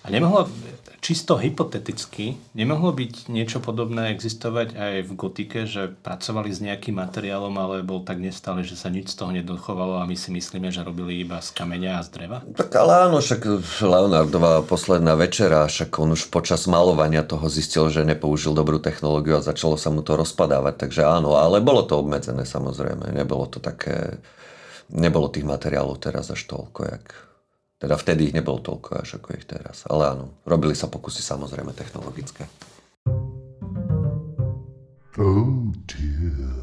A 0.00 0.08
nemohlo, 0.08 0.48
čisto 1.00 1.40
hypoteticky, 1.40 2.36
nemohlo 2.52 2.92
byť 2.92 3.32
niečo 3.32 3.60
podobné 3.60 4.12
existovať 4.12 4.76
aj 4.76 4.94
v 5.08 5.12
gotike, 5.16 5.58
že 5.64 5.92
pracovali 5.92 6.52
s 6.52 6.60
nejakým 6.60 6.96
materiálom, 7.00 7.52
ale 7.56 7.80
bol 7.80 8.04
tak 8.04 8.20
nestále, 8.20 8.64
že 8.64 8.76
sa 8.76 8.92
nič 8.92 9.12
z 9.12 9.16
toho 9.16 9.32
nedochovalo 9.32 10.00
a 10.00 10.08
my 10.08 10.16
si 10.16 10.28
myslíme, 10.28 10.68
že 10.68 10.84
robili 10.84 11.24
iba 11.24 11.40
z 11.40 11.56
kameňa 11.56 12.00
a 12.00 12.04
z 12.04 12.08
dreva? 12.12 12.38
Tak 12.52 12.72
ale 12.76 13.08
áno, 13.08 13.24
však 13.24 13.40
Leonardová 13.80 14.60
posledná 14.64 15.16
večera, 15.16 15.64
však 15.68 15.88
on 16.00 16.12
už 16.16 16.28
počas 16.28 16.68
malovania 16.68 17.24
toho 17.24 17.48
zistil, 17.48 17.88
že 17.88 18.04
nepoužil 18.04 18.52
dobrú 18.52 18.76
technológiu 18.76 19.40
a 19.40 19.44
začalo 19.44 19.80
sa 19.80 19.88
mu 19.88 20.04
to 20.04 20.20
rozpadávať, 20.20 20.84
takže 20.84 21.04
áno, 21.04 21.36
ale 21.36 21.64
bolo 21.64 21.84
to 21.88 21.96
obmedzené 21.96 22.44
samozrejme, 22.44 23.08
nebolo 23.16 23.48
to 23.48 23.56
také, 23.56 24.20
nebolo 24.92 25.32
tých 25.32 25.48
materiálov 25.48 25.96
teraz 25.96 26.28
až 26.28 26.44
toľko, 26.44 26.80
jak 26.88 27.29
teda 27.80 27.96
vtedy 27.96 28.28
ich 28.28 28.36
nebolo 28.36 28.60
toľko 28.60 29.00
až 29.00 29.16
ako 29.16 29.28
ich 29.40 29.48
teraz. 29.48 29.88
Ale 29.88 30.12
áno, 30.12 30.44
robili 30.44 30.76
sa 30.76 30.92
pokusy 30.92 31.24
samozrejme 31.24 31.72
technologické. 31.72 32.44
Oh 35.16 35.72
dear. 35.88 36.59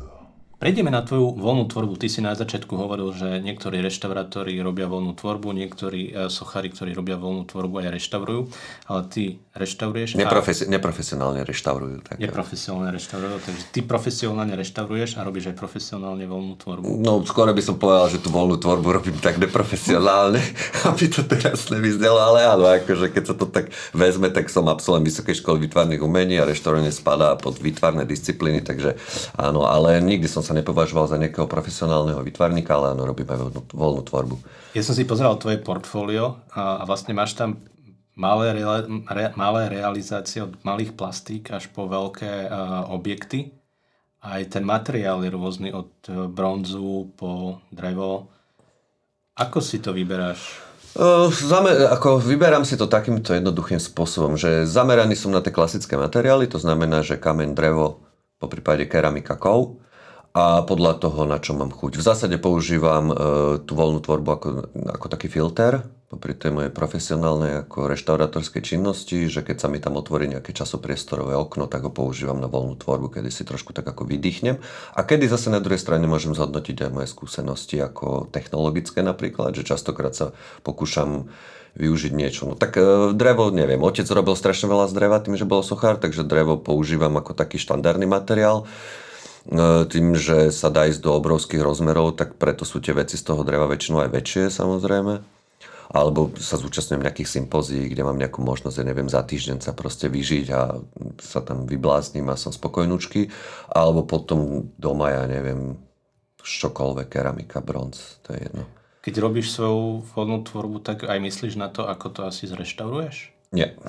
Prejdeme 0.58 0.90
na 0.90 1.06
tvoju 1.06 1.38
voľnú 1.38 1.70
tvorbu. 1.70 2.02
Ty 2.02 2.10
si 2.10 2.18
na 2.18 2.34
začiatku 2.34 2.74
hovoril, 2.74 3.14
že 3.14 3.46
niektorí 3.46 3.78
reštaurátori 3.78 4.58
robia 4.58 4.90
voľnú 4.90 5.14
tvorbu, 5.14 5.54
niektorí 5.54 6.02
e, 6.10 6.34
sochári, 6.34 6.74
ktorí 6.74 6.98
robia 6.98 7.14
voľnú 7.14 7.46
tvorbu 7.46 7.86
aj 7.86 7.94
reštaurujú, 7.94 8.50
ale 8.90 9.02
ty 9.06 9.24
reštauruješ. 9.54 10.18
Neprofesi- 10.18 10.66
a... 10.66 10.74
Neprofesionálne 10.74 11.46
reštaurujú. 11.46 12.02
Tak 12.02 12.18
neprofesionálne 12.18 12.90
reštaurujú, 12.90 13.38
takže 13.46 13.64
ty 13.70 13.80
profesionálne 13.86 14.58
reštauruješ 14.58 15.22
a 15.22 15.30
robíš 15.30 15.54
aj 15.54 15.56
profesionálne 15.62 16.26
voľnú 16.26 16.58
tvorbu. 16.58 16.90
No, 17.06 17.22
skôr 17.22 17.54
by 17.54 17.62
som 17.62 17.78
povedal, 17.78 18.10
že 18.10 18.18
tú 18.18 18.34
voľnú 18.34 18.58
tvorbu 18.58 18.98
robím 18.98 19.18
tak 19.22 19.38
neprofesionálne, 19.38 20.42
aby 20.90 21.06
to 21.06 21.22
teraz 21.22 21.70
nevyznelo, 21.70 22.18
ale 22.18 22.50
áno, 22.50 22.66
akože 22.66 23.14
keď 23.14 23.24
sa 23.30 23.36
to 23.38 23.46
tak 23.46 23.70
vezme, 23.94 24.34
tak 24.34 24.50
som 24.50 24.66
absolvent 24.66 25.06
Vysokej 25.06 25.38
školy 25.38 25.70
výtvarných 25.70 26.02
umení 26.02 26.42
a 26.42 26.50
reštaurovanie 26.50 26.90
spadá 26.90 27.38
pod 27.38 27.62
výtvarné 27.62 28.10
disciplíny, 28.10 28.66
takže 28.66 28.98
áno, 29.38 29.70
ale 29.70 30.02
nikdy 30.02 30.26
som 30.26 30.47
sa 30.48 30.56
nepovažoval 30.56 31.12
za 31.12 31.20
nejakého 31.20 31.44
profesionálneho 31.44 32.24
vytvarníka, 32.24 32.72
ale 32.72 32.96
áno, 32.96 33.04
robím 33.04 33.28
aj 33.28 33.40
voľnú, 33.44 33.62
voľnú 33.76 34.02
tvorbu. 34.08 34.36
Ja 34.72 34.84
som 34.88 34.96
si 34.96 35.04
pozeral 35.04 35.36
tvoje 35.36 35.60
portfólio 35.60 36.40
a, 36.56 36.80
a 36.80 36.84
vlastne 36.88 37.12
máš 37.12 37.36
tam 37.36 37.60
malé, 38.16 38.56
re, 38.56 39.36
malé 39.36 39.62
realizácie 39.68 40.48
od 40.48 40.56
malých 40.64 40.96
plastík 40.96 41.52
až 41.52 41.68
po 41.76 41.92
veľké 41.92 42.48
uh, 42.48 42.88
objekty. 42.96 43.52
Aj 44.24 44.40
ten 44.48 44.64
materiál 44.64 45.22
je 45.22 45.30
rôzny 45.30 45.70
od 45.76 45.92
uh, 46.08 46.26
bronzu 46.32 47.12
po 47.20 47.60
drevo. 47.70 48.32
Ako 49.38 49.60
si 49.60 49.84
to 49.84 49.94
vyberáš? 49.94 50.66
Zamer- 51.30 51.94
ako 51.94 52.18
vyberám 52.18 52.66
si 52.66 52.74
to 52.74 52.90
takýmto 52.90 53.38
jednoduchým 53.38 53.78
spôsobom, 53.78 54.34
že 54.34 54.66
zameraný 54.66 55.14
som 55.14 55.30
na 55.30 55.46
tie 55.46 55.54
klasické 55.54 55.94
materiály, 55.94 56.50
to 56.50 56.58
znamená, 56.58 57.06
že 57.06 57.22
kameň, 57.22 57.54
drevo, 57.54 58.02
po 58.42 58.50
prípade 58.50 58.90
keramika, 58.90 59.38
kov 59.38 59.78
a 60.38 60.62
podľa 60.62 61.02
toho, 61.02 61.26
na 61.26 61.42
čo 61.42 61.58
mám 61.58 61.74
chuť. 61.74 61.98
V 61.98 62.06
zásade 62.06 62.38
používam 62.38 63.10
e, 63.10 63.14
tú 63.66 63.74
voľnú 63.74 64.06
tvorbu 64.06 64.30
ako, 64.38 64.50
ako 64.94 65.06
taký 65.10 65.34
filter 65.34 65.82
popri 66.08 66.38
tej 66.38 66.54
mojej 66.56 66.72
profesionálnej 66.72 67.68
ako 67.68 67.92
reštaurátorskej 67.92 68.62
činnosti, 68.64 69.28
že 69.28 69.44
keď 69.44 69.58
sa 69.60 69.68
mi 69.68 69.82
tam 69.82 70.00
otvorí 70.00 70.30
nejaké 70.30 70.56
časopriestorové 70.56 71.36
okno, 71.36 71.68
tak 71.68 71.84
ho 71.84 71.92
používam 71.92 72.40
na 72.40 72.48
voľnú 72.48 72.80
tvorbu, 72.80 73.18
kedy 73.18 73.28
si 73.34 73.44
trošku 73.44 73.76
tak 73.76 73.84
ako 73.90 74.08
vydýchnem. 74.08 74.62
A 74.96 75.00
kedy 75.04 75.28
zase 75.28 75.52
na 75.52 75.60
druhej 75.60 75.82
strane 75.82 76.08
môžem 76.08 76.32
zhodnotiť 76.32 76.88
aj 76.88 76.92
moje 76.94 77.08
skúsenosti 77.12 77.82
ako 77.82 78.30
technologické 78.32 79.04
napríklad, 79.04 79.58
že 79.58 79.68
častokrát 79.68 80.16
sa 80.16 80.32
pokúšam 80.64 81.28
využiť 81.76 82.14
niečo. 82.16 82.48
No 82.48 82.56
tak 82.56 82.80
e, 82.80 83.12
drevo, 83.12 83.50
neviem, 83.52 83.82
otec 83.84 84.08
robil 84.14 84.38
strašne 84.38 84.70
veľa 84.70 84.88
z 84.88 84.94
dreva 84.96 85.18
tým, 85.20 85.36
že 85.36 85.50
bol 85.50 85.60
sochár, 85.60 86.00
takže 86.00 86.24
drevo 86.24 86.56
používam 86.56 87.18
ako 87.20 87.36
taký 87.36 87.60
štandardný 87.60 88.06
materiál. 88.08 88.64
E, 89.48 89.88
tým, 89.88 90.12
že 90.20 90.52
sa 90.52 90.68
dá 90.68 90.92
ísť 90.92 91.00
do 91.00 91.16
obrovských 91.16 91.64
rozmerov, 91.64 92.20
tak 92.20 92.36
preto 92.36 92.68
sú 92.68 92.84
tie 92.84 92.92
veci 92.92 93.16
z 93.16 93.24
toho 93.24 93.48
dreva 93.48 93.68
väčšinou 93.72 94.04
aj 94.04 94.12
väčšie 94.12 94.44
samozrejme. 94.52 95.24
Alebo 95.88 96.36
sa 96.36 96.60
zúčastňujem 96.60 97.00
nejakých 97.00 97.32
sympozí, 97.32 97.88
kde 97.88 98.04
mám 98.04 98.20
nejakú 98.20 98.44
možnosť, 98.44 98.84
ja 98.84 98.86
neviem, 98.92 99.08
za 99.08 99.24
týždeň 99.24 99.64
sa 99.64 99.72
proste 99.72 100.12
vyžiť 100.12 100.48
a 100.52 100.84
sa 101.24 101.40
tam 101.40 101.64
vyblázním 101.64 102.28
a 102.28 102.36
som 102.36 102.52
spokojnúčky. 102.52 103.32
Alebo 103.72 104.04
potom 104.04 104.68
doma, 104.76 105.16
ja 105.16 105.24
neviem, 105.32 105.80
čokoľvek, 106.44 107.08
keramika, 107.08 107.64
bronz, 107.64 108.20
to 108.28 108.36
je 108.36 108.52
jedno. 108.52 108.68
Keď 109.00 109.16
robíš 109.24 109.56
svoju 109.56 110.04
vodnú 110.12 110.44
tvorbu, 110.44 110.84
tak 110.84 111.08
aj 111.08 111.20
myslíš 111.24 111.56
na 111.56 111.72
to, 111.72 111.88
ako 111.88 112.12
to 112.12 112.22
asi 112.28 112.52
zreštauruješ? 112.52 113.32
Nie. 113.56 113.80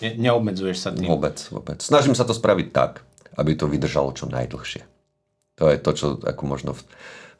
Ne, 0.00 0.16
neobmedzuješ 0.16 0.78
sa 0.80 0.88
tým? 0.88 1.04
Vôbec, 1.04 1.36
vôbec. 1.52 1.84
Snažím 1.84 2.16
sa 2.16 2.24
to 2.24 2.32
spraviť 2.32 2.72
tak, 2.72 3.04
aby 3.36 3.52
to 3.52 3.68
vydržalo 3.68 4.16
čo 4.16 4.24
najdlhšie. 4.24 4.91
To 5.60 5.68
je 5.68 5.76
to, 5.76 5.90
čo 5.92 6.06
ako 6.22 6.42
možno 6.48 6.72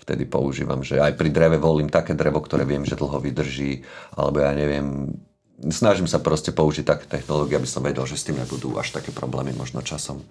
vtedy 0.03 0.27
používam, 0.27 0.83
že 0.83 0.99
aj 0.99 1.15
pri 1.15 1.31
dreve 1.31 1.57
volím 1.63 1.87
také 1.87 2.19
drevo, 2.19 2.43
ktoré 2.43 2.67
viem, 2.67 2.83
že 2.83 2.99
dlho 2.99 3.23
vydrží, 3.23 3.87
alebo 4.19 4.43
ja 4.43 4.51
neviem, 4.51 5.15
snažím 5.71 6.11
sa 6.11 6.19
proste 6.19 6.51
použiť 6.51 6.83
také 6.83 7.07
technológie, 7.07 7.55
aby 7.55 7.71
som 7.71 7.87
vedel, 7.87 8.03
že 8.05 8.19
s 8.19 8.27
tým 8.27 8.43
nebudú 8.43 8.75
až 8.75 8.91
také 8.91 9.15
problémy 9.15 9.55
možno 9.55 9.79
časom. 9.79 10.27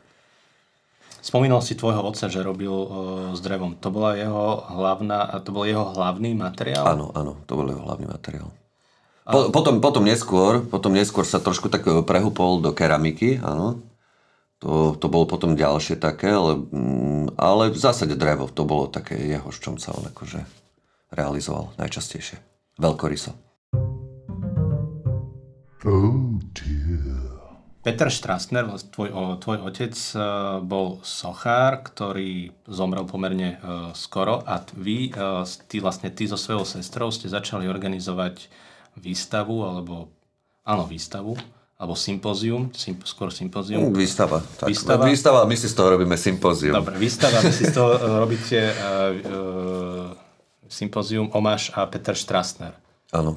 Spomínal 1.22 1.62
si 1.62 1.78
tvojho 1.78 2.02
otca, 2.02 2.28
že 2.34 2.42
robil 2.42 2.74
uh, 2.74 2.90
s 3.38 3.40
drevom. 3.46 3.78
To 3.78 3.94
bola 3.94 4.18
jeho 4.18 4.66
hlavná, 4.74 5.30
to 5.46 5.54
bol 5.54 5.70
jeho 5.70 5.94
hlavný 5.94 6.34
materiál? 6.34 6.82
Áno, 6.84 7.14
áno, 7.14 7.38
to 7.46 7.54
bol 7.54 7.70
jeho 7.70 7.80
hlavný 7.86 8.10
materiál. 8.10 8.50
Po, 9.22 9.54
potom, 9.54 9.78
potom, 9.78 10.02
neskôr, 10.02 10.66
potom 10.66 10.98
neskôr 10.98 11.22
sa 11.24 11.38
trošku 11.38 11.70
tak 11.70 11.86
prehupol 11.86 12.58
do 12.58 12.74
keramiky, 12.74 13.38
áno. 13.46 13.78
To, 14.62 14.93
to 14.93 15.09
bolo 15.09 15.26
potom 15.26 15.57
ďalšie 15.57 15.97
také, 15.97 16.30
ale, 16.30 16.53
mm, 16.53 17.34
ale 17.34 17.74
v 17.74 17.80
zásade 17.82 18.14
drevo, 18.14 18.45
to 18.45 18.62
bolo 18.62 18.86
také 18.86 19.18
jeho, 19.18 19.49
v 19.49 19.57
čom 19.57 19.82
sa 19.82 19.89
on 19.97 20.05
akože 20.05 20.45
realizoval 21.09 21.74
najčastejšie. 21.82 22.38
Veľkoryso. 22.78 23.34
Oh. 25.82 26.38
Peter 27.82 28.14
Strasner, 28.14 28.70
tvoj, 28.93 29.41
tvoj 29.41 29.57
otec, 29.66 29.97
e, 29.97 30.18
bol 30.62 31.01
sochár, 31.01 31.82
ktorý 31.82 32.53
zomrel 32.70 33.09
pomerne 33.09 33.57
e, 33.57 33.89
skoro 33.97 34.45
a 34.45 34.62
vy, 34.78 35.09
e, 35.09 35.41
ty, 35.66 35.82
vlastne 35.82 36.14
ty 36.14 36.30
so 36.30 36.38
svojou 36.38 36.62
sestrou 36.62 37.09
ste 37.09 37.34
začali 37.34 37.66
organizovať 37.66 38.45
výstavu, 39.01 39.66
alebo 39.66 40.14
áno, 40.62 40.86
výstavu 40.86 41.34
alebo 41.82 41.98
sympózium, 41.98 42.70
symp, 42.78 43.02
skôr 43.10 43.34
sympózium. 43.34 43.90
Mm, 43.90 43.98
výstava. 43.98 44.38
Tak. 44.62 44.70
Výstava. 44.70 45.10
výstava, 45.10 45.40
my 45.50 45.58
si 45.58 45.66
z 45.66 45.74
toho 45.74 45.98
robíme 45.98 46.14
sympózium. 46.14 46.78
Dobre, 46.78 46.94
výstava, 47.02 47.42
my 47.42 47.50
si 47.50 47.66
z 47.66 47.74
toho 47.74 47.98
uh, 47.98 48.22
robíte 48.22 48.70
uh, 48.70 49.10
uh, 49.18 50.08
sympózium 50.70 51.34
Omáš 51.34 51.74
a 51.74 51.90
Peter 51.90 52.14
Strasner. 52.14 52.78
Áno. 53.10 53.34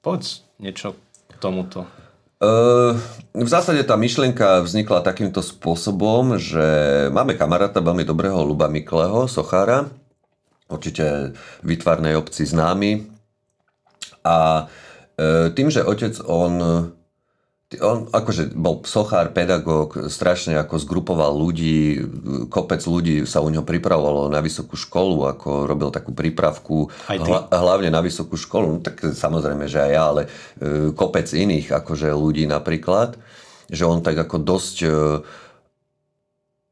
Povedz 0.00 0.48
niečo 0.56 0.96
k 1.28 1.36
tomuto. 1.36 1.84
Uh, 2.40 2.96
v 3.36 3.48
zásade 3.52 3.84
tá 3.84 4.00
myšlienka 4.00 4.64
vznikla 4.64 5.04
takýmto 5.04 5.44
spôsobom, 5.44 6.40
že 6.40 6.64
máme 7.12 7.36
kamaráta 7.36 7.84
veľmi 7.84 8.08
dobrého 8.08 8.40
Luba 8.48 8.72
Mikleho, 8.72 9.28
sochára, 9.28 9.92
určite 10.72 11.36
vytvarnej 11.60 12.16
obci 12.16 12.48
známy. 12.48 13.12
A 14.24 14.64
uh, 14.64 15.52
tým, 15.52 15.68
že 15.68 15.84
otec 15.84 16.16
on 16.24 16.96
on 17.76 18.08
akože 18.08 18.56
bol 18.56 18.80
sochár, 18.88 19.36
pedagóg, 19.36 20.08
strašne 20.08 20.56
ako 20.56 20.80
zgrupoval 20.80 21.36
ľudí, 21.36 22.00
kopec 22.48 22.80
ľudí 22.80 23.28
sa 23.28 23.44
u 23.44 23.52
neho 23.52 23.60
pripravovalo 23.60 24.32
na 24.32 24.40
vysokú 24.40 24.72
školu, 24.72 25.28
ako 25.36 25.68
robil 25.68 25.92
takú 25.92 26.16
prípravku, 26.16 26.88
hla, 27.12 27.44
hlavne 27.52 27.92
na 27.92 28.00
vysokú 28.00 28.40
školu, 28.40 28.66
no, 28.72 28.80
tak 28.80 29.04
samozrejme, 29.12 29.68
že 29.68 29.84
aj 29.84 29.92
ja, 29.92 30.02
ale 30.08 30.22
e, 30.24 30.28
kopec 30.96 31.28
iných 31.28 31.68
akože 31.84 32.08
ľudí 32.08 32.48
napríklad, 32.48 33.20
že 33.68 33.84
on 33.84 34.00
tak 34.00 34.16
ako 34.16 34.40
dosť 34.40 34.76
e, 34.80 34.88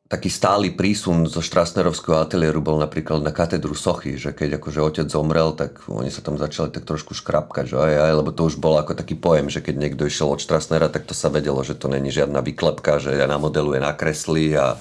taký 0.06 0.30
stály 0.30 0.70
prísun 0.70 1.26
zo 1.26 1.42
Štrasnerovského 1.42 2.22
ateliéru 2.22 2.62
bol 2.62 2.78
napríklad 2.78 3.26
na 3.26 3.34
katedru 3.34 3.74
Sochy, 3.74 4.14
že 4.14 4.30
keď 4.30 4.62
akože 4.62 4.78
otec 4.78 5.06
zomrel, 5.10 5.50
tak 5.58 5.82
oni 5.90 6.14
sa 6.14 6.22
tam 6.22 6.38
začali 6.38 6.70
tak 6.70 6.86
trošku 6.86 7.10
škrapkať, 7.18 7.74
že 7.74 7.76
aj, 7.76 7.94
aj, 8.06 8.12
lebo 8.22 8.30
to 8.30 8.46
už 8.46 8.62
bol 8.62 8.78
ako 8.78 8.94
taký 8.94 9.18
pojem, 9.18 9.50
že 9.50 9.58
keď 9.58 9.74
niekto 9.74 10.06
išiel 10.06 10.30
od 10.30 10.38
Štrasnera, 10.38 10.86
tak 10.86 11.10
to 11.10 11.14
sa 11.14 11.26
vedelo, 11.26 11.58
že 11.66 11.74
to 11.74 11.90
není 11.90 12.14
žiadna 12.14 12.38
vyklepka, 12.38 13.02
že 13.02 13.18
ja 13.18 13.26
namodeluje, 13.26 13.82
nakreslí 13.82 14.54
a, 14.54 14.78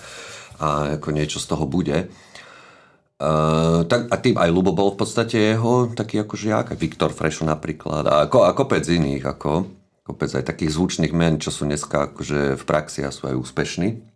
a 0.61 0.67
ako 1.01 1.09
niečo 1.09 1.41
z 1.41 1.49
toho 1.49 1.65
bude. 1.65 2.05
Uh, 3.15 3.87
tak, 3.87 4.11
a 4.11 4.15
tým 4.19 4.35
aj 4.35 4.51
Lubo 4.51 4.75
bol 4.75 4.91
v 4.91 4.99
podstate 4.99 5.55
jeho 5.55 5.87
taký 5.87 6.21
ako 6.21 6.35
žiak, 6.35 6.75
Viktor 6.75 7.15
Frešo 7.15 7.47
napríklad 7.47 8.03
a, 8.05 8.27
ako, 8.27 8.43
a 8.43 8.51
kopec 8.51 8.83
iných, 8.83 9.23
ako 9.23 9.71
kopec 10.05 10.29
aj 10.37 10.45
takých 10.45 10.77
zvučných 10.77 11.15
men, 11.17 11.41
čo 11.41 11.49
sú 11.49 11.65
dneska 11.65 12.13
akože 12.13 12.59
v 12.59 12.63
praxi 12.67 13.01
a 13.01 13.09
sú 13.09 13.25
aj 13.25 13.39
úspešní. 13.41 14.14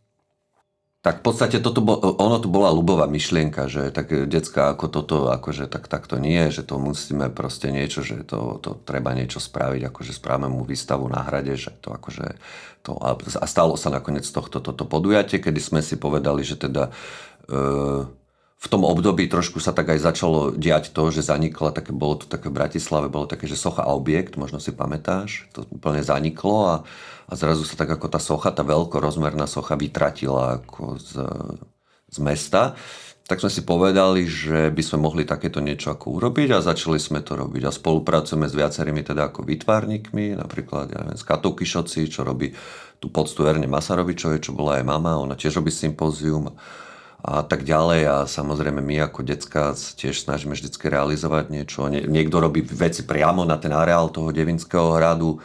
Tak 1.00 1.24
v 1.24 1.32
podstate 1.32 1.64
toto 1.64 1.80
bol, 1.80 1.95
ono 1.95 2.43
to 2.43 2.52
bola 2.52 2.76
ľubová 2.76 3.08
myšlienka, 3.08 3.72
že 3.72 3.88
tak 3.95 4.12
decka 4.28 4.76
ako 4.76 4.86
toto, 4.91 5.18
akože 5.32 5.72
tak, 5.72 5.88
tak 5.88 6.12
to 6.12 6.20
nie, 6.20 6.52
že 6.52 6.68
to 6.68 6.76
musíme 6.76 7.32
proste 7.32 7.72
niečo, 7.72 8.04
že 8.04 8.28
to, 8.28 8.60
to 8.60 8.76
treba 8.84 9.16
niečo 9.16 9.39
spraviť, 9.39 9.88
akože 9.88 10.12
správame 10.12 10.52
mu 10.52 10.68
výstavu 10.68 11.08
na 11.08 11.24
hrade, 11.24 11.56
že 11.56 11.72
to 11.80 11.95
akože 11.95 12.36
to, 12.84 13.00
a 13.00 13.45
stalo 13.47 13.80
sa 13.80 13.95
nakoniec 13.95 14.28
tohto 14.28 14.60
toto 14.60 14.84
podujatie, 14.84 15.39
kedy 15.39 15.64
sme 15.64 15.80
si 15.80 15.95
povedali, 15.95 16.43
že 16.43 16.60
teda 16.60 16.91
e, 16.91 16.91
v 18.60 18.68
tom 18.68 18.84
období 18.84 19.32
trošku 19.32 19.64
sa 19.64 19.72
tak 19.72 19.95
aj 19.95 20.03
začalo 20.03 20.51
diať 20.51 20.91
to, 20.91 21.07
že 21.16 21.24
zanikla, 21.24 21.72
také, 21.72 21.95
bolo 21.95 22.20
to 22.20 22.28
také 22.28 22.51
v 22.51 22.60
Bratislave, 22.60 23.07
bolo 23.07 23.24
také, 23.24 23.47
že 23.47 23.55
socha 23.55 23.88
a 23.88 23.95
objekt, 23.95 24.36
možno 24.36 24.60
si 24.60 24.76
pamätáš, 24.76 25.47
to 25.55 25.64
úplne 25.72 26.03
zaniklo 26.03 26.68
a, 26.68 26.76
a 27.32 27.34
zrazu 27.39 27.64
sa 27.64 27.80
tak 27.80 27.95
ako 27.95 28.12
tá 28.12 28.20
socha, 28.20 28.51
tá 28.51 28.68
veľkorozmerná 28.68 29.47
socha 29.47 29.80
vytratila 29.80 30.60
ako 30.60 30.99
z, 30.99 31.24
z 32.12 32.18
mesta. 32.20 32.76
Tak 33.32 33.39
sme 33.45 33.53
si 33.53 33.62
povedali, 33.64 34.28
že 34.28 34.74
by 34.74 34.82
sme 34.84 35.05
mohli 35.07 35.24
takéto 35.24 35.64
niečo 35.64 35.95
ako 35.95 36.20
urobiť 36.20 36.60
a 36.60 36.66
začali 36.66 36.97
sme 36.99 37.22
to 37.22 37.38
robiť. 37.38 37.64
A 37.64 37.72
spolupracujeme 37.72 38.49
s 38.49 38.57
viacerými 38.57 39.05
teda 39.05 39.30
ako 39.30 39.45
vytvárnikmi, 39.45 40.36
napríklad 40.36 40.91
ja 40.91 41.05
neviem, 41.05 41.16
s 41.16 41.24
Katou 41.24 41.53
Kišoci, 41.55 42.10
čo 42.10 42.26
robí 42.26 42.51
tú 42.99 43.07
poctu 43.07 43.47
Erne 43.47 43.70
Masarovičovej, 43.70 44.43
čo 44.43 44.51
bola 44.51 44.82
aj 44.82 44.84
mama, 44.84 45.22
ona 45.22 45.38
tiež 45.38 45.62
robí 45.62 45.72
sympózium 45.72 46.51
a 47.20 47.43
tak 47.43 47.67
ďalej. 47.67 48.01
A 48.07 48.15
samozrejme 48.26 48.80
my 48.80 49.09
ako 49.09 49.28
decka 49.28 49.76
tiež 49.76 50.24
snažíme 50.24 50.55
vždy 50.55 50.72
realizovať 50.72 51.51
niečo. 51.51 51.91
Nie, 51.91 52.07
niekto 52.07 52.39
robí 52.39 52.63
veci 52.63 53.03
priamo 53.03 53.43
na 53.43 53.59
ten 53.59 53.76
areál 53.76 54.07
toho 54.09 54.32
Devinského 54.32 54.95
hradu, 54.95 55.39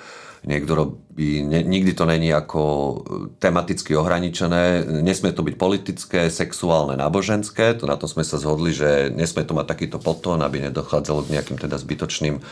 niekto 0.44 0.72
robí, 0.76 1.40
ne, 1.40 1.64
nikdy 1.64 1.96
to 1.96 2.04
není 2.04 2.28
ako 2.28 2.60
e, 2.60 2.96
tematicky 3.40 3.96
ohraničené, 3.96 4.84
nesmie 5.00 5.32
to 5.32 5.40
byť 5.40 5.56
politické, 5.56 6.28
sexuálne, 6.28 7.00
náboženské, 7.00 7.72
to 7.80 7.88
na 7.88 7.96
tom 7.96 8.12
sme 8.12 8.22
sa 8.22 8.36
zhodli, 8.36 8.76
že 8.76 9.08
nesmie 9.08 9.48
to 9.48 9.56
mať 9.56 9.66
takýto 9.72 9.96
potón, 9.96 10.44
aby 10.44 10.60
nedochádzalo 10.68 11.24
k 11.24 11.32
nejakým 11.40 11.56
teda 11.56 11.80
zbytočným 11.80 12.36
e, 12.38 12.42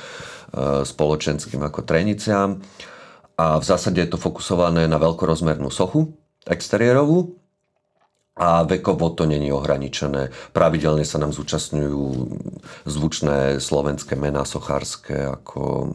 spoločenským 0.89 1.61
ako 1.61 1.85
treniciám. 1.85 2.65
A 3.37 3.61
v 3.61 3.65
zásade 3.65 4.01
je 4.01 4.09
to 4.09 4.21
fokusované 4.21 4.89
na 4.89 4.97
veľkorozmernú 4.97 5.69
sochu 5.69 6.17
exteriérovú, 6.49 7.42
a 8.33 8.65
vekovo 8.65 9.13
to 9.13 9.29
není 9.29 9.53
ohraničené. 9.53 10.33
Pravidelne 10.57 11.05
sa 11.05 11.21
nám 11.21 11.37
zúčastňujú 11.37 12.03
zvučné 12.89 13.61
slovenské 13.61 14.17
mená 14.17 14.49
sochárske 14.49 15.37
ako 15.37 15.95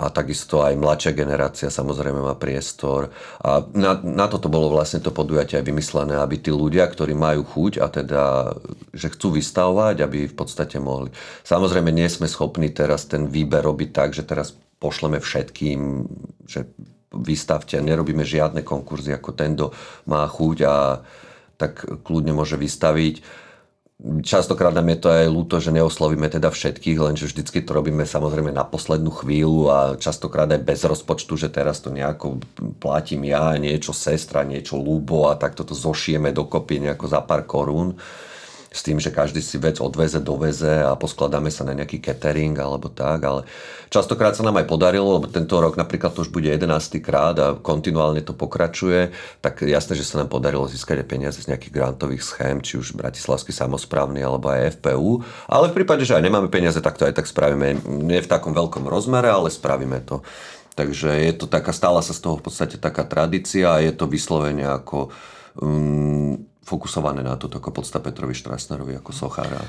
a 0.00 0.08
takisto 0.08 0.64
aj 0.64 0.80
mladšia 0.80 1.12
generácia 1.12 1.68
samozrejme 1.68 2.24
má 2.24 2.32
priestor. 2.32 3.12
A 3.44 3.60
na, 3.76 4.00
na 4.00 4.32
toto 4.32 4.48
bolo 4.48 4.72
vlastne 4.72 5.04
to 5.04 5.12
podujatie 5.12 5.60
aj 5.60 5.68
vymyslené, 5.68 6.16
aby 6.16 6.40
tí 6.40 6.48
ľudia, 6.48 6.88
ktorí 6.88 7.12
majú 7.12 7.44
chuť 7.44 7.84
a 7.84 7.86
teda, 7.92 8.24
že 8.96 9.12
chcú 9.12 9.36
vystavovať, 9.36 10.00
aby 10.00 10.24
v 10.24 10.32
podstate 10.32 10.80
mohli. 10.80 11.12
Samozrejme 11.44 11.92
nie 11.92 12.08
sme 12.08 12.32
schopní 12.32 12.72
teraz 12.72 13.04
ten 13.04 13.28
výber 13.28 13.60
robiť 13.60 13.92
tak, 13.92 14.16
že 14.16 14.24
teraz 14.24 14.56
pošleme 14.80 15.20
všetkým, 15.20 16.08
že 16.48 16.64
vystavte, 17.12 17.76
nerobíme 17.76 18.24
žiadne 18.24 18.64
konkurzy, 18.64 19.12
ako 19.12 19.36
ten, 19.36 19.52
kto 19.52 19.68
má 20.08 20.24
chuť 20.24 20.58
a 20.64 21.04
tak 21.60 21.84
kľudne 22.00 22.32
môže 22.32 22.56
vystaviť. 22.56 23.20
Častokrát 24.24 24.72
nám 24.72 24.96
je 24.96 24.98
to 25.04 25.08
aj 25.12 25.28
ľúto, 25.28 25.60
že 25.60 25.76
neoslovíme 25.76 26.24
teda 26.32 26.48
všetkých, 26.48 26.96
lenže 26.96 27.28
vždycky 27.28 27.60
to 27.60 27.76
robíme 27.76 28.08
samozrejme 28.08 28.48
na 28.48 28.64
poslednú 28.64 29.12
chvíľu 29.12 29.68
a 29.68 29.78
častokrát 30.00 30.48
aj 30.48 30.64
bez 30.64 30.80
rozpočtu, 30.88 31.36
že 31.36 31.52
teraz 31.52 31.84
to 31.84 31.92
nejako 31.92 32.40
platím 32.80 33.28
ja, 33.28 33.52
niečo 33.60 33.92
sestra, 33.92 34.40
niečo 34.40 34.80
ľúbo 34.80 35.28
a 35.28 35.36
takto 35.36 35.68
to 35.68 35.76
zošijeme 35.76 36.32
dokopy 36.32 36.80
nejako 36.80 37.12
za 37.12 37.20
pár 37.20 37.44
korún 37.44 38.00
s 38.70 38.86
tým, 38.86 39.02
že 39.02 39.10
každý 39.10 39.42
si 39.42 39.58
vec 39.58 39.82
odveze, 39.82 40.22
doveze 40.22 40.86
a 40.86 40.94
poskladáme 40.94 41.50
sa 41.50 41.66
na 41.66 41.74
nejaký 41.74 41.98
catering 41.98 42.54
alebo 42.54 42.86
tak, 42.86 43.18
ale 43.26 43.42
častokrát 43.90 44.38
sa 44.38 44.46
nám 44.46 44.62
aj 44.62 44.70
podarilo, 44.70 45.18
lebo 45.18 45.26
tento 45.26 45.58
rok 45.58 45.74
napríklad 45.74 46.14
to 46.14 46.22
už 46.22 46.30
bude 46.30 46.46
11. 46.46 46.70
krát 47.02 47.34
a 47.42 47.58
kontinuálne 47.58 48.22
to 48.22 48.30
pokračuje, 48.30 49.10
tak 49.42 49.66
jasné, 49.66 49.98
že 49.98 50.06
sa 50.06 50.22
nám 50.22 50.30
podarilo 50.30 50.70
získať 50.70 51.02
aj 51.02 51.10
peniaze 51.10 51.38
z 51.42 51.50
nejakých 51.50 51.74
grantových 51.74 52.22
schém, 52.22 52.62
či 52.62 52.78
už 52.78 52.94
Bratislavský 52.94 53.50
samozprávny 53.50 54.22
alebo 54.22 54.54
aj 54.54 54.78
FPU, 54.78 55.26
ale 55.50 55.74
v 55.74 55.76
prípade, 55.82 56.06
že 56.06 56.14
aj 56.14 56.22
nemáme 56.22 56.46
peniaze, 56.46 56.78
tak 56.78 56.94
to 56.94 57.10
aj 57.10 57.18
tak 57.18 57.26
spravíme. 57.26 57.82
Nie 58.06 58.22
v 58.22 58.30
takom 58.30 58.54
veľkom 58.54 58.86
rozmere, 58.86 59.34
ale 59.34 59.50
spravíme 59.50 59.98
to. 60.06 60.22
Takže 60.78 61.10
je 61.26 61.34
to 61.34 61.50
taká, 61.50 61.74
stala 61.74 61.98
sa 62.06 62.14
z 62.14 62.22
toho 62.22 62.38
v 62.38 62.46
podstate 62.46 62.78
taká 62.78 63.02
tradícia 63.02 63.74
a 63.74 63.82
je 63.82 63.90
to 63.90 64.06
vyslovene 64.06 64.62
ako 64.62 65.10
um, 65.58 66.49
fokusované 66.64 67.24
na 67.24 67.36
toto 67.40 67.58
ako 67.58 67.82
podsta 67.82 67.98
Petrovi 67.98 68.36
Štrasnerovi 68.36 68.96
ako 69.00 69.10
sochára. 69.12 69.60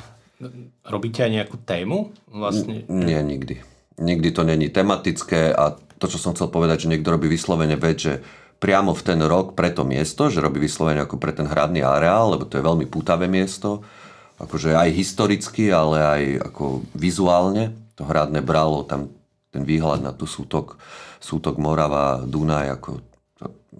Robíte 0.85 1.21
aj 1.21 1.31
nejakú 1.31 1.57
tému? 1.61 2.11
Vlastne? 2.29 2.83
Nie, 2.89 3.21
nikdy. 3.21 3.61
Nikdy 4.01 4.29
to 4.33 4.41
není 4.41 4.73
tematické 4.73 5.53
a 5.53 5.77
to, 6.01 6.09
čo 6.09 6.17
som 6.17 6.33
chcel 6.33 6.49
povedať, 6.49 6.85
že 6.85 6.89
niekto 6.89 7.13
robí 7.13 7.29
vyslovene 7.29 7.77
vec, 7.77 7.97
že 8.01 8.13
priamo 8.57 8.97
v 8.97 9.05
ten 9.05 9.21
rok 9.21 9.53
pre 9.53 9.69
to 9.69 9.85
miesto, 9.85 10.33
že 10.33 10.41
robí 10.41 10.57
vyslovene 10.57 11.05
ako 11.05 11.21
pre 11.21 11.33
ten 11.33 11.45
hradný 11.45 11.85
areál, 11.85 12.33
lebo 12.33 12.49
to 12.49 12.57
je 12.57 12.65
veľmi 12.65 12.89
pútavé 12.89 13.29
miesto, 13.29 13.85
akože 14.41 14.73
aj 14.73 14.89
historicky, 14.89 15.69
ale 15.69 15.97
aj 16.01 16.21
ako 16.49 16.81
vizuálne. 16.97 17.77
To 18.01 18.05
hradné 18.09 18.41
bralo 18.41 18.81
tam 18.81 19.13
ten 19.53 19.61
výhľad 19.61 20.01
na 20.01 20.09
tú 20.15 20.25
sútok, 20.25 20.81
sútok 21.21 21.61
Morava, 21.61 22.25
Dunaj, 22.25 22.81
ako 22.81 23.10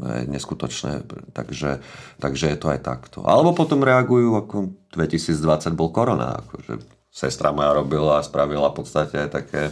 je 0.01 0.23
neskutočné, 0.27 1.05
takže, 1.35 1.83
takže 2.17 2.45
je 2.51 2.57
to 2.57 2.67
aj 2.73 2.79
takto. 2.81 3.21
Alebo 3.21 3.53
potom 3.53 3.85
reagujú, 3.85 4.33
ako 4.33 4.55
2020 4.97 5.77
bol 5.77 5.93
korona, 5.93 6.41
akože 6.41 6.81
sestra 7.11 7.51
moja 7.51 7.75
robila 7.75 8.23
a 8.23 8.25
spravila 8.25 8.71
v 8.71 8.77
podstate 8.81 9.27
také 9.27 9.69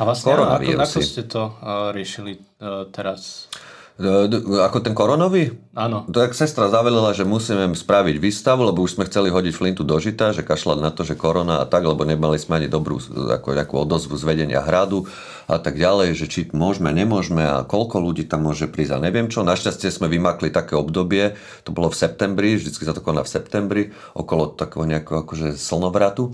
A 0.00 0.08
vlastne 0.08 0.32
ako, 0.34 0.72
ako 0.80 1.00
ste 1.04 1.22
to 1.28 1.52
uh, 1.52 1.92
riešili 1.92 2.40
uh, 2.58 2.88
teraz? 2.88 3.52
Ako 4.00 4.80
ten 4.80 4.96
koronový? 4.96 5.52
Áno. 5.76 6.08
Tak 6.08 6.32
sestra 6.32 6.72
zavelila, 6.72 7.12
že 7.12 7.28
musíme 7.28 7.76
spraviť 7.76 8.16
výstavu, 8.16 8.64
lebo 8.64 8.80
už 8.80 8.96
sme 8.96 9.04
chceli 9.04 9.28
hodiť 9.28 9.52
flintu 9.52 9.84
do 9.84 10.00
žita, 10.00 10.32
že 10.32 10.40
kašľať 10.40 10.78
na 10.80 10.88
to, 10.88 11.04
že 11.04 11.12
korona 11.12 11.60
a 11.60 11.68
tak, 11.68 11.84
lebo 11.84 12.00
nemali 12.02 12.40
sme 12.40 12.64
ani 12.64 12.68
dobrú 12.72 12.96
ako, 13.04 13.52
nejakú 13.52 13.76
odozvu 13.76 14.16
z 14.16 14.24
vedenia 14.24 14.64
hradu 14.64 15.04
a 15.44 15.60
tak 15.60 15.76
ďalej, 15.76 16.16
že 16.16 16.26
či 16.26 16.40
môžeme, 16.56 16.88
nemôžeme 16.88 17.44
a 17.44 17.68
koľko 17.68 18.00
ľudí 18.00 18.24
tam 18.24 18.48
môže 18.48 18.64
prísť 18.64 18.96
a 18.96 19.04
neviem 19.04 19.28
čo. 19.28 19.44
Našťastie 19.44 19.92
sme 19.92 20.08
vymakli 20.08 20.48
také 20.48 20.72
obdobie, 20.72 21.36
to 21.62 21.76
bolo 21.76 21.92
v 21.92 22.00
septembri, 22.00 22.56
vždycky 22.56 22.88
sa 22.88 22.96
to 22.96 23.04
koná 23.04 23.20
v 23.20 23.32
septembri, 23.32 23.82
okolo 24.16 24.56
takého 24.56 24.88
nejakého 24.88 25.20
akože 25.24 25.60
slnovratu 25.60 26.32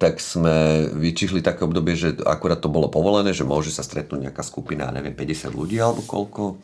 tak 0.00 0.16
sme 0.16 0.88
vyčichli 0.96 1.44
také 1.44 1.68
obdobie, 1.68 1.92
že 1.92 2.16
akurát 2.24 2.56
to 2.56 2.72
bolo 2.72 2.88
povolené, 2.88 3.36
že 3.36 3.44
môže 3.44 3.68
sa 3.68 3.84
stretnúť 3.84 4.32
nejaká 4.32 4.40
skupina, 4.40 4.88
neviem, 4.88 5.12
50 5.12 5.52
ľudí 5.52 5.76
alebo 5.76 6.00
koľko. 6.08 6.56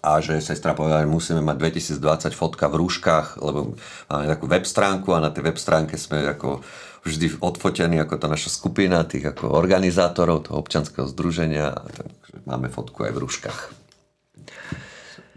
A 0.00 0.22
že 0.22 0.38
sestra 0.40 0.72
povedala, 0.72 1.04
že 1.04 1.10
musíme 1.10 1.42
mať 1.42 1.56
2020 1.98 2.32
fotka 2.32 2.70
v 2.70 2.78
rúškach, 2.80 3.42
lebo 3.42 3.74
máme 4.08 4.26
takú 4.30 4.44
web 4.46 4.64
stránku 4.64 5.12
a 5.12 5.20
na 5.20 5.34
tej 5.34 5.50
web 5.50 5.58
stránke 5.58 5.98
sme 5.98 6.24
ako 6.24 6.62
vždy 7.04 7.40
odfotení 7.40 7.96
ako 8.00 8.14
tá 8.20 8.28
naša 8.28 8.52
skupina 8.52 9.02
tých 9.04 9.32
ako 9.32 9.52
organizátorov 9.52 10.48
toho 10.48 10.60
občanského 10.60 11.08
združenia 11.08 11.72
a 11.72 11.84
takže 11.88 12.34
máme 12.44 12.68
fotku 12.68 13.08
aj 13.08 13.12
v 13.12 13.20
rúškach. 13.24 13.58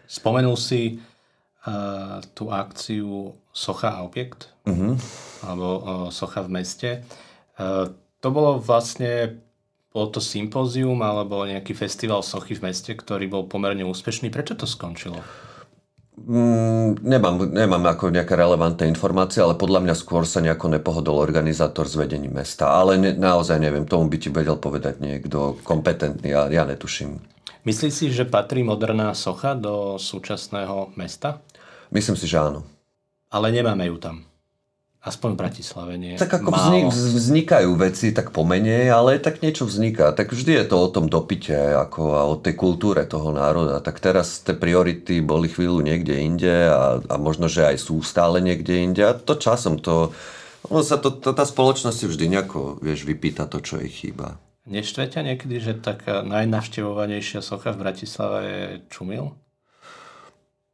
Spomenul 0.08 0.60
si 0.60 1.00
uh, 1.00 2.20
tú 2.38 2.52
akciu 2.52 3.34
Socha 3.56 3.98
a 3.98 4.04
objekt? 4.04 4.52
Uh-huh 4.68 5.00
alebo 5.44 5.68
socha 6.10 6.42
v 6.44 6.50
meste. 6.50 6.90
E, 6.96 7.00
to 8.24 8.28
bolo 8.32 8.58
vlastne 8.64 9.44
bolo 9.94 10.10
to 10.10 10.20
sympózium 10.20 10.98
alebo 11.06 11.46
nejaký 11.46 11.78
festival 11.78 12.26
sochy 12.26 12.58
v 12.58 12.74
meste, 12.74 12.98
ktorý 12.98 13.30
bol 13.30 13.44
pomerne 13.46 13.86
úspešný. 13.86 14.34
Prečo 14.34 14.58
to 14.58 14.66
skončilo? 14.66 15.22
Mm, 16.14 17.02
nemám, 17.02 17.50
nemám 17.50 17.86
ako 17.90 18.14
nejaké 18.14 18.38
relevantné 18.38 18.86
informácie, 18.90 19.42
ale 19.42 19.58
podľa 19.58 19.86
mňa 19.86 19.96
skôr 19.98 20.26
sa 20.30 20.42
nejako 20.42 20.70
nepohodol 20.70 21.18
organizátor 21.18 21.90
z 21.90 22.06
vedení 22.06 22.30
mesta. 22.30 22.74
Ale 22.74 22.98
ne, 22.98 23.14
naozaj 23.14 23.58
neviem, 23.62 23.86
tomu 23.86 24.10
by 24.10 24.18
ti 24.18 24.30
vedel 24.34 24.58
povedať 24.58 25.02
niekto 25.02 25.58
kompetentný, 25.66 26.34
a 26.34 26.50
ja 26.50 26.66
netuším. 26.66 27.18
Myslíš 27.66 27.94
si, 27.94 28.06
že 28.14 28.30
patrí 28.30 28.62
moderná 28.62 29.14
socha 29.18 29.58
do 29.58 29.98
súčasného 29.98 30.94
mesta? 30.98 31.42
Myslím 31.90 32.18
si, 32.18 32.26
že 32.30 32.42
áno. 32.42 32.66
Ale 33.34 33.50
nemáme 33.50 33.90
ju 33.90 33.98
tam. 33.98 34.26
Aspoň 35.04 35.36
v 35.36 35.40
Bratislave 35.44 35.94
nie. 36.00 36.16
Tak 36.16 36.40
ako 36.40 36.48
málo. 36.56 36.88
vznikajú 36.88 37.76
veci 37.76 38.16
tak 38.16 38.32
pomenej, 38.32 38.88
ale 38.88 39.20
tak 39.20 39.44
niečo 39.44 39.68
vzniká. 39.68 40.16
Tak 40.16 40.32
vždy 40.32 40.64
je 40.64 40.66
to 40.72 40.80
o 40.80 40.88
tom 40.88 41.12
dopite 41.12 41.52
ako 41.52 42.16
a 42.16 42.24
o 42.24 42.40
tej 42.40 42.56
kultúre 42.56 43.04
toho 43.04 43.36
národa. 43.36 43.84
Tak 43.84 44.00
teraz 44.00 44.40
tie 44.48 44.56
priority 44.56 45.20
boli 45.20 45.52
chvíľu 45.52 45.84
niekde 45.84 46.16
inde 46.16 46.56
a, 46.72 47.04
a 47.04 47.16
možno, 47.20 47.52
že 47.52 47.68
aj 47.68 47.84
sú 47.84 48.00
stále 48.00 48.40
niekde 48.40 48.80
inde. 48.80 49.04
A 49.04 49.12
to 49.12 49.36
časom 49.36 49.76
to... 49.76 50.16
Ono 50.72 50.80
sa 50.80 50.96
to, 50.96 51.12
to, 51.20 51.36
tá 51.36 51.44
spoločnosť 51.44 52.08
vždy 52.08 52.40
nejako, 52.40 52.80
vieš, 52.80 53.04
vypýta 53.04 53.44
to, 53.52 53.60
čo 53.60 53.84
jej 53.84 53.92
chýba. 53.92 54.40
Neštveťa 54.72 55.20
niekedy, 55.20 55.60
že 55.60 55.84
taká 55.84 56.24
najnavštevovanejšia 56.24 57.44
socha 57.44 57.76
v 57.76 57.82
Bratislave 57.84 58.40
je 58.48 58.64
Čumil? 58.88 59.36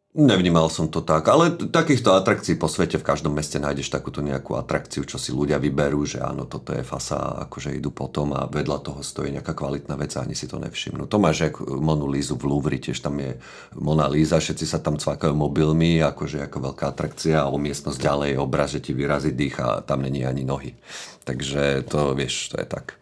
Nevnímal 0.09 0.73
som 0.73 0.89
to 0.89 1.05
tak, 1.05 1.29
ale 1.29 1.53
takýchto 1.53 2.17
atrakcií 2.17 2.57
po 2.57 2.65
svete 2.65 2.97
v 2.97 3.05
každom 3.05 3.29
meste 3.29 3.61
nájdeš 3.61 3.93
takúto 3.93 4.25
nejakú 4.25 4.57
atrakciu, 4.57 5.05
čo 5.05 5.21
si 5.21 5.29
ľudia 5.29 5.61
vyberú, 5.61 6.01
že 6.01 6.17
áno, 6.17 6.49
toto 6.49 6.73
je 6.73 6.81
fasa, 6.81 7.45
akože 7.45 7.77
idú 7.77 7.93
potom 7.93 8.33
a 8.33 8.49
vedľa 8.49 8.81
toho 8.81 9.05
stojí 9.05 9.29
nejaká 9.29 9.53
kvalitná 9.53 9.93
vec 10.01 10.17
a 10.17 10.25
ani 10.25 10.33
si 10.33 10.49
to 10.49 10.57
nevšimnú. 10.57 11.05
To 11.05 11.21
máš 11.21 11.45
jak 11.45 11.61
Monu 11.61 12.09
Lízu 12.09 12.41
v 12.41 12.49
Louvre, 12.49 12.81
tiež 12.81 13.05
tam 13.05 13.21
je 13.21 13.37
Mona 13.77 14.09
Líza, 14.09 14.41
všetci 14.41 14.65
sa 14.65 14.81
tam 14.81 14.97
cvakajú 14.97 15.37
mobilmi, 15.37 16.01
akože 16.01 16.41
ako 16.41 16.73
veľká 16.73 16.89
atrakcia 16.89 17.45
a 17.45 17.51
o 17.53 17.61
miestnosť 17.61 18.01
ďalej 18.01 18.31
obraz, 18.41 18.73
že 18.73 18.81
ti 18.81 18.97
vyrazí 18.97 19.29
dých 19.29 19.61
a 19.61 19.85
tam 19.85 20.01
není 20.01 20.25
ani 20.25 20.41
nohy. 20.41 20.73
Takže 21.21 21.85
to, 21.85 22.17
vieš, 22.17 22.49
to 22.49 22.57
je 22.57 22.65
tak. 22.65 22.97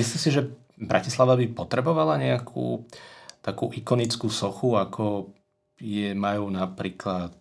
Myslíš 0.00 0.20
si, 0.24 0.32
že 0.32 0.48
Bratislava 0.80 1.36
by 1.36 1.52
potrebovala 1.52 2.16
nejakú 2.16 2.88
takú 3.44 3.68
ikonickú 3.76 4.32
sochu, 4.32 4.72
ako 4.72 5.36
je, 5.78 6.14
majú 6.14 6.50
napríklad, 6.50 7.34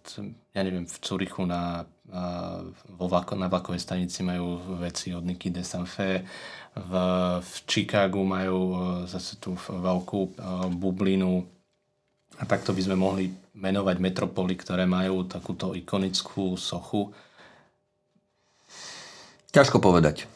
ja 0.54 0.62
neviem, 0.62 0.86
v 0.86 0.98
Curichu 1.02 1.44
na, 1.50 1.86
vo 2.88 3.06
vlako, 3.10 3.36
na 3.36 3.50
vlakovej 3.50 3.82
stanici 3.82 4.22
majú 4.22 4.78
veci 4.80 5.12
od 5.12 5.26
Niky 5.26 5.50
de 5.50 5.66
Sanfe, 5.66 6.24
v, 6.78 6.94
v 7.42 7.54
Chicagu 7.66 8.22
majú 8.22 8.60
e, 8.70 8.78
zase 9.10 9.42
tú 9.42 9.58
veľkú 9.58 10.20
e, 10.22 10.32
bublinu 10.78 11.42
a 12.38 12.46
takto 12.46 12.70
by 12.70 12.82
sme 12.86 12.94
mohli 12.94 13.34
menovať 13.58 13.98
metropoly, 13.98 14.54
ktoré 14.54 14.86
majú 14.86 15.26
takúto 15.26 15.74
ikonickú 15.74 16.54
sochu. 16.54 17.10
Ťažko 19.50 19.82
povedať. 19.82 20.30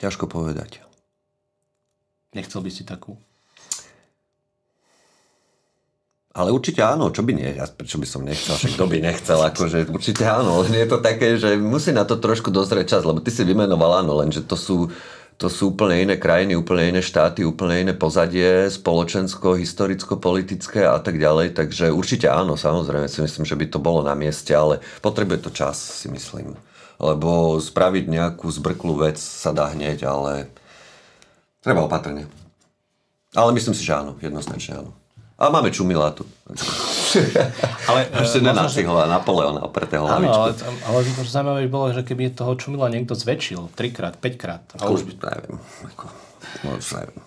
Ťažko 0.00 0.24
povedať. 0.32 0.80
Nechcel 2.32 2.64
by 2.64 2.70
si 2.72 2.88
takú? 2.88 3.20
Ale 6.36 6.52
určite 6.52 6.84
áno, 6.84 7.08
čo 7.08 7.24
by 7.24 7.32
nie, 7.32 7.56
ja, 7.56 7.64
prečo 7.64 7.96
by 7.96 8.04
som 8.04 8.20
nechcel, 8.20 8.60
však 8.60 8.76
kto 8.76 8.84
by 8.84 8.98
nechcel, 9.00 9.40
akože 9.40 9.88
určite 9.88 10.28
áno, 10.28 10.60
len 10.60 10.84
je 10.84 10.84
to 10.84 11.00
také, 11.00 11.40
že 11.40 11.56
musí 11.56 11.96
na 11.96 12.04
to 12.04 12.20
trošku 12.20 12.52
dozrieť 12.52 12.92
čas, 12.92 13.08
lebo 13.08 13.24
ty 13.24 13.32
si 13.32 13.40
vymenoval 13.40 14.04
áno, 14.04 14.20
lenže 14.20 14.44
to 14.44 14.52
sú, 14.52 14.92
to 15.40 15.48
sú 15.48 15.72
úplne 15.72 16.04
iné 16.04 16.20
krajiny, 16.20 16.52
úplne 16.52 16.92
iné 16.92 17.00
štáty, 17.00 17.40
úplne 17.40 17.88
iné 17.88 17.96
pozadie, 17.96 18.68
spoločensko, 18.68 19.56
historicko-politické 19.56 20.84
a 20.84 21.00
tak 21.00 21.16
ďalej, 21.16 21.56
takže 21.56 21.88
určite 21.88 22.28
áno, 22.28 22.60
samozrejme 22.60 23.08
si 23.08 23.24
myslím, 23.24 23.48
že 23.48 23.56
by 23.56 23.66
to 23.72 23.80
bolo 23.80 24.04
na 24.04 24.12
mieste, 24.12 24.52
ale 24.52 24.84
potrebuje 25.00 25.40
to 25.40 25.50
čas, 25.56 25.80
si 25.80 26.12
myslím. 26.12 26.52
Lebo 27.00 27.56
spraviť 27.56 28.12
nejakú 28.12 28.44
zbrklú 28.52 29.08
vec 29.08 29.16
sa 29.16 29.56
dá 29.56 29.72
hneď, 29.72 30.04
ale 30.04 30.52
treba 31.64 31.88
opatrne. 31.88 32.28
Ale 33.32 33.56
myslím 33.56 33.72
si, 33.72 33.88
že 33.88 33.96
áno, 33.96 34.20
jednoznačne 34.20 34.84
áno. 34.84 34.92
A 35.36 35.52
máme 35.52 35.68
čumila 35.68 36.16
tu. 36.16 36.24
ale, 37.92 38.08
Ešte 38.24 38.40
nenastihla 38.40 39.04
že... 39.04 39.12
Napoleona 39.12 39.60
opretého 39.68 40.08
Áno, 40.08 40.32
ale, 40.32 40.56
ale 40.56 40.98
to 41.04 41.28
zaujímavé 41.28 41.68
by 41.68 41.70
bolo, 41.70 41.92
že 41.92 42.08
keby 42.08 42.32
toho 42.32 42.56
čumila 42.56 42.88
niekto 42.88 43.12
zväčšil, 43.12 43.68
trikrát, 43.76 44.16
päťkrát. 44.16 44.64
A 44.80 44.88
už 44.88 45.04
by... 45.04 45.12
Neviem. 45.12 45.60
Ako, 45.92 46.04
no, 46.64 46.80
neviem. 46.80 47.20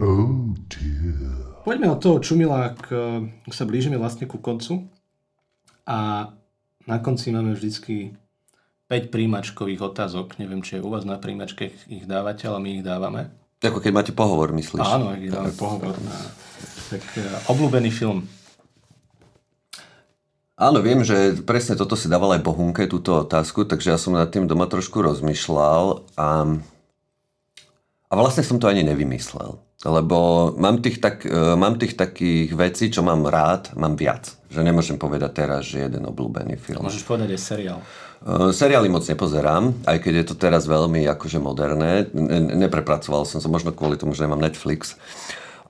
oh 0.04 0.52
dear. 0.68 1.40
Poďme 1.64 1.96
od 1.96 2.00
toho 2.04 2.20
čumila, 2.20 2.76
k, 2.76 2.88
sa 3.48 3.64
blížime 3.64 3.96
vlastne 3.96 4.28
ku 4.28 4.36
koncu. 4.36 4.92
A 5.88 6.28
na 6.84 6.96
konci 7.00 7.32
máme 7.32 7.56
vždycky 7.56 8.12
5 8.92 9.08
príjimačkových 9.08 9.80
otázok. 9.80 10.36
Neviem, 10.36 10.60
či 10.60 10.76
je 10.76 10.84
u 10.84 10.92
vás 10.92 11.08
na 11.08 11.16
príjimačke 11.16 11.72
ich 11.88 12.04
dávate, 12.04 12.44
ale 12.44 12.60
my 12.60 12.68
ich 12.76 12.84
dávame. 12.84 13.39
Ako 13.60 13.78
keď 13.84 13.92
máte 13.92 14.12
pohovor, 14.16 14.56
myslíš? 14.56 14.88
Áno, 14.88 15.12
keď 15.12 15.30
dáme 15.36 15.52
pohovor. 15.52 15.92
Na, 16.00 16.16
tak 16.88 17.04
e, 17.20 17.24
obľúbený 17.52 17.92
film. 17.92 18.24
Áno, 20.60 20.84
viem, 20.84 21.00
že 21.04 21.40
presne 21.44 21.76
toto 21.76 21.96
si 21.96 22.08
dával 22.08 22.36
aj 22.36 22.44
Bohunke, 22.44 22.84
túto 22.84 23.24
otázku, 23.24 23.64
takže 23.64 23.96
ja 23.96 23.98
som 24.00 24.12
nad 24.12 24.28
tým 24.28 24.44
doma 24.44 24.68
trošku 24.68 25.00
rozmýšľal 25.00 26.04
a, 26.20 26.28
a 28.08 28.12
vlastne 28.12 28.44
som 28.44 28.60
to 28.60 28.68
ani 28.68 28.84
nevymyslel. 28.84 29.56
Lebo 29.80 30.52
mám 30.60 30.84
tých, 30.84 31.00
tak, 31.00 31.24
e, 31.24 31.56
mám 31.56 31.80
tých 31.80 31.96
takých 31.96 32.52
vecí, 32.52 32.92
čo 32.92 33.00
mám 33.00 33.24
rád, 33.24 33.72
mám 33.76 33.96
viac. 33.96 34.36
Že 34.52 34.68
nemôžem 34.68 35.00
povedať 35.00 35.44
teraz, 35.44 35.64
že 35.64 35.88
jeden 35.88 36.04
obľúbený 36.04 36.60
film. 36.60 36.84
Môžeš 36.84 37.08
povedať 37.08 37.32
aj 37.36 37.40
seriál. 37.40 37.80
Uh, 38.20 38.52
seriály 38.52 38.92
moc 38.92 39.00
nepozerám, 39.08 39.72
aj 39.88 39.96
keď 40.04 40.12
je 40.20 40.26
to 40.28 40.34
teraz 40.36 40.68
veľmi 40.68 41.08
akože 41.08 41.40
moderné. 41.40 42.04
Neprepracoval 42.60 43.24
som 43.24 43.40
sa, 43.40 43.48
možno 43.48 43.72
kvôli 43.72 43.96
tomu, 43.96 44.12
že 44.12 44.28
nemám 44.28 44.44
Netflix, 44.44 45.00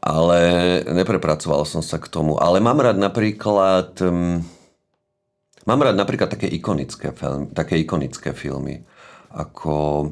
ale 0.02 0.82
neprepracoval 0.82 1.62
som 1.62 1.78
sa 1.78 2.02
k 2.02 2.10
tomu. 2.10 2.42
Ale 2.42 2.58
mám 2.58 2.82
rád 2.82 2.98
napríklad... 2.98 3.94
Um, 4.02 4.42
mám 5.62 5.78
rád 5.78 5.94
napríklad 5.94 6.26
také 6.26 6.50
ikonické, 6.50 7.14
film, 7.14 7.54
také 7.54 7.78
ikonické 7.78 8.34
filmy, 8.34 8.82
ako 9.30 10.10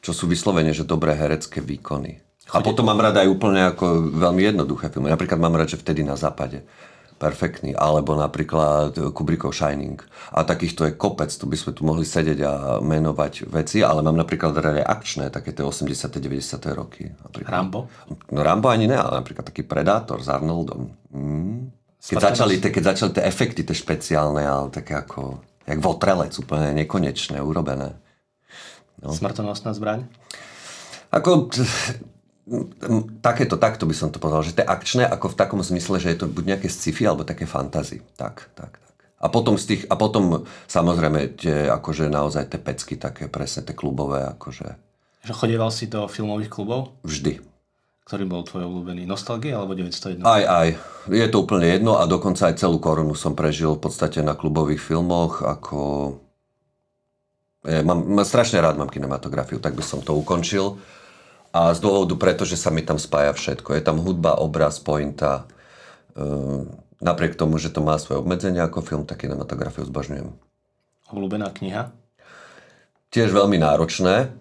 čo 0.00 0.16
sú 0.16 0.24
vyslovene, 0.24 0.72
že 0.72 0.88
dobré 0.88 1.12
herecké 1.12 1.60
výkony. 1.60 2.16
A 2.52 2.64
potom 2.64 2.88
mám 2.88 3.00
rád 3.00 3.24
aj 3.24 3.28
úplne 3.28 3.72
ako 3.72 4.08
veľmi 4.08 4.40
jednoduché 4.40 4.88
filmy. 4.88 5.12
Napríklad 5.12 5.40
mám 5.40 5.56
rád, 5.56 5.76
že 5.76 5.80
vtedy 5.80 6.00
na 6.00 6.16
západe 6.16 6.64
perfektný. 7.18 7.72
Alebo 7.74 8.18
napríklad 8.18 8.96
Kubrickov 9.14 9.54
Shining. 9.54 9.98
A 10.34 10.42
takýchto 10.42 10.84
je 10.88 10.92
kopec, 10.98 11.30
tu 11.30 11.46
by 11.46 11.56
sme 11.56 11.72
tu 11.72 11.82
mohli 11.86 12.02
sedieť 12.02 12.38
a 12.44 12.52
menovať 12.82 13.48
veci, 13.48 13.80
ale 13.80 14.02
mám 14.02 14.18
napríklad 14.18 14.54
rade 14.56 14.82
akčné, 14.82 15.30
také 15.30 15.54
tie 15.54 15.62
80 15.62 16.10
90 16.10 16.58
roky. 16.74 17.08
Napríklad. 17.10 17.50
Rambo? 17.50 17.80
No 18.34 18.40
Rambo 18.42 18.68
ani 18.68 18.90
ne, 18.90 18.98
ale 18.98 19.22
napríklad 19.22 19.46
taký 19.46 19.62
Predátor 19.62 20.20
s 20.20 20.28
Arnoldom. 20.28 20.90
Mm. 21.14 21.70
Keď, 22.04 22.20
začali, 22.20 22.60
te, 22.60 22.68
keď 22.68 22.82
začali 22.92 23.10
tie 23.16 23.24
efekty, 23.24 23.64
tie 23.64 23.72
špeciálne, 23.72 24.44
ale 24.44 24.68
také 24.68 24.92
ako, 24.92 25.40
jak 25.64 25.80
votrelec, 25.80 26.36
úplne 26.36 26.76
nekonečné, 26.84 27.40
urobené. 27.40 27.96
No. 29.00 29.08
Smrtonosná 29.08 29.72
zbraň? 29.72 30.04
Ako, 31.08 31.48
takéto, 33.24 33.56
takto 33.56 33.88
by 33.88 33.94
som 33.96 34.12
to 34.12 34.20
povedal, 34.20 34.44
že 34.44 34.52
to 34.52 34.60
je 34.60 34.68
akčné 34.68 35.04
ako 35.08 35.32
v 35.32 35.38
takom 35.38 35.60
zmysle, 35.64 35.96
že 35.96 36.12
je 36.12 36.18
to 36.20 36.26
buď 36.28 36.44
nejaké 36.56 36.68
sci-fi 36.68 37.08
alebo 37.08 37.24
také 37.24 37.48
fantasy. 37.48 38.04
Tak, 38.20 38.52
tak, 38.52 38.76
tak. 38.76 38.94
A 39.24 39.32
potom, 39.32 39.56
z 39.56 39.64
tých, 39.64 39.82
a 39.88 39.96
potom 39.96 40.44
samozrejme 40.68 41.40
tie, 41.40 41.72
akože 41.72 42.12
naozaj 42.12 42.52
tie 42.52 42.60
pecky 42.60 43.00
také 43.00 43.32
presne, 43.32 43.64
tie 43.64 43.72
klubové, 43.72 44.28
akože. 44.36 44.76
Že 45.24 45.32
chodieval 45.32 45.72
si 45.72 45.88
do 45.88 46.04
filmových 46.04 46.52
klubov? 46.52 47.00
Vždy. 47.00 47.40
Ktorý 48.04 48.28
bol 48.28 48.44
tvoj 48.44 48.68
obľúbený? 48.68 49.08
Nostalgie 49.08 49.56
alebo 49.56 49.72
901? 49.72 50.20
Aj, 50.28 50.44
aj. 50.44 50.68
Je 51.08 51.24
to 51.32 51.48
úplne 51.48 51.64
jedno 51.64 51.96
a 51.96 52.04
dokonca 52.04 52.52
aj 52.52 52.60
celú 52.60 52.76
korunu 52.76 53.16
som 53.16 53.32
prežil 53.32 53.80
v 53.80 53.88
podstate 53.88 54.20
na 54.20 54.36
klubových 54.36 54.84
filmoch, 54.84 55.40
ako 55.40 55.80
Ja 57.64 57.80
mám, 57.80 58.04
mám, 58.04 58.28
strašne 58.28 58.60
rád 58.60 58.76
mám 58.76 58.92
kinematografiu, 58.92 59.56
tak 59.56 59.72
by 59.72 59.80
som 59.80 60.04
to 60.04 60.12
ukončil. 60.12 60.76
A 61.54 61.70
z 61.70 61.78
dôvodu 61.78 62.18
preto, 62.18 62.42
že 62.42 62.58
sa 62.58 62.74
mi 62.74 62.82
tam 62.82 62.98
spája 62.98 63.30
všetko. 63.30 63.78
Je 63.78 63.82
tam 63.86 64.02
hudba, 64.02 64.34
obraz, 64.42 64.82
pointa. 64.82 65.46
Uh, 66.18 66.66
napriek 66.98 67.38
tomu, 67.38 67.62
že 67.62 67.70
to 67.70 67.78
má 67.78 67.94
svoje 68.02 68.18
obmedzenia 68.18 68.66
ako 68.66 68.82
film, 68.82 69.04
tak 69.06 69.22
kinematografiu 69.22 69.86
zbožňujem. 69.86 70.34
Obľúbená 71.14 71.54
kniha? 71.54 71.94
Tiež 73.14 73.30
veľmi 73.30 73.62
náročné. 73.62 74.34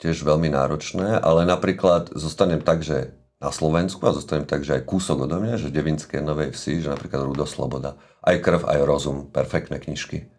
Tiež 0.00 0.24
veľmi 0.24 0.48
náročné, 0.48 1.20
ale 1.20 1.42
napríklad 1.44 2.14
zostanem 2.16 2.64
tak, 2.64 2.86
že 2.86 3.12
na 3.42 3.50
Slovensku 3.50 3.98
a 4.06 4.14
zostanem 4.14 4.46
tak, 4.46 4.62
že 4.62 4.78
aj 4.78 4.86
kúsok 4.86 5.26
odo 5.26 5.42
mňa, 5.42 5.58
že 5.58 5.74
Devinské 5.74 6.22
Novej 6.22 6.54
Vsi, 6.54 6.80
že 6.80 6.88
napríklad 6.90 7.28
Rudo 7.28 7.44
Sloboda. 7.44 7.98
Aj 8.22 8.34
krv, 8.38 8.66
aj 8.66 8.88
rozum. 8.88 9.26
Perfektné 9.28 9.82
knižky. 9.82 10.30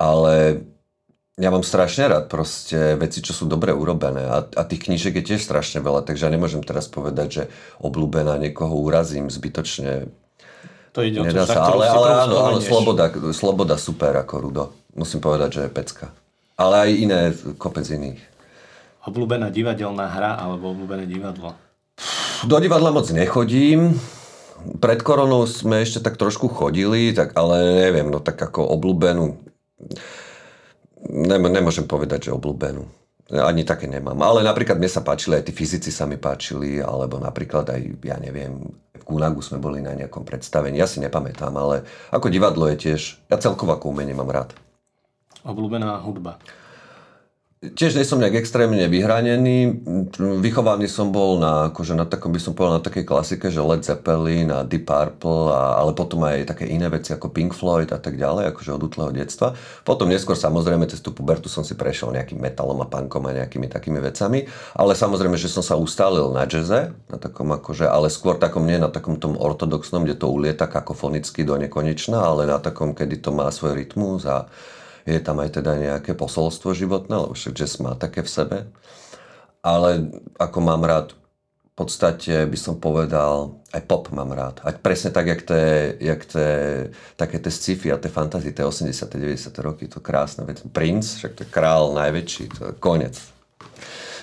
Ale 0.00 0.64
ja 1.36 1.52
mám 1.52 1.60
strašne 1.60 2.08
rád 2.08 2.32
proste 2.32 2.96
veci, 2.96 3.20
čo 3.20 3.36
sú 3.36 3.44
dobre 3.44 3.68
urobené 3.68 4.24
a, 4.24 4.40
a 4.40 4.62
tých 4.64 4.88
knížek 4.88 5.20
je 5.20 5.24
tiež 5.32 5.44
strašne 5.44 5.84
veľa, 5.84 6.00
takže 6.00 6.24
ja 6.24 6.32
nemôžem 6.32 6.64
teraz 6.64 6.88
povedať, 6.88 7.28
že 7.28 7.42
obľúbená 7.84 8.40
niekoho 8.40 8.72
urazím 8.72 9.28
zbytočne. 9.28 10.08
To 10.96 11.04
ide 11.04 11.20
Nedá 11.20 11.44
o 11.44 11.48
to, 11.48 11.52
sa, 11.52 11.60
ale, 11.68 11.84
ale 11.92 12.08
áno, 12.24 12.34
áno 12.40 12.60
sloboda, 12.64 13.12
sloboda 13.36 13.76
super 13.76 14.16
ako 14.16 14.34
Rudo. 14.48 14.64
Musím 14.96 15.20
povedať, 15.20 15.48
že 15.52 15.60
je 15.68 15.76
pecka. 15.76 16.08
Ale 16.56 16.88
aj 16.88 16.90
iné, 16.96 17.20
kopec 17.60 17.84
iných. 17.84 18.16
Obľúbená 19.04 19.52
divadelná 19.52 20.08
hra 20.08 20.40
alebo 20.40 20.72
obľúbené 20.72 21.04
divadlo? 21.04 21.52
Do 22.48 22.56
divadla 22.56 22.96
moc 22.96 23.12
nechodím. 23.12 24.00
Pred 24.80 25.04
koronou 25.04 25.44
sme 25.44 25.84
ešte 25.84 26.00
tak 26.00 26.16
trošku 26.16 26.48
chodili, 26.48 27.12
tak, 27.12 27.36
ale 27.36 27.60
neviem, 27.92 28.08
no 28.08 28.24
tak 28.24 28.40
ako 28.40 28.64
obľúbenú 28.72 29.36
nemôžem 31.08 31.86
povedať, 31.86 32.30
že 32.30 32.36
obľúbenú. 32.36 32.84
Ani 33.26 33.66
také 33.66 33.90
nemám. 33.90 34.14
Ale 34.22 34.46
napríklad 34.46 34.78
mne 34.78 34.86
sa 34.86 35.02
páčili, 35.02 35.42
aj 35.42 35.50
tí 35.50 35.52
fyzici 35.52 35.90
sa 35.90 36.06
mi 36.06 36.14
páčili, 36.14 36.78
alebo 36.78 37.18
napríklad 37.18 37.66
aj, 37.74 37.82
ja 38.06 38.16
neviem, 38.22 38.62
v 38.94 39.02
Gunagu 39.02 39.42
sme 39.42 39.58
boli 39.58 39.82
na 39.82 39.98
nejakom 39.98 40.22
predstavení. 40.22 40.78
Ja 40.78 40.86
si 40.86 41.02
nepamätám, 41.02 41.50
ale 41.58 41.82
ako 42.14 42.30
divadlo 42.30 42.70
je 42.70 42.86
tiež, 42.90 43.18
ja 43.26 43.36
celkovo 43.42 43.74
ako 43.74 43.90
umenie 43.90 44.14
mám 44.14 44.30
rád. 44.30 44.54
Obľúbená 45.42 45.98
hudba. 46.06 46.38
Tiež 47.56 47.96
nie 47.96 48.04
som 48.04 48.20
nejak 48.20 48.44
extrémne 48.44 48.84
vyhranený. 48.84 49.80
Vychovaný 50.44 50.92
som 50.92 51.08
bol 51.08 51.40
na, 51.40 51.72
akože 51.72 51.96
na 51.96 52.04
takom, 52.04 52.28
by 52.28 52.36
som 52.36 52.52
povedal, 52.52 52.78
na 52.78 52.84
takej 52.84 53.08
klasike, 53.08 53.48
že 53.48 53.64
Led 53.64 53.80
Zeppelin 53.80 54.52
a 54.52 54.60
Deep 54.60 54.84
Purple, 54.84 55.56
a, 55.56 55.80
ale 55.80 55.96
potom 55.96 56.20
aj 56.28 56.52
také 56.52 56.68
iné 56.68 56.84
veci 56.92 57.16
ako 57.16 57.32
Pink 57.32 57.56
Floyd 57.56 57.96
a 57.96 57.98
tak 57.98 58.20
ďalej, 58.20 58.52
akože 58.52 58.76
od 58.76 58.82
útleho 58.84 59.08
detstva. 59.08 59.56
Potom 59.88 60.12
neskôr 60.12 60.36
samozrejme 60.36 60.84
cez 60.84 61.00
tú 61.00 61.16
pubertu 61.16 61.48
som 61.48 61.64
si 61.64 61.72
prešiel 61.72 62.12
nejakým 62.12 62.36
metalom 62.36 62.76
a 62.84 62.86
punkom 62.92 63.24
a 63.24 63.32
nejakými 63.32 63.72
takými 63.72 64.04
vecami, 64.04 64.44
ale 64.76 64.92
samozrejme, 64.92 65.40
že 65.40 65.48
som 65.48 65.64
sa 65.64 65.80
ustálil 65.80 66.28
na 66.36 66.44
jazze, 66.44 66.92
na 67.08 67.16
takom 67.16 67.48
akože, 67.56 67.88
ale 67.88 68.12
skôr 68.12 68.36
takom 68.36 68.68
nie 68.68 68.76
na 68.76 68.92
takom 68.92 69.16
tom 69.16 69.32
ortodoxnom, 69.32 70.04
kde 70.04 70.20
to 70.20 70.28
ulieta 70.28 70.68
kakofonicky 70.68 71.40
do 71.40 71.56
nekonečna, 71.56 72.20
ale 72.20 72.44
na 72.44 72.60
takom, 72.60 72.92
kedy 72.92 73.16
to 73.24 73.32
má 73.32 73.48
svoj 73.48 73.80
rytmus 73.80 74.28
a 74.28 74.44
je 75.06 75.20
tam 75.22 75.38
aj 75.38 75.62
teda 75.62 75.78
nejaké 75.78 76.18
posolstvo 76.18 76.74
životné, 76.74 77.14
lebo 77.14 77.32
však 77.32 77.54
jazz 77.54 77.78
má 77.78 77.94
také 77.94 78.26
v 78.26 78.30
sebe. 78.30 78.58
Ale 79.62 80.10
ako 80.38 80.58
mám 80.58 80.82
rád, 80.82 81.14
v 81.76 81.84
podstate 81.84 82.48
by 82.48 82.58
som 82.58 82.80
povedal, 82.80 83.60
aj 83.70 83.82
pop 83.84 84.08
mám 84.10 84.32
rád. 84.32 84.64
Ať 84.64 84.80
presne 84.80 85.10
tak, 85.12 85.28
jak 85.28 85.42
tie, 85.44 85.94
jak 86.00 86.24
tie 86.24 86.50
také 87.14 87.36
tie 87.38 87.52
sci-fi 87.52 87.92
a 87.92 88.00
tie 88.00 88.08
fantasy, 88.08 88.50
tie 88.50 88.64
80 88.64 88.96
90 89.06 89.52
roky, 89.60 89.84
to 89.86 90.00
krásne 90.00 90.42
vec. 90.48 90.64
Prince, 90.72 91.20
však 91.20 91.32
to 91.36 91.42
je 91.44 91.52
král 91.52 91.92
najväčší, 91.92 92.44
to 92.56 92.62
je 92.70 92.74
konec. 92.80 93.14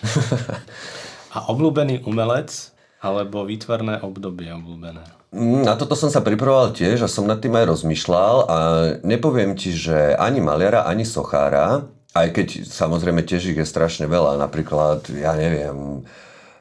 a 1.35 1.37
obľúbený 1.47 2.03
umelec 2.09 2.73
alebo 2.99 3.47
výtvarné 3.47 4.01
obdobie 4.01 4.49
obľúbené? 4.51 5.22
Mm, 5.33 5.65
na 5.65 5.73
toto 5.73 5.97
som 5.97 6.13
sa 6.13 6.21
pripravoval 6.21 6.77
tiež 6.77 7.01
a 7.01 7.09
som 7.09 7.25
nad 7.25 7.41
tým 7.41 7.57
aj 7.57 7.65
rozmýšľal 7.65 8.35
a 8.45 8.57
nepoviem 9.01 9.57
ti, 9.57 9.73
že 9.73 10.13
ani 10.13 10.37
maliara, 10.37 10.85
ani 10.85 11.09
sochára, 11.09 11.89
aj 12.13 12.27
keď 12.37 12.47
samozrejme 12.69 13.25
tiež 13.25 13.49
ich 13.49 13.57
je 13.57 13.65
strašne 13.65 14.05
veľa, 14.05 14.37
napríklad, 14.37 15.09
ja 15.09 15.33
neviem, 15.33 16.05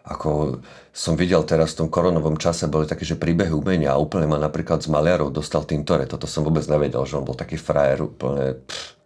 ako 0.09 0.65
som 0.89 1.21
videl 1.21 1.45
teraz 1.45 1.77
v 1.77 1.85
tom 1.85 1.89
koronovom 1.93 2.41
čase, 2.41 2.65
boli 2.65 2.89
také, 2.89 3.05
že 3.05 3.21
príbehy 3.21 3.53
umenia 3.53 3.93
a 3.93 4.01
úplne 4.01 4.25
ma 4.25 4.41
napríklad 4.41 4.81
z 4.81 4.89
maliarov 4.89 5.37
dostal 5.37 5.69
Tintore, 5.69 6.09
toto 6.09 6.25
som 6.25 6.41
vôbec 6.41 6.65
nevedel, 6.65 7.05
že 7.05 7.21
on 7.21 7.29
bol 7.29 7.37
taký 7.37 7.61
frajer 7.61 8.09
úplne... 8.09 8.57
Pff 8.65 9.02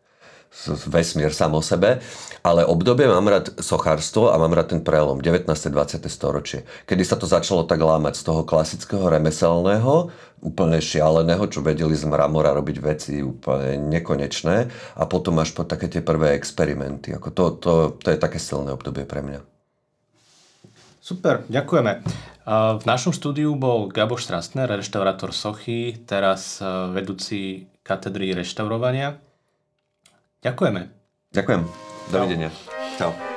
vesmír 0.86 1.30
sám 1.30 1.54
o 1.54 1.62
sebe, 1.62 2.00
ale 2.40 2.64
obdobie 2.64 3.06
mám 3.06 3.28
rád 3.28 3.58
sochárstvo 3.60 4.32
a 4.32 4.40
mám 4.40 4.54
rád 4.54 4.72
ten 4.74 4.80
prelom 4.80 5.20
19. 5.20 5.46
20. 5.46 6.02
storočie, 6.08 6.64
kedy 6.88 7.02
sa 7.04 7.18
to 7.18 7.28
začalo 7.28 7.68
tak 7.68 7.82
lámať 7.82 8.18
z 8.18 8.22
toho 8.22 8.42
klasického 8.46 9.06
remeselného, 9.06 10.10
úplne 10.40 10.78
šialeného, 10.78 11.44
čo 11.48 11.64
vedeli 11.64 11.96
z 11.96 12.04
mramora 12.06 12.52
robiť 12.54 12.76
veci 12.80 13.20
úplne 13.24 13.76
nekonečné 13.78 14.56
a 14.96 15.02
potom 15.08 15.40
až 15.40 15.52
po 15.56 15.64
také 15.64 15.88
tie 15.88 16.04
prvé 16.04 16.36
experimenty. 16.36 17.12
Ako 17.16 17.28
to, 17.32 17.44
to, 17.58 17.72
to 17.98 18.08
je 18.12 18.18
také 18.20 18.38
silné 18.38 18.72
obdobie 18.72 19.08
pre 19.08 19.24
mňa. 19.24 19.40
Super, 21.06 21.46
ďakujeme. 21.46 22.02
V 22.50 22.82
našom 22.82 23.14
štúdiu 23.14 23.54
bol 23.54 23.86
Gabo 23.90 24.18
Strastner, 24.18 24.66
reštaurátor 24.66 25.30
Sochy, 25.30 26.02
teraz 26.02 26.58
vedúci 26.90 27.70
katedry 27.86 28.34
reštaurovania. 28.34 29.18
Ďakujeme. 30.46 30.82
Ďakujem. 31.34 31.62
Dovidenia. 32.14 32.50
Čau. 32.94 33.10
Čau. 33.10 33.35